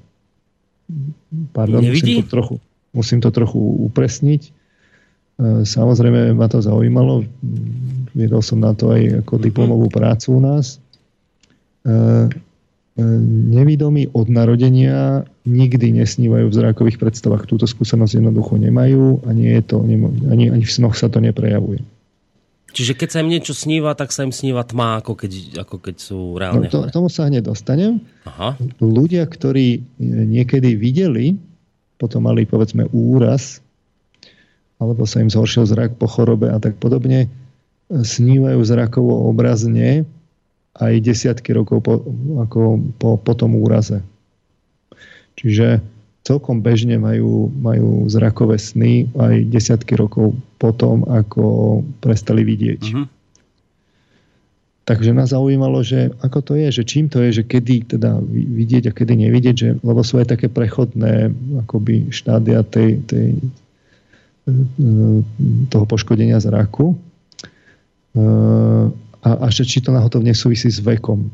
[1.54, 2.56] pardon, musím to, trochu,
[2.92, 4.42] musím to trochu upresniť.
[4.42, 4.52] E,
[5.62, 7.24] samozrejme ma to zaujímalo.
[8.18, 10.82] Viedol som na to aj ako diplomovú prácu u nás.
[12.96, 17.44] Nevidomí od narodenia nikdy nesnívajú v zrakových predstavách.
[17.44, 21.84] Túto skúsenosť jednoducho nemajú a nie je to, ani, ani v snoch sa to neprejavuje.
[22.76, 25.96] Čiže keď sa im niečo sníva, tak sa im sníva tma, ako keď, ako keď
[25.96, 28.04] sú reálne no, to, Tomu sa hneď dostanem.
[28.28, 28.56] Aha.
[28.80, 31.40] Ľudia, ktorí niekedy videli,
[32.00, 33.64] potom mali povedzme úraz,
[34.80, 37.28] alebo sa im zhoršil zrak po chorobe a tak podobne,
[37.92, 40.08] snívajú zrakovo obrazne
[40.76, 42.04] aj desiatky rokov po,
[42.42, 44.04] ako po, po tom úraze.
[45.40, 45.80] Čiže
[46.26, 52.82] celkom bežne majú, majú zrakové sny aj desiatky rokov potom, ako prestali vidieť.
[52.82, 53.08] Uh-huh.
[54.86, 58.90] Takže nás zaujímalo, že ako to je, že čím to je, že kedy teda vidieť
[58.90, 61.34] a kedy nevidieť, že, lebo sú aj také prechodné
[61.66, 63.34] akoby štádia tej, tej,
[64.46, 64.54] e,
[65.74, 66.94] toho poškodenia zraku.
[66.94, 66.98] E,
[69.26, 71.34] a, a že či to náhodou nesúvisí s vekom.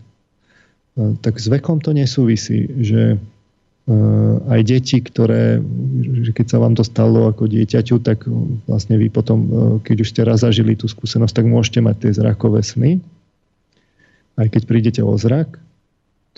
[0.96, 3.20] Tak s vekom to nesúvisí, že
[4.48, 5.60] aj deti, ktoré,
[6.32, 8.24] keď sa vám to stalo ako dieťaťu, tak
[8.70, 9.40] vlastne vy potom,
[9.84, 13.02] keď už ste raz zažili tú skúsenosť, tak môžete mať tie zrakové sny.
[14.40, 15.60] Aj keď prídete o zrak.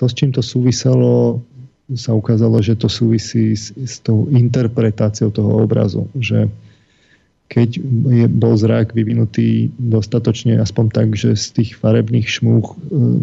[0.02, 1.46] To, s čím to súviselo,
[1.94, 6.10] sa ukázalo, že to súvisí s, s tou interpretáciou toho obrazu.
[6.18, 6.50] Že
[7.54, 7.70] keď
[8.10, 12.76] je, bol zrak vyvinutý dostatočne aspoň tak, že z tých farebných šmúch e,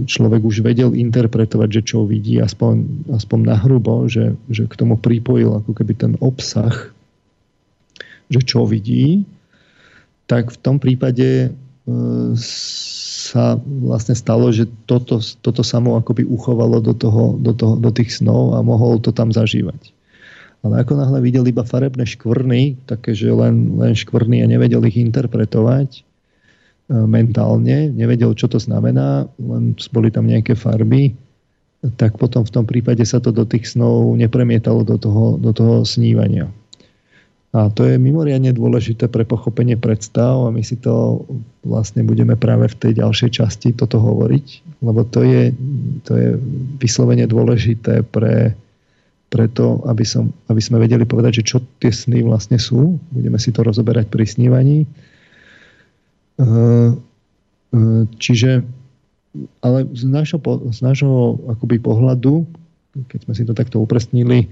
[0.06, 5.58] človek už vedel interpretovať, že čo vidí, aspoň, aspoň nahrubo, že, že k tomu pripojil
[5.58, 6.94] ako keby ten obsah,
[8.30, 9.26] že čo vidí,
[10.30, 16.94] tak v tom prípade e, sa vlastne stalo, že toto, toto samo akoby uchovalo do,
[16.94, 19.90] toho, do, toho, do tých snov a mohol to tam zažívať.
[20.60, 25.00] Ale ako náhle videl iba farebné škvrny, také, že len, len škvrny a nevedel ich
[25.00, 26.02] interpretovať e,
[26.92, 31.16] mentálne, nevedel, čo to znamená, len boli tam nejaké farby,
[31.96, 35.80] tak potom v tom prípade sa to do tých snov nepremietalo do toho, do toho
[35.88, 36.52] snívania.
[37.50, 41.26] A to je mimoriadne dôležité pre pochopenie predstav a my si to
[41.66, 45.50] vlastne budeme práve v tej ďalšej časti toto hovoriť, lebo to je,
[46.06, 46.28] to je
[46.78, 48.54] vyslovene dôležité pre,
[49.30, 52.98] preto, aby, som, aby sme vedeli povedať, že čo tie sny vlastne sú.
[53.14, 54.90] Budeme si to rozoberať pri snívaní.
[56.34, 56.98] Uh,
[57.70, 58.66] uh, čiže,
[59.62, 60.42] ale z nášho,
[60.74, 62.42] z nášho akoby pohľadu,
[63.06, 64.50] keď sme si to takto upresnili,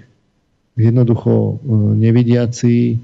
[0.79, 1.59] jednoducho uh,
[1.99, 3.03] nevidiaci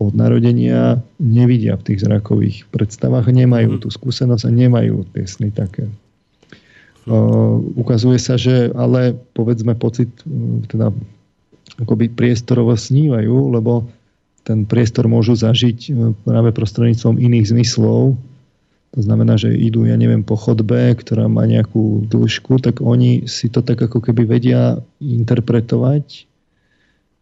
[0.00, 3.80] od narodenia nevidia v tých zrakových predstavách, nemajú mhm.
[3.82, 5.90] tú skúsenosť a nemajú tie sny také.
[7.74, 10.10] Ukazuje sa, že ale povedzme pocit,
[10.70, 10.94] teda
[11.82, 13.90] akoby priestorovo snívajú, lebo
[14.46, 15.90] ten priestor môžu zažiť
[16.22, 18.14] práve prostredníctvom iných zmyslov.
[18.90, 23.46] To znamená, že idú, ja neviem, po chodbe, ktorá má nejakú dĺžku, tak oni si
[23.50, 26.29] to tak ako keby vedia interpretovať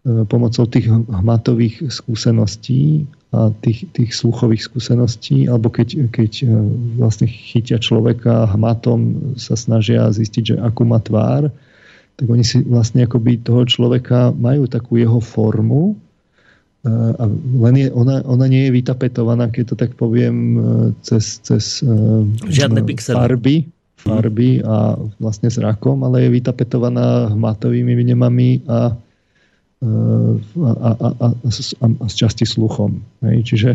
[0.06, 6.46] pomocou tých hmatových skúseností a tých, tých sluchových skúseností, alebo keď, keď e,
[6.96, 11.52] vlastne chytia človeka hmatom, sa snažia zistiť, že akú má tvár,
[12.16, 17.24] tak oni si vlastne akoby toho človeka majú takú jeho formu, e, a
[17.68, 20.58] len je, ona, ona nie je vytapetovaná, keď to tak poviem, e,
[21.04, 21.84] cez, cez
[22.48, 22.80] Žiadne
[23.12, 23.68] farby,
[24.00, 28.96] farby a vlastne zrakom, ale je vytapetovaná hmatovými vnemami a
[29.78, 31.28] a, a, a, a,
[31.86, 32.98] a z časti sluchom.
[33.22, 33.38] Hej.
[33.54, 33.70] Čiže,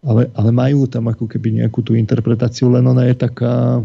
[0.00, 3.84] ale, ale majú tam ako keby nejakú tú interpretáciu, len ona je taká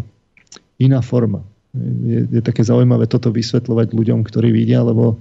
[0.79, 1.43] iná forma.
[1.75, 5.19] Je, je také zaujímavé toto vysvetľovať ľuďom, ktorí vidia, lebo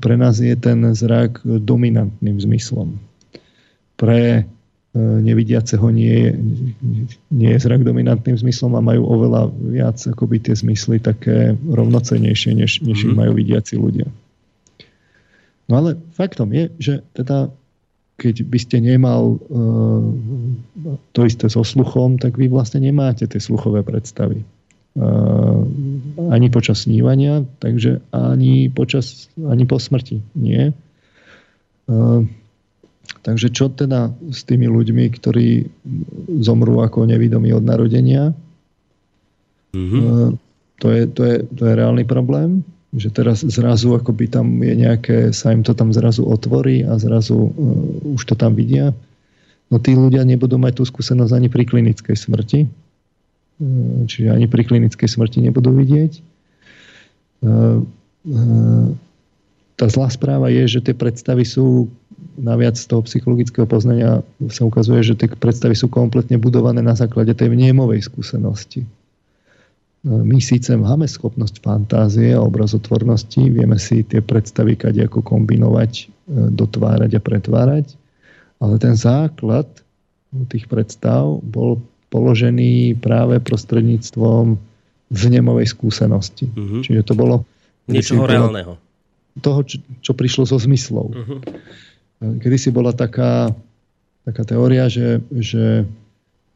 [0.00, 3.00] pre nás je ten zrak dominantným zmyslom.
[3.96, 4.44] Pre
[4.96, 6.30] nevidiaceho nie je,
[7.30, 12.82] nie je zrak dominantným zmyslom a majú oveľa viac akoby tie zmysly také rovnocenejšie, než,
[12.82, 13.18] než ich mhm.
[13.18, 14.10] majú vidiaci ľudia.
[15.70, 17.54] No ale faktom je, že teda
[18.20, 20.04] keď by ste nemal uh,
[21.16, 24.44] to isté so sluchom, tak vy vlastne nemáte tie sluchové predstavy.
[24.98, 25.64] Uh,
[26.28, 30.20] ani počas snívania, takže ani, počas, ani po smrti.
[30.36, 30.76] Nie.
[31.88, 32.28] Uh,
[33.20, 35.68] Takže čo teda s tými ľuďmi, ktorí
[36.40, 38.32] zomrú ako nevidomí od narodenia?
[39.76, 40.40] Mm-hmm.
[40.80, 45.16] To, je, to, je, to je reálny problém, že teraz zrazu akoby tam je nejaké,
[45.30, 48.90] sa im to tam zrazu otvorí a zrazu uh, už to tam vidia.
[49.70, 52.60] No tí ľudia nebudú mať tú skúsenosť ani pri klinickej smrti.
[53.62, 56.12] Uh, čiže ani pri klinickej smrti nebudú vidieť.
[57.46, 57.86] Uh,
[59.78, 61.88] tá zlá správa je, že tie predstavy sú
[62.36, 64.20] naviac z toho psychologického poznania
[64.52, 68.84] sa ukazuje, že tie predstavy sú kompletne budované na základe tej vniemovej skúsenosti.
[70.00, 76.04] My síce máme schopnosť fantázie a obrazotvornosti, vieme si tie predstavy kade ako kombinovať, e,
[76.56, 77.86] dotvárať a pretvárať,
[78.64, 79.68] ale ten základ
[80.48, 84.56] tých predstav bol položený práve prostredníctvom
[85.10, 86.48] vnemovej skúsenosti.
[86.48, 86.80] Uh-huh.
[86.80, 87.44] Čiže to bolo...
[87.90, 88.78] Niečoho reálneho.
[89.36, 91.12] Toho, čo, čo prišlo zo zmyslov.
[91.12, 91.38] Uh-huh.
[92.20, 93.50] Kedy si bola taká,
[94.22, 95.84] taká teória, že, že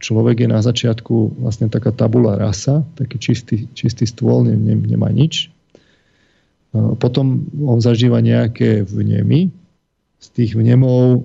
[0.04, 5.08] človek je na začiatku vlastne taká tabula rasa, taký čistý, čistý stôl, ne, ne, nemá
[5.08, 5.48] nič.
[7.00, 9.48] Potom on zažíva nejaké vnemy.
[10.20, 11.24] Z tých vnemov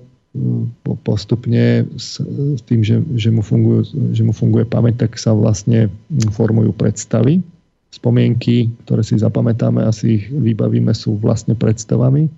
[1.02, 2.22] postupne s,
[2.70, 3.82] tým, že, že, mu fungujú,
[4.14, 5.90] že mu funguje pamäť, tak sa vlastne
[6.32, 7.42] formujú predstavy.
[7.90, 12.30] Spomienky, ktoré si zapamätáme a si ich vybavíme, sú vlastne predstavami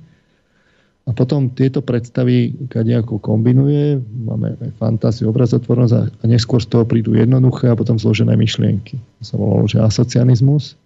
[1.03, 7.75] a potom tieto predstavy nejako kombinuje, máme fantáziu, obrazotvornosť a neskôr z toho prídu jednoduché
[7.75, 9.03] a potom zložené myšlienky.
[9.19, 10.79] To sa volalo, že asocianizmus.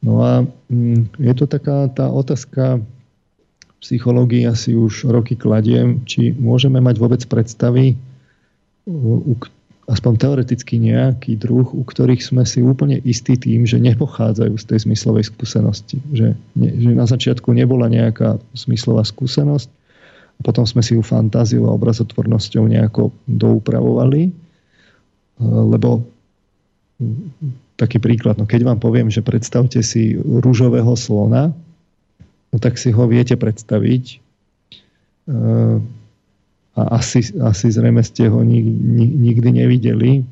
[0.00, 2.80] No a mm, je to taká tá otázka
[3.84, 8.00] psychológii asi už roky kladiem, či môžeme mať vôbec predstavy,
[8.88, 9.36] u,
[9.92, 14.78] aspoň teoreticky nejaký druh, u ktorých sme si úplne istí tým, že nepochádzajú z tej
[14.88, 16.00] zmyslovej skúsenosti.
[16.16, 19.68] Že, ne, že na začiatku nebola nejaká zmyslová skúsenosť
[20.32, 24.32] a potom sme si ju fantáziou a obrazotvornosťou nejako doupravovali, e,
[25.44, 26.08] lebo
[27.76, 31.52] taký príklad, no keď vám poviem, že predstavte si rúžového slona,
[32.48, 34.16] no tak si ho viete predstaviť e,
[36.72, 40.24] a asi, asi zrejme ste ho nikdy nevideli,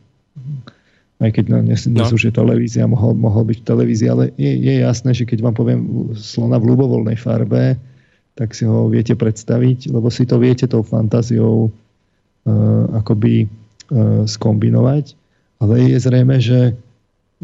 [1.21, 2.17] aj keď dnes, dnes no.
[2.17, 5.55] už je televízia, mohol, mohol byť v televízii, ale je, je jasné, že keď vám
[5.55, 5.81] poviem
[6.17, 7.77] slona v ľubovoľnej farbe,
[8.41, 15.13] tak si ho viete predstaviť, lebo si to viete tou fantáziou uh, akoby uh, skombinovať.
[15.61, 16.73] Ale je zrejme, že,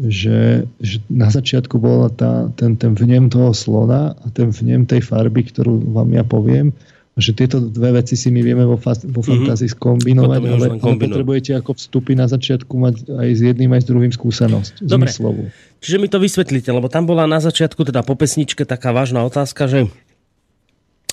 [0.01, 5.05] že, že na začiatku bola tá, ten, ten vnem toho slona a ten vnem tej
[5.05, 6.73] farby, ktorú vám ja poviem,
[7.17, 9.27] že tieto dve veci si my vieme vo, fa- vo mhm.
[9.27, 13.87] fantázii skombinovať, ale, ale potrebujete ako vstupy na začiatku mať aj s jedným, aj s
[13.89, 14.85] druhým skúsenosť.
[14.85, 15.43] Dobre, zmyslovú.
[15.81, 19.65] čiže mi to vysvetlíte, lebo tam bola na začiatku, teda po pesničke, taká vážna otázka,
[19.65, 19.89] že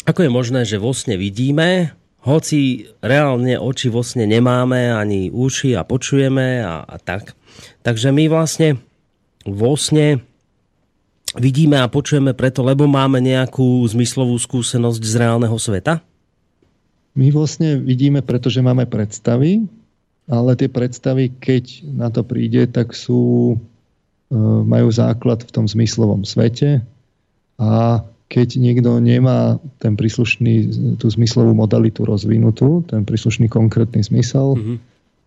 [0.04, 5.76] ako je možné, že vo sne vidíme, hoci reálne oči vo sne nemáme, ani uši
[5.76, 7.32] a počujeme a, a tak.
[7.84, 8.80] Takže my vlastne
[9.44, 10.24] vo sne
[11.38, 16.02] vidíme a počujeme preto, lebo máme nejakú zmyslovú skúsenosť z reálneho sveta?
[17.14, 19.66] My vlastne vidíme, pretože máme predstavy,
[20.26, 24.36] ale tie predstavy, keď na to príde, tak sú, e,
[24.66, 26.82] majú základ v tom zmyslovom svete
[27.60, 34.76] a keď niekto nemá ten príslušný, tú zmyslovú modalitu rozvinutú, ten príslušný konkrétny zmysel, mm-hmm.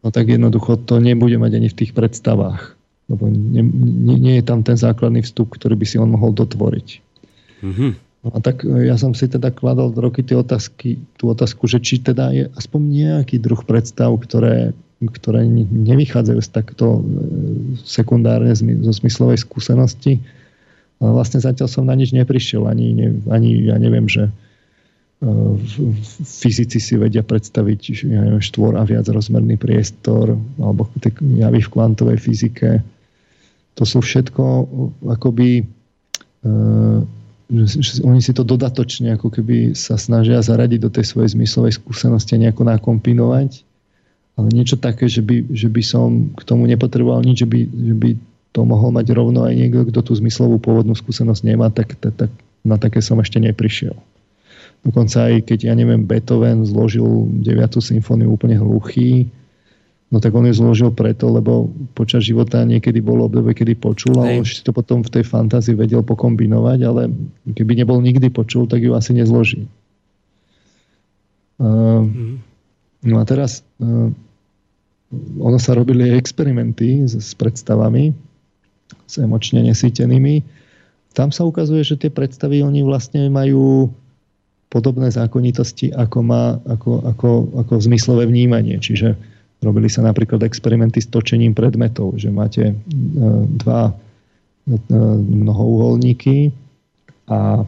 [0.04, 2.77] no tak jednoducho to nebude mať ani v tých predstavách
[3.08, 6.88] lebo nie, nie, nie je tam ten základný vstup, ktorý by si on mohol dotvoriť.
[7.64, 7.92] Mm-hmm.
[8.28, 12.04] A tak e, ja som si teda kladol roky tie otázky, tú otázku, že či
[12.04, 17.02] teda je aspoň nejaký druh predstav, ktoré, ktoré nevychádzajú z takto e,
[17.88, 20.20] sekundárne zo zmyslovej skúsenosti.
[20.98, 22.68] Ale vlastne zatiaľ som na nič neprišiel.
[22.68, 22.98] Ani,
[23.30, 24.34] ani ja neviem, že
[25.22, 25.54] uh,
[26.26, 30.90] fyzici si vedia predstaviť ja neviem, štvor a viac rozmerný priestor alebo
[31.22, 32.82] javy v kvantovej fyzike
[33.78, 34.44] to sú všetko
[35.06, 35.70] akoby
[36.44, 37.06] uh,
[37.48, 42.36] že oni si to dodatočne ako keby sa snažia zaradiť do tej svojej zmyslovej skúsenosti
[42.36, 43.64] a nejako nakombinovať.
[44.38, 47.96] Ale niečo také, že by, že by som k tomu nepotreboval nič, že by, že
[47.96, 48.10] by
[48.54, 52.32] to mohol mať rovno aj niekto, kto tú zmyslovú pôvodnú skúsenosť nemá, tak, tak, tak
[52.68, 53.96] na také som ešte neprišiel.
[54.86, 57.82] Dokonca aj keď, ja neviem, Beethoven zložil 9.
[57.82, 59.26] symfóniu úplne hluchý,
[60.08, 64.40] no tak on ju zložil preto, lebo počas života niekedy bolo obdobie, kedy počul a
[64.40, 67.12] už si to potom v tej fantázii vedel pokombinovať, ale
[67.52, 69.68] keby nebol nikdy počul, tak ju asi nezloží.
[71.58, 72.36] Uh, mm.
[73.08, 74.14] No a teraz uh,
[75.40, 78.16] ono sa robili experimenty s, s predstavami,
[79.08, 80.44] s emočne nesýtenými.
[81.12, 83.90] Tam sa ukazuje, že tie predstavy oni vlastne majú
[84.68, 87.30] podobné zákonitosti, ako má ako, ako,
[87.66, 88.78] ako zmyslové vnímanie.
[88.78, 89.16] Čiže
[89.62, 92.76] robili sa napríklad experimenty s točením predmetov, že máte e,
[93.58, 93.94] dva e,
[95.18, 96.54] mnohouholníky
[97.30, 97.66] a e,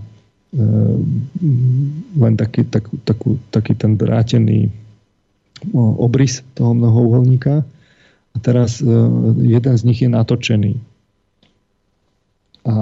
[2.18, 4.70] len taký, tak, takú, taký ten drátený
[5.76, 7.68] obrys toho mnohouholníka
[8.32, 8.80] a teraz
[9.44, 10.80] jeden z nich je natočený.
[12.64, 12.74] A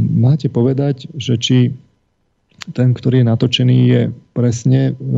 [0.00, 1.76] máte povedať, že či
[2.70, 5.12] ten, ktorý je natočený, je presne e,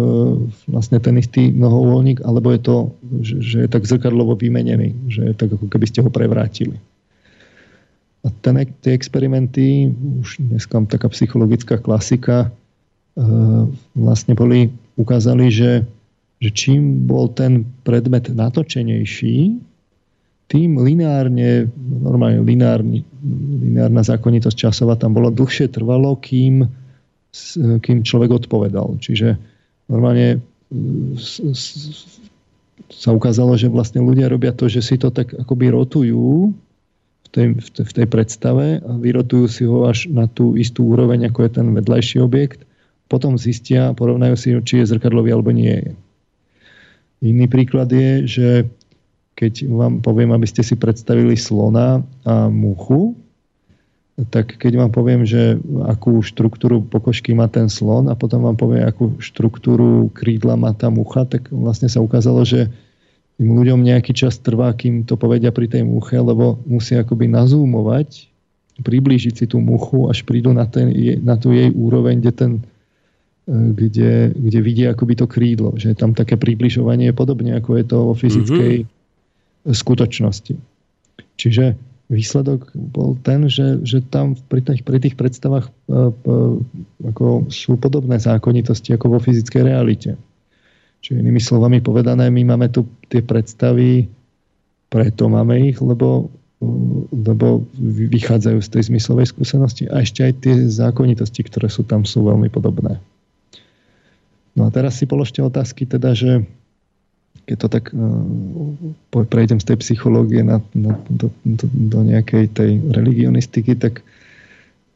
[0.65, 2.77] vlastne ten istý mnohouholník, alebo je to,
[3.21, 6.81] že, že je tak zrkadlovo vymenený, že je tak ako keby ste ho prevrátili.
[8.25, 9.93] A ten, tie experimenty,
[10.25, 13.29] už dneska taká psychologická klasika, e,
[13.93, 15.85] vlastne boli, ukázali, že,
[16.41, 19.61] že čím bol ten predmet natočenejší,
[20.49, 23.05] tým lineárne, normálne lineárny,
[23.65, 26.69] lineárna zákonitosť časová tam bola dlhšie trvalo, kým,
[27.83, 28.99] kým človek odpovedal.
[29.03, 29.37] Čiže
[29.91, 30.39] normálne
[32.91, 36.55] sa ukázalo, že vlastne ľudia robia to, že si to tak akoby rotujú
[37.25, 41.39] v tej, v tej predstave a vyrotujú si ho až na tú istú úroveň, ako
[41.47, 42.63] je ten vedľajší objekt.
[43.11, 45.93] Potom zistia, porovnajú si, či je zrkadlový alebo nie je.
[47.25, 48.49] Iný príklad je, že
[49.35, 53.19] keď vám poviem, aby ste si predstavili slona a muchu,
[54.31, 55.59] tak keď vám poviem, že
[55.91, 60.87] akú štruktúru pokožky má ten slon a potom vám poviem, akú štruktúru krídla má tá
[60.87, 62.71] mucha, tak vlastne sa ukázalo, že
[63.35, 68.31] tým ľuďom nejaký čas trvá, kým to povedia pri tej muche, lebo musia akoby nazúmovať,
[68.79, 72.53] priblížiť si tú muchu, až prídu na, ten, na tú jej úroveň, kde, ten,
[73.51, 75.75] kde, kde vidia akoby to krídlo.
[75.75, 79.03] Že tam také približovanie je podobne, ako je to vo fyzickej mm-hmm
[79.65, 80.61] skutočnosti.
[81.41, 81.65] Čiže
[82.13, 86.37] výsledok bol ten, že, že tam pri tých, pri tých predstavách e, e,
[87.09, 90.21] ako sú podobné zákonitosti ako vo fyzickej realite.
[91.01, 94.09] Čiže inými slovami povedané, my máme tu tie predstavy,
[94.93, 96.29] preto máme ich, lebo,
[96.61, 96.69] e,
[97.09, 102.29] lebo vychádzajú z tej zmyslovej skúsenosti a ešte aj tie zákonitosti, ktoré sú tam, sú
[102.29, 103.01] veľmi podobné.
[104.55, 106.45] No a teraz si položte otázky teda, že
[107.45, 112.81] keď to tak uh, prejdem z tej psychológie na, na, do, do, do nejakej tej
[112.93, 114.01] religionistiky, tak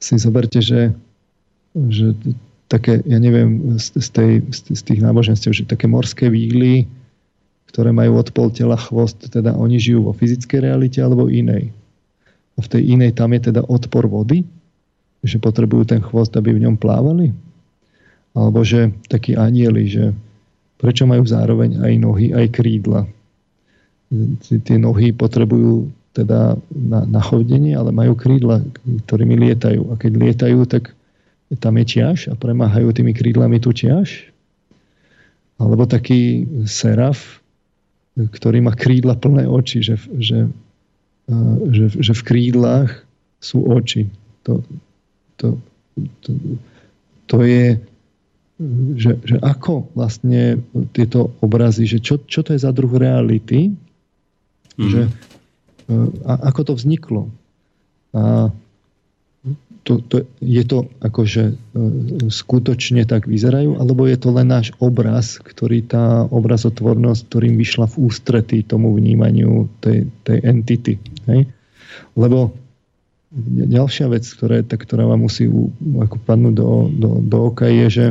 [0.00, 0.94] si zoberte, že,
[1.74, 2.16] že
[2.70, 6.88] také, ja neviem, z, z, tej, z, tých náboženstiev, že také morské výgly,
[7.68, 11.68] ktoré majú od pol tela chvost, teda oni žijú vo fyzickej realite alebo inej.
[12.56, 14.44] A v tej inej tam je teda odpor vody,
[15.20, 17.34] že potrebujú ten chvost, aby v ňom plávali.
[18.32, 20.04] Alebo že takí anieli, že
[20.78, 23.04] prečo majú zároveň aj nohy, aj krídla.
[24.46, 28.64] Tie nohy potrebujú teda na, na chodenie, ale majú krídla,
[29.06, 29.92] ktorými lietajú.
[29.92, 30.94] A keď lietajú, tak
[31.60, 34.30] tam je čiaž a premáhajú tými krídlami tú čiaž.
[35.58, 37.42] Alebo taký seraf,
[38.14, 40.46] ktorý má krídla plné oči, že, že,
[41.70, 42.90] že, že v krídlach
[43.38, 44.10] sú oči.
[44.46, 44.62] To,
[45.38, 45.58] to,
[46.22, 46.30] to,
[47.30, 47.78] to je
[48.98, 50.58] že, že ako vlastne
[50.90, 53.70] tieto obrazy, že čo, čo to je za druh reality,
[54.74, 54.90] mm.
[54.90, 55.02] že
[56.26, 57.22] a ako to vzniklo.
[58.12, 58.52] A
[59.86, 61.56] to, to, je to akože
[62.28, 67.96] skutočne tak vyzerajú, alebo je to len náš obraz, ktorý tá obrazotvornosť, ktorým vyšla v
[68.04, 70.94] ústretí tomu vnímaniu tej, tej entity.
[71.24, 71.48] Hej?
[72.20, 72.52] Lebo
[73.48, 75.48] ďalšia vec, ktorá, tá, ktorá vám musí
[75.80, 78.06] ako padnúť do, do, do oka, je, že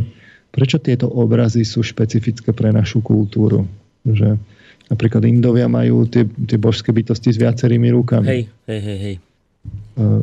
[0.57, 3.69] Prečo tieto obrazy sú špecifické pre našu kultúru?
[4.01, 4.41] Že
[4.89, 8.25] napríklad Indovia majú tie, tie božské bytosti s viacerými rukami.
[8.25, 9.15] Hej, hej, hej, hej.
[9.21, 9.21] E,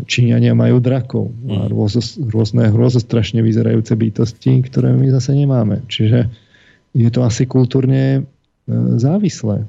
[0.03, 2.35] Číňania majú drakov a mm.
[2.35, 5.87] rôzne hrozostrašne vyzerajúce bytosti, ktoré my zase nemáme.
[5.87, 6.27] Čiže
[6.99, 8.21] je to asi kultúrne e,
[8.99, 9.63] závislé,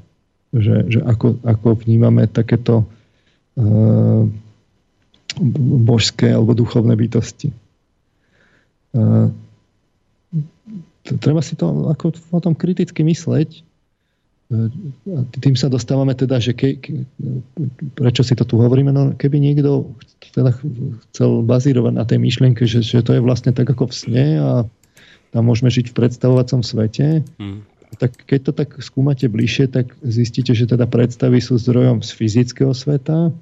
[0.50, 2.88] že, že ako, ako vnímame takéto
[3.60, 4.24] uh,
[5.84, 7.52] božské alebo duchovné bytosti.
[8.96, 9.36] Uh,
[11.22, 13.62] treba si to ako o tom kriticky mysleť.
[15.42, 17.02] Tým sa dostávame teda, že ke, ke,
[17.98, 19.90] prečo si to tu hovoríme, no keby niekto
[20.38, 20.54] teda
[21.10, 24.52] chcel bazírovať na tej myšlienke, že, že to je vlastne tak ako v sne a
[25.34, 27.26] tam môžeme žiť v predstavovacom svete.
[27.42, 27.66] Mm.
[27.98, 32.74] Tak keď to tak skúmate bližšie, tak zistíte, že teda predstavy sú zdrojom z fyzického
[32.76, 33.34] sveta.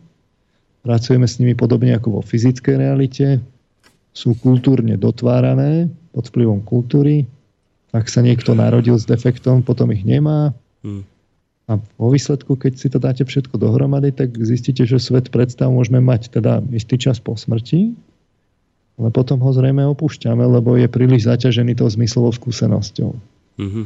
[0.87, 3.43] Pracujeme s nimi podobne ako vo fyzickej realite.
[4.15, 7.27] Sú kultúrne dotvárané pod vplyvom kultúry.
[7.93, 10.51] Ak sa niekto narodil s defektom, potom ich nemá.
[10.81, 11.05] Mm.
[11.69, 16.03] A vo výsledku, keď si to dáte všetko dohromady, tak zistíte, že svet predstav môžeme
[16.03, 17.95] mať teda istý čas po smrti,
[18.99, 23.15] ale potom ho zrejme opúšťame, lebo je príliš zaťažený tou zmyslovou skúsenosťou.
[23.61, 23.85] Mm-hmm.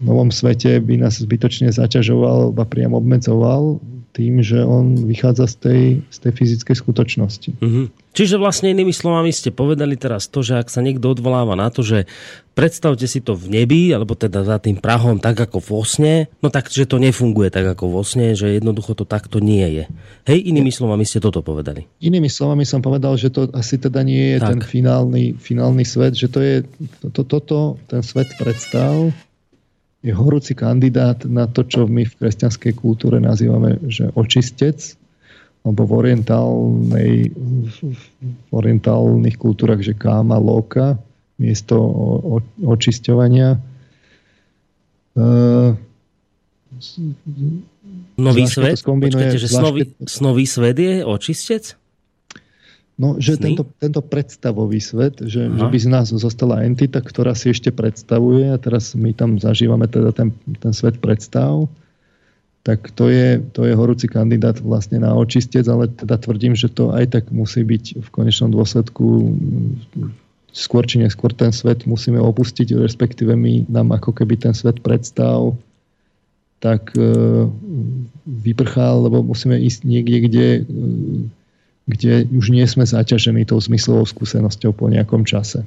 [0.00, 5.56] V novom svete by nás zbytočne zaťažoval, a priam obmedzoval tým, že on vychádza z
[5.56, 7.50] tej, z tej fyzickej skutočnosti.
[7.62, 7.86] Mm-hmm.
[8.10, 11.86] Čiže vlastne inými slovami ste povedali teraz to, že ak sa niekto odvoláva na to,
[11.86, 12.10] že
[12.58, 16.50] predstavte si to v nebi, alebo teda za tým prahom tak ako vo sne, no
[16.50, 19.84] tak, že to nefunguje tak ako vo sne, že jednoducho to takto nie je.
[20.26, 21.86] Hej, inými slovami ste toto povedali.
[22.02, 24.58] Inými slovami som povedal, že to asi teda nie je tak.
[24.58, 26.66] ten finálny, finálny svet, že to je
[27.06, 29.14] to, to, toto, ten svet predstav,
[30.00, 34.96] je horúci kandidát na to, čo my v kresťanskej kultúre nazývame, že očistec,
[35.60, 37.12] alebo v, orientálnej,
[38.24, 40.96] v orientálnych kultúrach, že káma, loka,
[41.36, 43.60] miesto o, o, očisťovania.
[45.16, 45.76] Uh,
[48.16, 48.80] nový svet?
[48.80, 51.79] Počkajte, že snový, snový svet je očistec?
[53.00, 57.48] No, že tento, tento predstavový svet, že, že by z nás zostala entita, ktorá si
[57.48, 61.64] ešte predstavuje a teraz my tam zažívame teda ten, ten svet predstav,
[62.60, 66.92] tak to je, to je horúci kandidát vlastne na očistec, ale teda tvrdím, že to
[66.92, 69.32] aj tak musí byť v konečnom dôsledku
[70.52, 75.56] skôr či neskôr ten svet musíme opustiť, respektíve my nám ako keby ten svet predstav
[76.60, 77.00] tak e,
[78.28, 80.62] vyprchal, lebo musíme ísť niekde, kde e,
[81.90, 85.66] kde už nie sme zaťažení tou zmyslovou skúsenosťou po nejakom čase.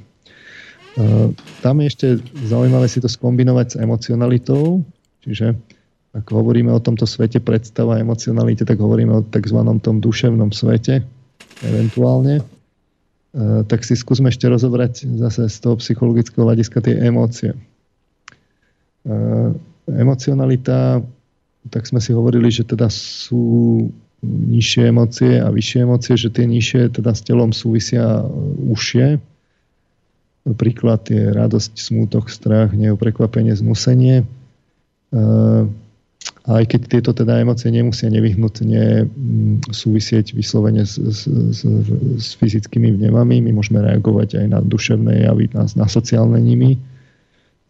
[1.60, 2.06] tam je ešte
[2.48, 4.80] zaujímavé si to skombinovať s emocionalitou,
[5.20, 5.52] čiže
[6.14, 9.58] ak hovoríme o tomto svete predstava emocionalite, tak hovoríme o tzv.
[9.82, 11.02] tom duševnom svete,
[11.66, 12.40] eventuálne.
[12.40, 12.44] E,
[13.66, 17.50] tak si skúsme ešte rozobrať zase z toho psychologického hľadiska tie emócie.
[17.52, 17.58] E,
[19.90, 21.02] emocionalita,
[21.68, 23.90] tak sme si hovorili, že teda sú
[24.24, 28.24] nižšie emócie a vyššie emócie, že tie nižšie teda s telom súvisia
[28.64, 29.20] užšie.
[30.44, 34.28] Príklad je radosť, smútok, strach, prekvapenie, znusenie.
[36.44, 41.60] A aj keď tieto teda emócie nemusia nevyhnutne mm, súvisieť vyslovene s, s, s,
[42.20, 46.76] s fyzickými vnemami, my môžeme reagovať aj na duševné javy, na, na sociálne nimi.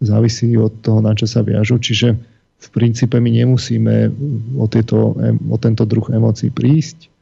[0.03, 1.79] Závisí od toho, na čo sa viažu.
[1.79, 2.19] Čiže
[2.65, 4.09] v princípe my nemusíme
[4.57, 5.13] o, tieto,
[5.53, 7.13] o tento druh emócií prísť.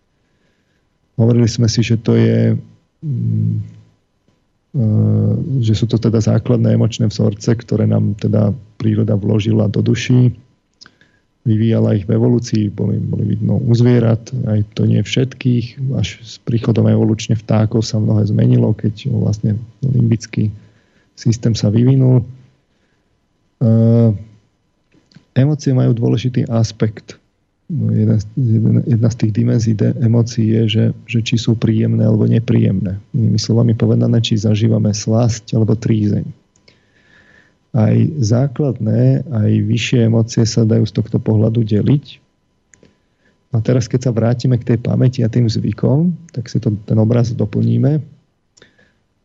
[1.19, 2.55] Hovorili sme si, že to je
[3.03, 3.55] mm,
[4.79, 4.87] e,
[5.67, 10.31] že sú to teda základné emočné vzorce, ktoré nám teda príroda vložila do duší.
[11.43, 15.91] Vyvíjala ich v evolúcii, boli, boli vidno u zvierat, aj to nie všetkých.
[15.99, 20.55] Až s príchodom evolučne vtákov sa mnohé zmenilo, keď vlastne limbický
[21.19, 22.23] systém sa vyvinul.
[23.59, 24.15] Uh,
[25.33, 27.17] Emócie majú dôležitý aspekt.
[27.73, 32.29] No, jedna, jedna, jedna z tých dimenzí emócií je, že, že či sú príjemné alebo
[32.29, 33.01] nepríjemné.
[33.17, 36.29] Inými slovami povedané, či zažívame slasť alebo trízeň.
[37.73, 42.21] Aj základné, aj vyššie emócie sa dajú z tohto pohľadu deliť.
[43.57, 47.01] A teraz, keď sa vrátime k tej pamäti a tým zvykom, tak si to, ten
[47.01, 48.05] obraz doplníme.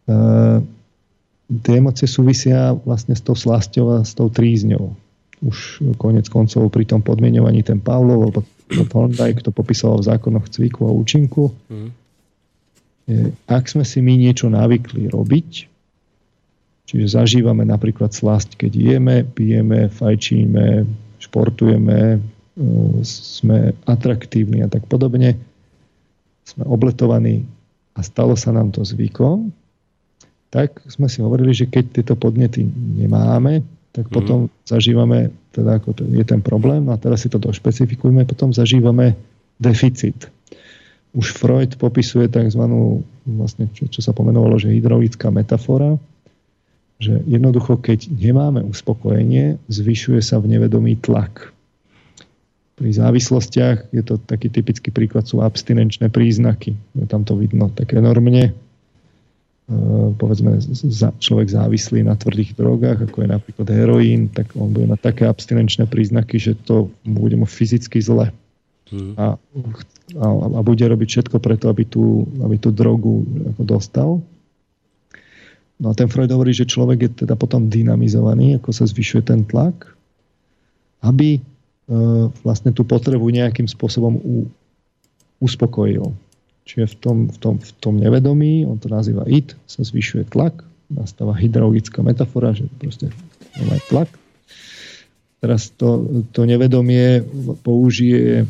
[0.07, 0.63] Uh,
[1.67, 4.95] tie emócie súvisia vlastne s tou slasťou a s tou trízňou
[5.45, 10.89] už konec koncov pri tom podmienovaní ten Pavlov alebo Thorndike to popisoval v zákonoch cviku
[10.89, 11.53] a účinku.
[11.69, 11.89] Mm.
[13.47, 15.49] Ak sme si my niečo navykli robiť,
[16.89, 20.83] čiže zažívame napríklad slasť, keď jeme, pijeme, fajčíme,
[21.23, 22.19] športujeme, e,
[23.07, 25.39] sme atraktívni a tak podobne,
[26.43, 27.47] sme obletovaní
[27.95, 29.55] a stalo sa nám to zvykom,
[30.51, 33.63] tak sme si hovorili, že keď tieto podnety nemáme,
[33.97, 34.49] tak potom mm.
[34.69, 39.17] zažívame, teda ako je ten problém, a teraz si to došpecifikujme, potom zažívame
[39.57, 40.29] deficit.
[41.17, 42.61] Už Freud popisuje tzv.
[43.25, 45.97] Vlastne, čo, čo sa pomenovalo, že hydraulická metafora,
[47.01, 51.49] že jednoducho, keď nemáme uspokojenie, zvyšuje sa v nevedomí tlak.
[52.77, 56.77] Pri závislostiach je to taký typický príklad, sú abstinenčné príznaky.
[56.93, 58.53] Je tam to vidno tak enormne
[60.15, 60.55] povedzme
[61.19, 65.91] človek závislý na tvrdých drogách, ako je napríklad heroín, tak on bude mať také abstinenčné
[65.91, 68.31] príznaky, že to bude mu fyzicky zle.
[68.87, 69.11] Hmm.
[69.19, 69.35] A,
[70.15, 74.09] a, a bude robiť všetko preto, aby tú, aby tú drogu ako dostal.
[75.77, 79.43] No a ten Freud hovorí, že človek je teda potom dynamizovaný, ako sa zvyšuje ten
[79.43, 79.91] tlak,
[81.03, 81.41] aby e,
[82.41, 84.47] vlastne tú potrebu nejakým spôsobom u,
[85.43, 86.15] uspokojil.
[86.67, 90.67] Čiže v tom, v, tom, v tom nevedomí, on to nazýva it, sa zvyšuje tlak,
[90.91, 93.07] nastáva hydraulická metafora, že proste
[93.55, 94.11] je tlak.
[95.39, 96.03] Teraz to,
[96.35, 97.23] to nevedomie
[97.63, 98.43] použije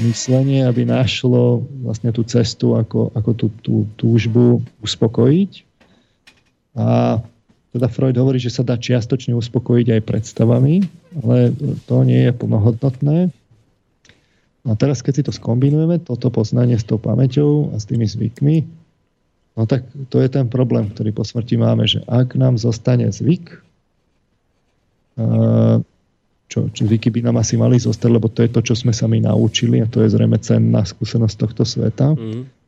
[0.00, 5.68] myslenie, aby našlo vlastne tú cestu, ako, ako tú, tú túžbu uspokojiť
[6.78, 7.18] a
[7.74, 10.74] teda Freud hovorí, že sa dá čiastočne uspokojiť aj predstavami,
[11.20, 11.52] ale
[11.84, 13.34] to nie je plnohodnotné.
[14.68, 18.56] A teraz, keď si to skombinujeme, toto poznanie s tou pamäťou a s tými zvykmi,
[19.56, 23.64] no tak to je ten problém, ktorý po smrti máme, že ak nám zostane zvyk,
[26.52, 29.08] čo, čo zvyky by nám asi mali zostať, lebo to je to, čo sme sa
[29.08, 32.58] my naučili a to je zrejme cenná skúsenosť tohto sveta, mm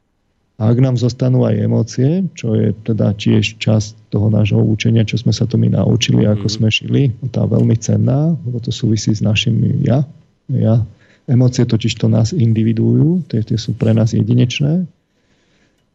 [0.61, 5.17] a ak nám zostanú aj emócie, čo je teda tiež časť toho nášho učenia, čo
[5.17, 6.53] sme sa to my naučili, ako mm.
[6.53, 7.03] sme šili,
[7.33, 10.05] tá veľmi cenná, lebo to súvisí s našim ja.
[10.53, 10.85] ja.
[11.31, 14.83] Emócie totiž to nás individujú, tie, tie sú pre nás jedinečné.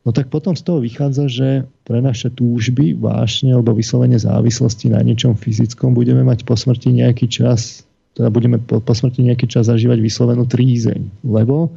[0.05, 1.49] No tak potom z toho vychádza, že
[1.83, 7.27] pre naše túžby, vášne alebo vyslovene závislosti na niečom fyzickom budeme mať po smrti nejaký
[7.27, 7.83] čas,
[8.15, 11.73] teda budeme po, po smrti nejaký čas zažívať vyslovenú trízeň, lebo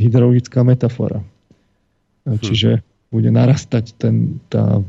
[0.00, 1.22] hydraulická metafora
[2.26, 2.42] Hm.
[2.42, 2.70] Čiže
[3.14, 4.82] bude narastať ten, tá,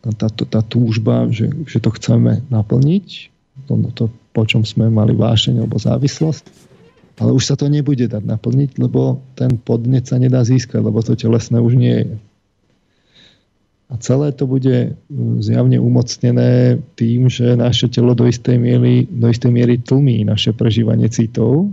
[0.00, 3.06] tá, tá, tá túžba, že, že to chceme naplniť,
[3.66, 6.63] to, to, po čom sme mali vášeň alebo závislosť,
[7.20, 11.14] ale už sa to nebude dať naplniť, lebo ten podnet sa nedá získať, lebo to
[11.14, 12.14] telesné už nie je.
[13.92, 19.30] A celé to bude hm, zjavne umocnené tým, že naše telo do istej miery, do
[19.30, 21.70] istej miery tlmí naše prežívanie citov.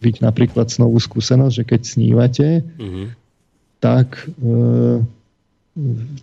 [0.00, 3.20] Byť napríklad snovú skúsenosť, že keď snívate, mm-hmm
[3.80, 5.00] tak e,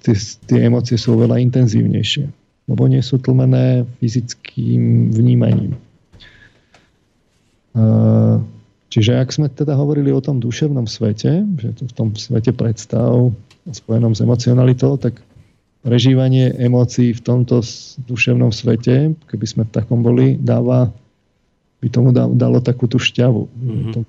[0.06, 2.26] tie, tie emócie sú oveľa intenzívnejšie,
[2.70, 5.74] lebo nie sú tlmené fyzickým vnímaním.
[7.78, 7.84] E,
[8.90, 13.30] čiže ak sme teda hovorili o tom duševnom svete, že to v tom svete predstav
[13.70, 15.22] spojenom s emocionalitou, tak
[15.86, 17.62] prežívanie emócií v tomto
[18.10, 20.90] duševnom svete, keby sme v takom boli, dáva,
[21.80, 23.42] by tomu dalo takú tú šťavu.
[23.46, 24.04] Mm-hmm.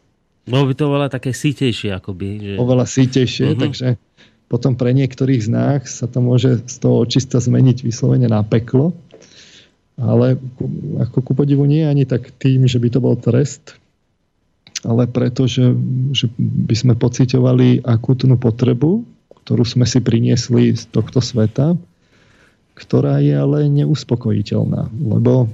[0.49, 2.27] Bolo by to oveľa také sítejšie akoby.
[2.41, 2.53] Že...
[2.57, 3.61] Oveľa sítejšie, uh-huh.
[3.61, 3.89] takže
[4.49, 8.97] potom pre niektorých z nás sa to môže z toho očista zmeniť vyslovene na peklo.
[9.99, 10.39] Ale
[11.03, 13.75] ako ku podivu nie ani tak tým, že by to bol trest,
[14.87, 15.75] ale preto, že,
[16.15, 19.03] že by sme pocitovali akútnu potrebu,
[19.43, 21.75] ktorú sme si priniesli z tohto sveta
[22.79, 25.51] ktorá je ale neuspokojiteľná, lebo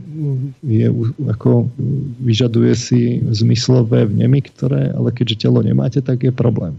[0.61, 0.93] je,
[1.25, 1.73] ako,
[2.21, 6.77] vyžaduje si zmyslové vnemy, ktoré, ale keďže telo nemáte, tak je problém.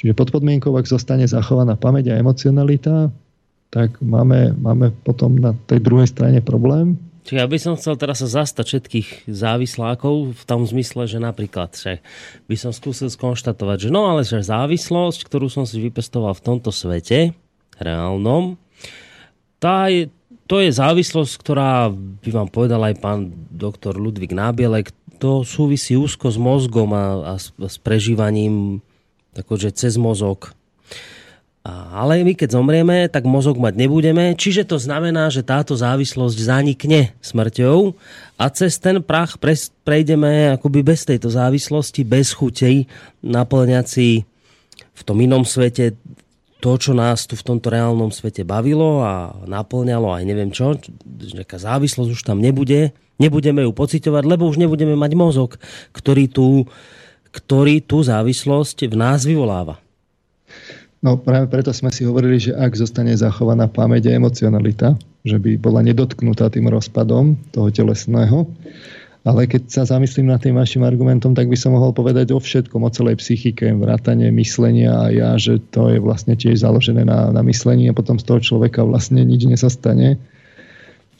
[0.00, 3.12] Čiže pod podmienkou, ak zostane zachovaná pamäť a emocionalita,
[3.72, 7.00] tak máme, máme potom na tej druhej strane problém.
[7.24, 11.72] Čiže ja by som chcel teraz sa zastať všetkých závislákov v tom zmysle, že napríklad
[11.72, 12.04] že
[12.50, 16.68] by som skúsil skonštatovať, že no ale že závislosť, ktorú som si vypestoval v tomto
[16.74, 17.32] svete
[17.78, 18.60] reálnom,
[19.62, 20.10] tá je,
[20.50, 24.90] to je závislosť, ktorá, by vám povedal aj pán doktor Ludvík Nábielek,
[25.22, 28.82] to súvisí úzko s mozgom a, a s, s prežívaním
[29.38, 30.50] takože cez mozog.
[31.62, 37.14] Ale my keď zomrieme, tak mozog mať nebudeme, čiže to znamená, že táto závislosť zanikne
[37.22, 37.94] smrťou
[38.34, 39.54] a cez ten prach pre,
[39.86, 42.90] prejdeme akoby bez tejto závislosti, bez chutej,
[43.22, 44.26] naplňací
[44.92, 45.94] v tom inom svete
[46.62, 50.78] to, čo nás tu v tomto reálnom svete bavilo a naplňalo aj neviem čo,
[51.34, 55.58] nejaká závislosť už tam nebude, nebudeme ju pociťovať, lebo už nebudeme mať mozog,
[55.90, 56.70] ktorý tú,
[57.34, 59.81] ktorý tú závislosť v nás vyvoláva.
[61.02, 64.94] No práve preto sme si hovorili, že ak zostane zachovaná pamäť a emocionalita,
[65.26, 68.46] že by bola nedotknutá tým rozpadom toho telesného,
[69.22, 72.82] ale keď sa zamyslím nad tým vašim argumentom, tak by som mohol povedať o všetkom,
[72.82, 77.42] o celej psychike, vrátanie myslenia a ja, že to je vlastne tiež založené na, na
[77.46, 80.18] myslení a potom z toho človeka vlastne nič nesastane.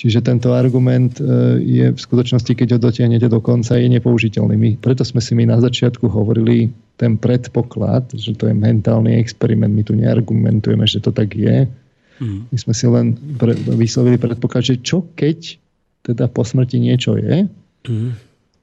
[0.03, 4.55] Čiže tento argument e, je v skutočnosti, keď ho dotiahnete do konca, je nepoužiteľný.
[4.59, 9.71] My, preto sme si my na začiatku hovorili ten predpoklad, že to je mentálny experiment.
[9.71, 11.71] My tu neargumentujeme, že to tak je.
[12.19, 12.51] Mm.
[12.51, 15.63] My sme si len pre, vyslovili predpoklad, že čo keď
[16.03, 17.47] teda po smrti niečo je,
[17.89, 18.15] Mm.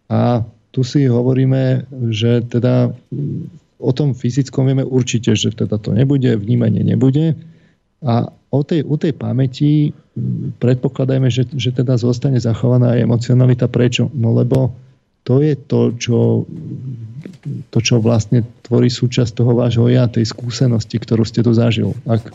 [0.10, 2.94] A tu si hovoríme, že teda
[3.80, 7.36] o tom fyzickom vieme určite, že teda to nebude, vnímanie nebude.
[8.02, 9.94] A o tej, u tej pamäti
[10.58, 13.70] predpokladajme, že, že teda zostane zachovaná aj emocionalita.
[13.70, 14.10] Prečo?
[14.12, 14.74] No lebo
[15.24, 16.50] to je to, čo,
[17.70, 21.94] to, čo vlastne tvorí súčasť toho vášho ja, tej skúsenosti, ktorú ste tu zažil.
[22.10, 22.26] Ak,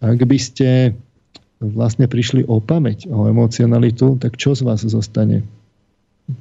[0.00, 0.96] ak by ste
[1.60, 5.44] vlastne prišli o pamäť, o emocionalitu, tak čo z vás zostane?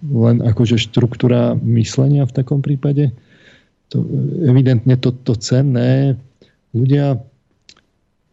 [0.07, 3.11] Len akože štruktúra myslenia v takom prípade?
[3.91, 3.99] To,
[4.47, 6.15] evidentne to, to cenné
[6.71, 7.19] ľudia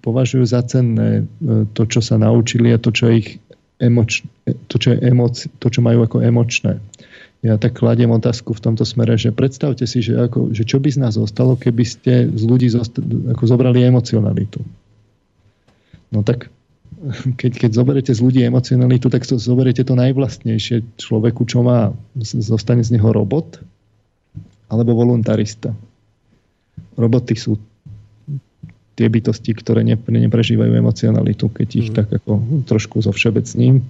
[0.00, 3.40] považujú za cenné e, to, čo sa naučili a to, čo, ich
[3.80, 4.24] emoč,
[4.68, 6.80] to, čo, je emoc, to, čo majú ako emočné.
[7.40, 10.92] Ja tak kladiem otázku v tomto smere, že predstavte si, že, ako, že čo by
[10.92, 13.00] z nás zostalo, keby ste z ľudí zosta-
[13.32, 14.60] ako zobrali emocionalitu.
[16.12, 16.52] No tak
[17.40, 22.84] keď, keď zoberete z ľudí emocionalitu, tak to zoberete to najvlastnejšie človeku, čo má, zostane
[22.84, 23.60] z neho robot
[24.70, 25.74] alebo voluntarista.
[26.94, 27.58] Roboty sú
[29.00, 31.96] tie bytosti, ktoré neprežívajú emocionalitu, keď ich mm.
[31.96, 33.80] tak ako trošku zo všebecním.
[33.80, 33.84] E,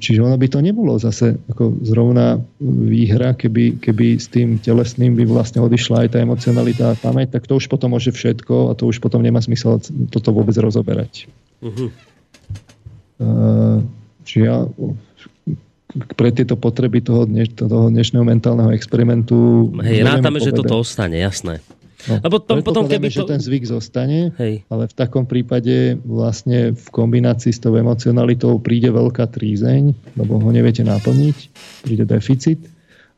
[0.00, 5.28] čiže ono by to nebolo zase ako zrovna výhra, keby, keby s tým telesným by
[5.28, 8.88] vlastne odišla aj tá emocionalita a pamäť, tak to už potom môže všetko a to
[8.88, 11.28] už potom nemá smysel toto vôbec rozoberať.
[11.60, 11.92] Uh-huh.
[14.24, 14.66] Čiže ja
[16.18, 19.70] pre tieto potreby toho, dneš, toho dnešného mentálneho experimentu...
[19.78, 21.62] Hej, rátame, že toto ostane, jasné.
[22.04, 23.24] No, Lebo tom, potom, keby to...
[23.24, 24.68] že ten zvyk zostane, Hej.
[24.68, 30.50] ale v takom prípade vlastne v kombinácii s tou emocionalitou príde veľká trízeň, lebo ho
[30.52, 31.36] neviete naplniť,
[31.86, 32.60] príde deficit.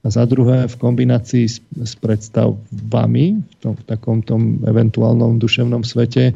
[0.06, 5.82] A za druhé v kombinácii s, s predstavami, v, tom, v takom tom eventuálnom duševnom
[5.82, 6.30] svete,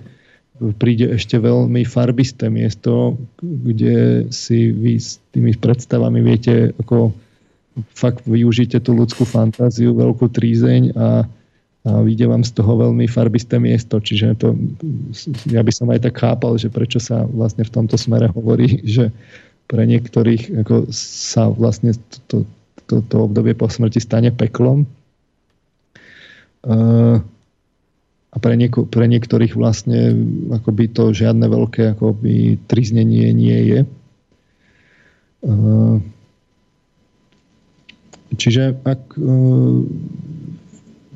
[0.77, 7.15] príde ešte veľmi farbisté miesto, kde si vy s tými predstavami viete ako
[7.97, 11.25] fakt využite tú ľudskú fantáziu, veľkú trízeň a
[11.91, 13.99] a vyjde vám z toho veľmi farbisté miesto.
[13.99, 14.55] Čiže to,
[15.51, 19.11] ja by som aj tak chápal, že prečo sa vlastne v tomto smere hovorí, že
[19.67, 21.99] pre niektorých ako sa vlastne
[22.31, 22.47] to,
[22.87, 24.87] to, to obdobie po smrti stane peklom.
[28.31, 30.15] A pre, nieko, pre niektorých vlastne
[30.55, 33.81] akoby to žiadne veľké akoby triznenie nie je.
[38.39, 39.19] Čiže ak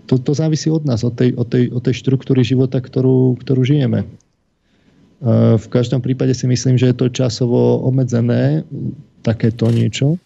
[0.07, 3.65] to, to závisí od nás, od tej, od tej, od tej štruktúry života, ktorú, ktorú
[3.65, 4.05] žijeme.
[5.57, 8.69] V každom prípade si myslím, že je to časovo obmedzené,
[9.25, 10.21] takéto niečo.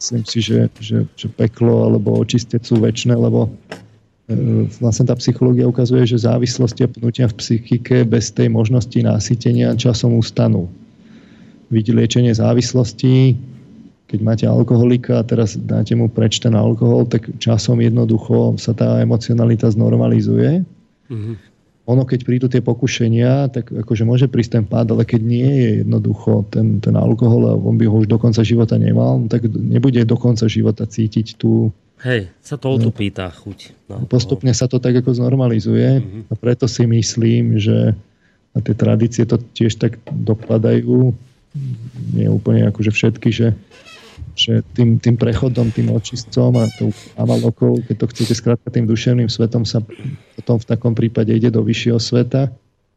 [0.00, 5.68] Myslím si, že, že, že peklo alebo očistec sú väčšie, lebo e, vlastne tá psychológia
[5.68, 10.72] ukazuje, že závislosti a pnutia v psychike bez tej možnosti násytenia časom ustanú.
[11.68, 13.36] Vidí liečenie závislosti,
[14.10, 18.98] keď máte alkoholika a teraz dáte mu preč ten alkohol, tak časom jednoducho sa tá
[18.98, 20.66] emocionalita znormalizuje.
[21.06, 21.34] Mm-hmm.
[21.86, 25.70] Ono, keď prídu tie pokušenia, tak akože môže prísť ten pád, ale keď nie je
[25.86, 30.02] jednoducho ten, ten alkohol a on by ho už do konca života nemal, tak nebude
[30.02, 31.70] do konca života cítiť tú...
[32.02, 33.90] Hej, sa to otupí tá chuť.
[33.90, 36.22] No, postupne sa to tak ako znormalizuje mm-hmm.
[36.30, 37.94] a preto si myslím, že
[38.50, 41.14] a tie tradície to tiež tak dokladajú,
[42.14, 43.54] nie úplne akože všetky, že
[44.40, 46.88] že tým, tým prechodom, tým očistcom a tou
[47.20, 49.84] amalokou, keď to chcete skrátka tým duševným svetom sa
[50.40, 52.48] potom v takom prípade ide do vyššieho sveta,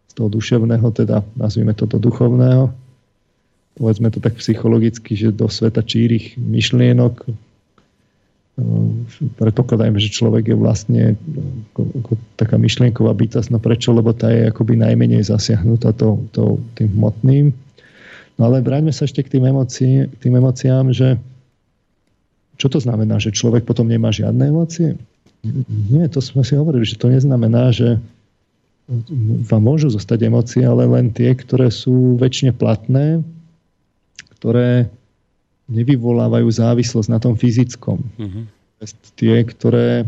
[0.07, 2.71] z toho duševného, teda nazvime to do duchovného.
[3.75, 7.25] Povedzme to tak psychologicky, že do sveta čírich myšlienok.
[9.41, 11.01] Predpokladajme, že človek je vlastne
[11.73, 13.49] ako, ako taká myšlienková bytosť.
[13.49, 13.89] No prečo?
[13.89, 17.49] Lebo tá je akoby najmenej zasiahnutá to, to, tým hmotným
[18.37, 21.21] No ale vráťme sa ešte k tým, emócii, tým emóciám, že
[22.57, 24.95] čo to znamená, že človek potom nemá žiadne emócie?
[25.91, 27.99] Nie, to sme si hovorili, že to neznamená, že
[29.47, 33.23] vám môžu zostať emócie, ale len tie, ktoré sú väčšine platné,
[34.39, 34.91] ktoré
[35.71, 38.03] nevyvolávajú závislosť na tom fyzickom.
[38.19, 38.43] Mm-hmm.
[39.15, 40.05] Tie, ktoré e,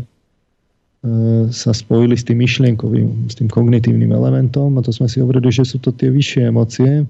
[1.48, 5.64] sa spojili s tým myšlienkovým, s tým kognitívnym elementom a to sme si hovorili, že
[5.64, 7.08] sú to tie vyššie emócie,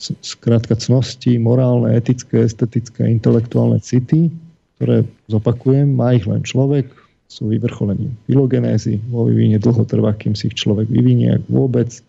[0.00, 4.32] skrátka cnosti, morálne, etické, estetické, intelektuálne city,
[4.80, 6.88] ktoré, zopakujem, má ich len človek,
[7.30, 12.00] sú vyvrcholením filogenézy, vo vyvine dlho trvá, kým si ich človek vyvinie, ak vôbec, e,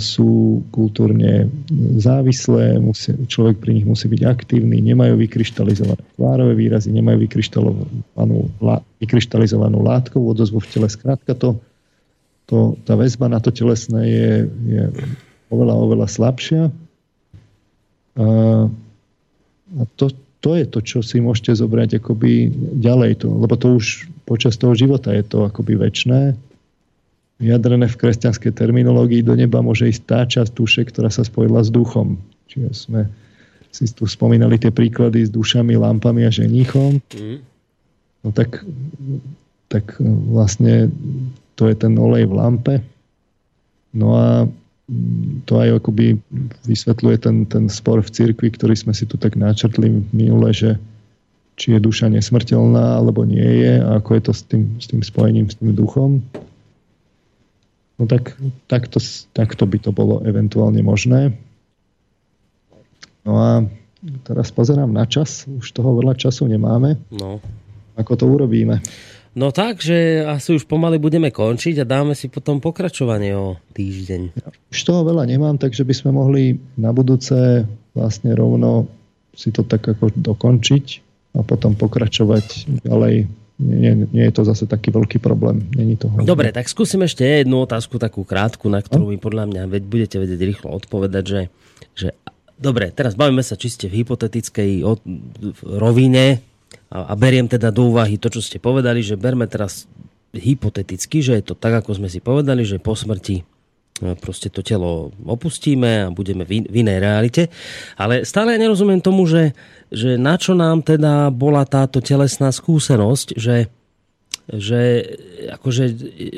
[0.00, 1.52] sú kultúrne
[2.00, 8.38] závislé, musí, človek pri nich musí byť aktívny, nemajú vykryštalizované tvárové výrazy, nemajú vykryštalizovanú,
[9.04, 10.88] vykryštalizovanú látkovú odozvu v tele.
[10.88, 11.60] Skrátka to,
[12.48, 14.30] to, tá väzba na to telesné je,
[14.64, 14.82] je
[15.54, 16.62] oveľa, oveľa slabšia.
[16.68, 18.26] A,
[19.74, 20.10] a to,
[20.44, 22.52] to je to, čo si môžete zobrať akoby
[22.82, 23.24] ďalej.
[23.24, 26.36] To, lebo to už počas toho života je to akoby väčné.
[27.40, 31.72] Vyjadrené v kresťanskej terminológii do neba môže ísť tá časť duše, ktorá sa spojila s
[31.72, 32.20] duchom.
[32.46, 33.00] Čiže sme
[33.74, 37.02] si tu spomínali tie príklady s dušami, lampami a ženíchom.
[37.10, 37.38] Mm.
[38.22, 38.62] No tak,
[39.66, 39.98] tak
[40.30, 40.94] vlastne
[41.58, 42.74] to je ten olej v lampe.
[43.90, 44.26] No a
[45.48, 46.20] to aj akoby
[46.68, 50.76] vysvetľuje ten, ten spor v cirkvi, ktorý sme si tu tak načrtli minule, že
[51.56, 55.00] či je duša nesmrteľná alebo nie je a ako je to s tým, s tým
[55.00, 56.20] spojením s tým duchom.
[57.96, 58.34] No tak
[58.66, 58.98] takto,
[59.32, 61.32] takto by to bolo eventuálne možné.
[63.24, 63.50] No a
[64.26, 67.00] teraz pozerám na čas, už toho veľa času nemáme.
[67.14, 67.40] No.
[67.94, 68.82] Ako to urobíme?
[69.34, 74.22] No tak, že asi už pomaly budeme končiť a dáme si potom pokračovanie o týždeň.
[74.38, 77.66] Ja už toho veľa nemám, takže by sme mohli na budúce
[77.98, 78.86] vlastne rovno
[79.34, 80.86] si to tak ako dokončiť
[81.34, 83.26] a potom pokračovať ďalej.
[83.54, 85.66] Nie, nie je to zase taký veľký problém.
[85.74, 89.62] Není to Dobre, tak skúsim ešte jednu otázku, takú krátku, na ktorú mi podľa mňa
[89.70, 91.42] veď budete vedieť rýchlo odpovedať, že,
[91.94, 92.08] že
[92.58, 94.82] dobre, teraz bavíme sa čiste v hypotetickej
[95.74, 96.42] rovine,
[96.94, 99.90] a, beriem teda do úvahy to, čo ste povedali, že berme teraz
[100.30, 104.62] hypoteticky, že je to tak, ako sme si povedali, že po smrti e, proste to
[104.62, 107.42] telo opustíme a budeme v inej realite.
[107.98, 109.58] Ale stále ja nerozumiem tomu, že,
[109.90, 113.66] že na čo nám teda bola táto telesná skúsenosť, že,
[114.54, 114.82] že,
[115.50, 115.84] akože,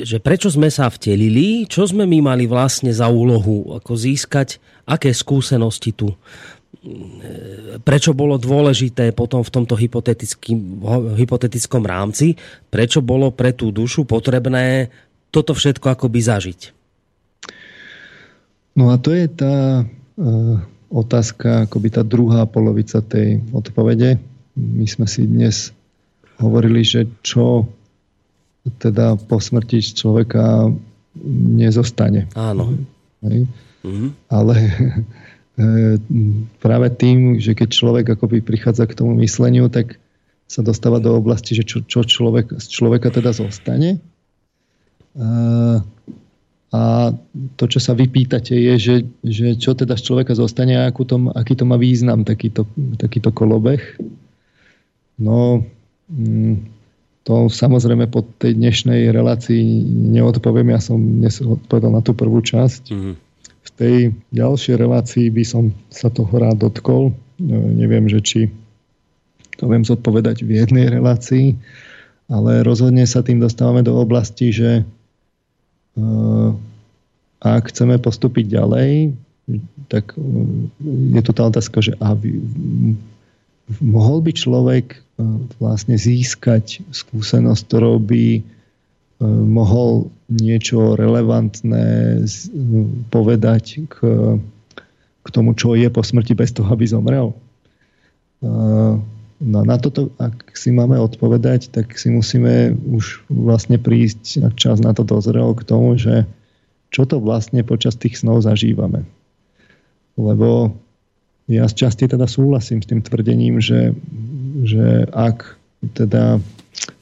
[0.08, 4.56] že prečo sme sa vtelili, čo sme my mali vlastne za úlohu ako získať,
[4.88, 6.16] aké skúsenosti tu
[7.82, 9.74] prečo bolo dôležité potom v tomto
[11.16, 12.38] hypotetickom rámci,
[12.70, 14.90] prečo bolo pre tú dušu potrebné
[15.34, 16.60] toto všetko akoby zažiť?
[18.76, 20.56] No a to je tá uh,
[20.92, 24.20] otázka, akoby tá druhá polovica tej odpovede.
[24.56, 25.72] My sme si dnes
[26.36, 27.68] hovorili, že čo
[28.78, 30.68] teda po smrti človeka
[31.56, 32.28] nezostane.
[32.34, 32.76] Áno.
[33.24, 33.46] Hej?
[33.86, 34.10] Mm-hmm.
[34.28, 34.54] Ale
[36.60, 39.96] práve tým, že keď človek akoby prichádza k tomu mysleniu, tak
[40.46, 43.98] sa dostáva do oblasti, že čo, čo človek, z človeka teda zostane.
[45.16, 45.76] A, e,
[46.76, 46.82] a
[47.56, 51.32] to, čo sa vypýtate, je, že, že čo teda z človeka zostane a akú to,
[51.32, 52.68] aký to má význam, takýto,
[53.00, 53.80] takýto kolobeh.
[55.16, 55.64] No,
[56.12, 56.68] mm,
[57.24, 59.64] to samozrejme po tej dnešnej relácii
[60.14, 60.76] neodpoviem.
[60.76, 62.92] Ja som dnes odpovedal na tú prvú časť.
[62.92, 63.25] Mm-hmm
[63.76, 67.12] tej ďalšej relácii by som sa toho rád dotkol.
[67.36, 68.40] No, neviem, že či
[69.60, 71.56] to viem zodpovedať v jednej relácii,
[72.28, 76.50] ale rozhodne sa tým dostávame do oblasti, že uh,
[77.40, 79.12] ak chceme postúpiť ďalej,
[79.92, 80.24] tak uh,
[81.12, 82.16] je tu tá otázka, že a
[83.80, 85.06] mohol by človek
[85.56, 88.44] vlastne získať skúsenosť, ktorou by
[89.24, 92.20] mohol niečo relevantné
[93.08, 93.96] povedať k,
[95.24, 97.32] k tomu, čo je po smrti bez toho, aby zomrel.
[99.36, 104.80] No na toto, ak si máme odpovedať, tak si musíme už vlastne prísť na čas
[104.80, 106.28] na to dozrel k tomu, že
[106.92, 109.04] čo to vlastne počas tých snov zažívame.
[110.16, 110.72] Lebo
[111.46, 113.92] ja z časti teda súhlasím s tým tvrdením, že,
[114.64, 115.60] že ak
[115.92, 116.40] teda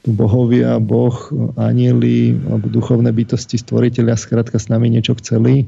[0.05, 1.17] bohovia, boh,
[1.57, 5.67] anieli alebo duchovné bytosti, stvoriteľia, skrátka s nami niečo chceli e,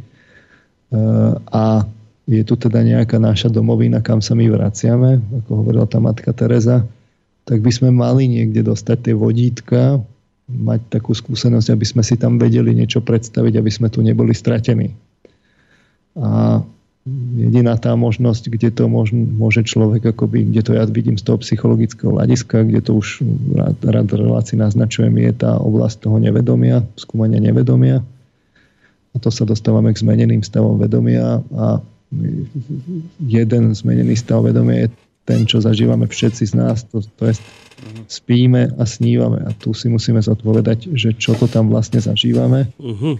[1.51, 1.89] a
[2.27, 6.83] je tu teda nejaká naša domovina, kam sa my vraciame, ako hovorila tá matka Teresa,
[7.47, 10.03] tak by sme mali niekde dostať tie vodítka,
[10.51, 14.91] mať takú skúsenosť, aby sme si tam vedeli niečo predstaviť, aby sme tu neboli stratení.
[16.19, 16.63] A
[17.39, 21.39] jediná tá možnosť, kde to môž, môže človek, akoby, kde to ja vidím z toho
[21.39, 23.23] psychologického hľadiska, kde to už
[23.55, 28.03] rád, rád relácii naznačujem, je tá oblasť toho nevedomia, skúmania nevedomia.
[29.15, 31.81] A to sa dostávame k zmeneným stavom vedomia a
[33.23, 34.89] jeden zmenený stav vedomia je
[35.27, 37.35] ten, čo zažívame všetci z nás, to, to je
[38.07, 39.43] spíme a snívame.
[39.43, 42.71] A tu si musíme zodpovedať, že čo to tam vlastne zažívame.
[42.79, 43.19] Uh-huh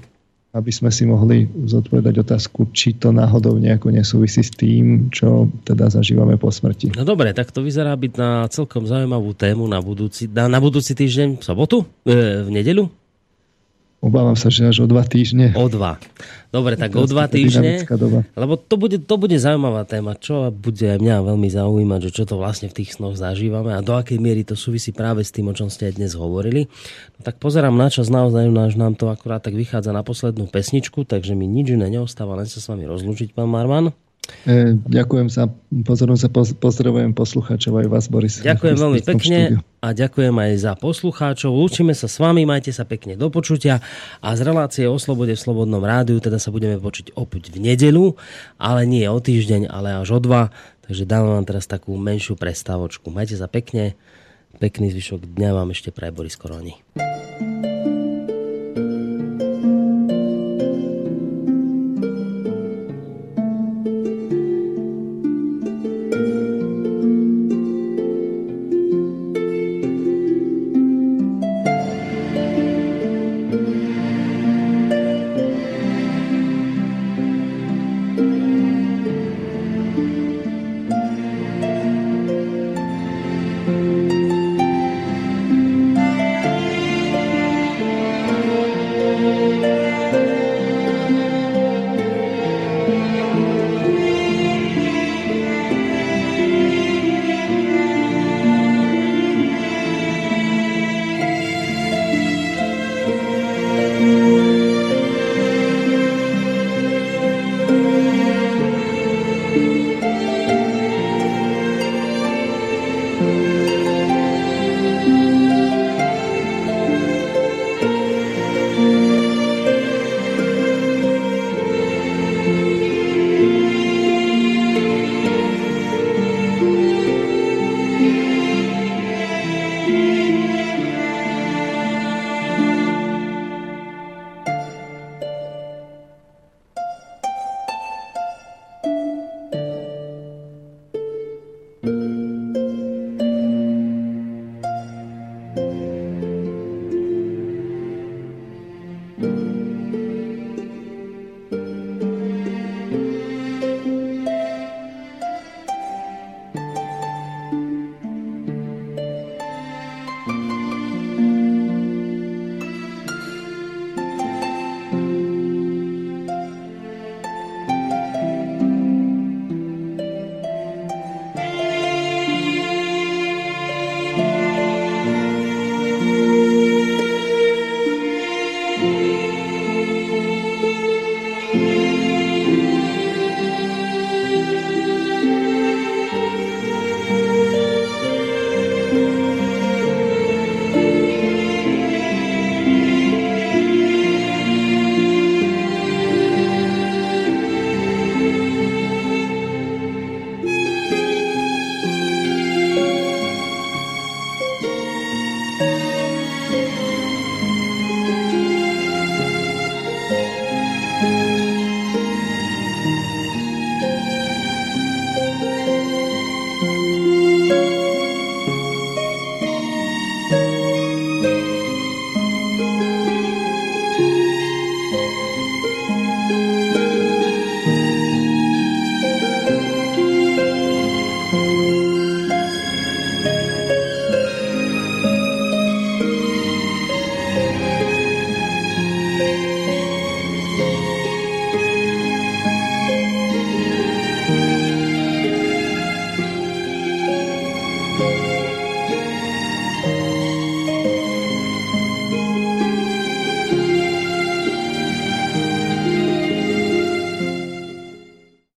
[0.57, 5.93] aby sme si mohli zodpovedať otázku, či to náhodou nejako nesúvisí s tým, čo teda
[5.93, 6.97] zažívame po smrti.
[6.97, 10.97] No dobre, tak to vyzerá byť na celkom zaujímavú tému na budúci, na, na budúci
[10.97, 12.89] týždeň v sobotu, e, v nedelu.
[14.05, 15.57] Obávam sa, že až o dva týždne.
[15.57, 15.97] O dva.
[16.53, 17.83] Dobre, tak o dva týždne.
[18.37, 22.25] Lebo to bude, to bude zaujímavá téma, čo bude aj mňa veľmi zaujímať, že čo
[22.29, 25.49] to vlastne v tých snoch zažívame a do akej miery to súvisí práve s tým,
[25.49, 26.69] o čom ste aj dnes hovorili.
[27.17, 31.09] No, tak pozerám na čas, naozaj náš nám to akurát tak vychádza na poslednú pesničku,
[31.09, 33.97] takže mi nič iné neostáva, len sa s vami rozlúčiť, pán Marman.
[34.47, 35.51] E, ďakujem sa,
[35.83, 38.39] pozorom sa, pozdravujem poslucháčov aj vás, Boris.
[38.43, 39.39] Ďakujem veľmi pekne
[39.83, 41.51] a ďakujem aj za poslucháčov.
[41.51, 43.83] Lúčime sa s vami, majte sa pekne do počutia
[44.23, 48.15] a z relácie o slobode v Slobodnom rádiu teda sa budeme počuť opäť v nedelu,
[48.59, 50.51] ale nie o týždeň, ale až o dva.
[50.87, 53.11] Takže dávam vám teraz takú menšiu prestávočku.
[53.11, 53.99] Majte sa pekne,
[54.63, 56.79] pekný zvyšok dňa vám ešte pre Boris Koroni.